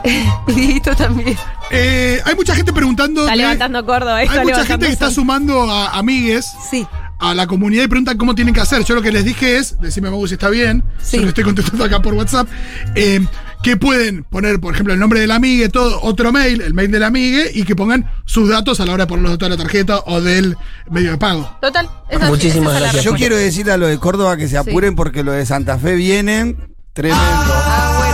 Y 0.47 0.51
Dieguito 0.53 0.95
también. 0.95 1.35
Eh, 1.71 2.21
hay 2.25 2.35
mucha 2.35 2.55
gente 2.55 2.71
preguntando. 2.73 3.21
Está 3.21 3.35
levantando 3.35 3.85
Córdoba. 3.85 4.17
hay 4.17 4.27
mucha 4.43 4.65
gente 4.65 4.85
que 4.87 4.93
está 4.93 5.11
sumando 5.11 5.69
a 5.69 5.97
amigues 5.97 6.45
Sí. 6.69 6.85
a 7.19 7.33
la 7.33 7.47
comunidad 7.47 7.83
y 7.83 7.87
preguntan 7.87 8.17
cómo 8.17 8.35
tienen 8.35 8.53
que 8.53 8.61
hacer. 8.61 8.83
Yo 8.85 8.95
lo 8.95 9.01
que 9.01 9.11
les 9.11 9.25
dije 9.25 9.57
es, 9.57 9.79
decime 9.81 10.09
Magu 10.09 10.27
si 10.27 10.35
está 10.35 10.49
bien, 10.49 10.83
Sí. 11.01 11.17
yo 11.17 11.23
lo 11.23 11.29
estoy 11.29 11.43
contestando 11.43 11.83
acá 11.83 12.01
por 12.01 12.13
WhatsApp, 12.13 12.47
eh, 12.95 13.25
que 13.63 13.75
pueden 13.75 14.23
poner, 14.23 14.59
por 14.59 14.73
ejemplo, 14.73 14.93
el 14.93 14.99
nombre 14.99 15.19
del 15.19 15.31
amigue, 15.31 15.67
todo, 15.69 15.99
otro 16.03 16.31
mail, 16.31 16.61
el 16.61 16.73
mail 16.75 16.91
del 16.91 17.03
amigue, 17.03 17.49
y 17.53 17.63
que 17.63 17.75
pongan 17.75 18.09
sus 18.25 18.47
datos 18.49 18.79
a 18.79 18.85
la 18.85 18.93
hora 18.93 19.03
de 19.05 19.07
poner 19.07 19.23
los 19.23 19.31
datos 19.33 19.49
de 19.49 19.55
la 19.57 19.61
tarjeta 19.63 19.99
o 20.05 20.21
del 20.21 20.55
medio 20.89 21.11
de 21.11 21.17
pago. 21.17 21.57
Total. 21.59 21.89
esa- 22.09 22.27
Muchísimas 22.27 22.67
esa 22.69 22.75
es 22.77 22.81
la 22.81 22.91
gracias. 22.91 23.03
yo 23.03 23.13
quiero 23.15 23.35
decirle 23.35 23.71
a 23.73 23.77
lo 23.77 23.87
de 23.87 23.97
Córdoba 23.97 24.37
que 24.37 24.47
se 24.47 24.57
apuren 24.57 24.95
porque 24.95 25.23
lo 25.23 25.31
de 25.33 25.45
Santa 25.45 25.77
Fe 25.77 25.95
vienen 25.95 26.55
tremendo. 26.93 27.21
Ah, 27.21 28.06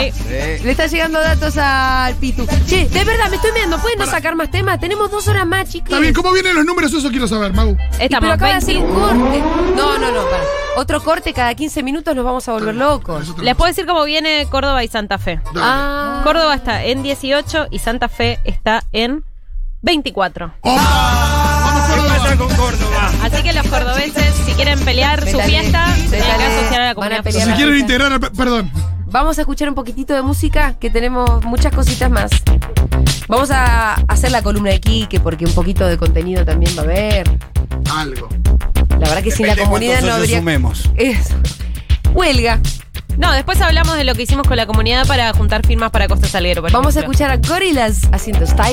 Sí. 0.00 0.12
Sí. 0.12 0.64
Le 0.64 0.70
está 0.70 0.86
llegando 0.86 1.20
datos 1.20 1.56
al 1.56 2.14
Pitu. 2.16 2.46
Che, 2.66 2.88
de 2.88 3.04
verdad, 3.04 3.28
me 3.30 3.36
estoy 3.36 3.52
meando. 3.52 3.78
¿Pueden 3.78 3.98
no 3.98 4.06
sacar 4.06 4.34
más 4.36 4.50
temas? 4.50 4.80
Tenemos 4.80 5.10
dos 5.10 5.26
horas 5.28 5.46
más, 5.46 5.68
chicos. 5.68 5.88
Está 5.90 6.00
bien, 6.00 6.14
¿cómo 6.14 6.32
vienen 6.32 6.54
los 6.54 6.64
números? 6.64 6.92
Eso 6.92 7.10
quiero 7.10 7.26
saber, 7.28 7.52
Magu. 7.52 7.76
pero 7.76 8.04
Estamos 8.04 8.30
acaba 8.32 8.50
de 8.52 8.56
hacer 8.58 8.74
20. 8.76 8.92
un 8.92 9.00
corte. 9.00 9.38
No, 9.76 9.98
no, 9.98 10.10
no, 10.10 10.22
para. 10.30 10.42
Otro 10.76 11.02
corte 11.02 11.32
cada 11.32 11.54
15 11.54 11.82
minutos 11.82 12.14
nos 12.14 12.24
vamos 12.24 12.48
a 12.48 12.52
volver 12.52 12.74
locos. 12.74 13.36
Les 13.40 13.54
puedo 13.56 13.68
decir 13.68 13.86
cómo 13.86 14.04
viene 14.04 14.46
Córdoba 14.50 14.82
y 14.84 14.88
Santa 14.88 15.18
Fe. 15.18 15.40
Dale. 15.52 15.60
Ah. 15.60 16.20
Córdoba 16.24 16.54
está 16.54 16.84
en 16.84 17.02
18 17.02 17.66
y 17.70 17.78
Santa 17.80 18.08
Fe 18.08 18.38
está 18.44 18.84
en 18.92 19.24
24. 19.82 20.52
¡Opa! 20.60 20.80
Vamos, 21.64 21.82
¿Qué 21.88 21.96
Córdoba. 21.96 22.18
pasa 22.22 22.36
con 22.36 22.48
Córdoba? 22.54 23.10
Así 23.22 23.42
que 23.42 23.52
los 23.52 23.66
cordobeses, 23.66 24.34
si 24.46 24.52
quieren 24.52 24.78
pelear 24.84 25.28
su 25.28 25.40
fiesta, 25.40 25.86
tienen 26.08 26.36
que 26.38 26.44
asociar 26.44 26.80
a 26.82 26.86
la 26.86 26.94
comunidad. 26.94 27.22
pelear. 27.24 27.48
Si 27.48 27.54
quieren 27.54 27.76
integrar 27.76 28.12
al... 28.12 28.20
Perdón. 28.20 28.70
Vamos 29.10 29.38
a 29.38 29.40
escuchar 29.40 29.68
un 29.68 29.74
poquitito 29.74 30.14
de 30.14 30.22
música, 30.22 30.74
que 30.78 30.88
tenemos 30.88 31.44
muchas 31.44 31.74
cositas 31.74 32.08
más. 32.08 32.30
Vamos 33.26 33.50
a 33.50 33.94
hacer 34.06 34.30
la 34.30 34.40
columna 34.42 34.70
de 34.70 34.80
Quique, 34.80 35.18
porque 35.18 35.44
un 35.44 35.52
poquito 35.52 35.86
de 35.86 35.98
contenido 35.98 36.44
también 36.44 36.76
va 36.76 36.82
a 36.82 36.84
haber. 36.84 37.30
Algo. 37.92 38.28
La 38.90 39.08
verdad 39.08 39.22
que 39.22 39.32
sin 39.32 39.46
la 39.48 39.54
Depende 39.54 39.64
comunidad 39.68 40.02
no 40.02 40.12
habría. 40.14 40.38
sumemos. 40.38 40.90
Eso. 40.96 41.34
Huelga. 42.14 42.60
No, 43.16 43.32
después 43.32 43.60
hablamos 43.60 43.96
de 43.96 44.04
lo 44.04 44.14
que 44.14 44.22
hicimos 44.22 44.46
con 44.46 44.56
la 44.56 44.66
comunidad 44.66 45.06
para 45.06 45.32
juntar 45.32 45.66
firmas 45.66 45.90
para 45.90 46.06
Costa 46.06 46.28
Salguero. 46.28 46.62
por 46.62 46.70
Vamos 46.70 46.96
a 46.96 47.00
escuchar 47.00 47.30
a 47.32 47.36
Gorillaz 47.36 48.08
haciendo 48.12 48.46
style. 48.46 48.68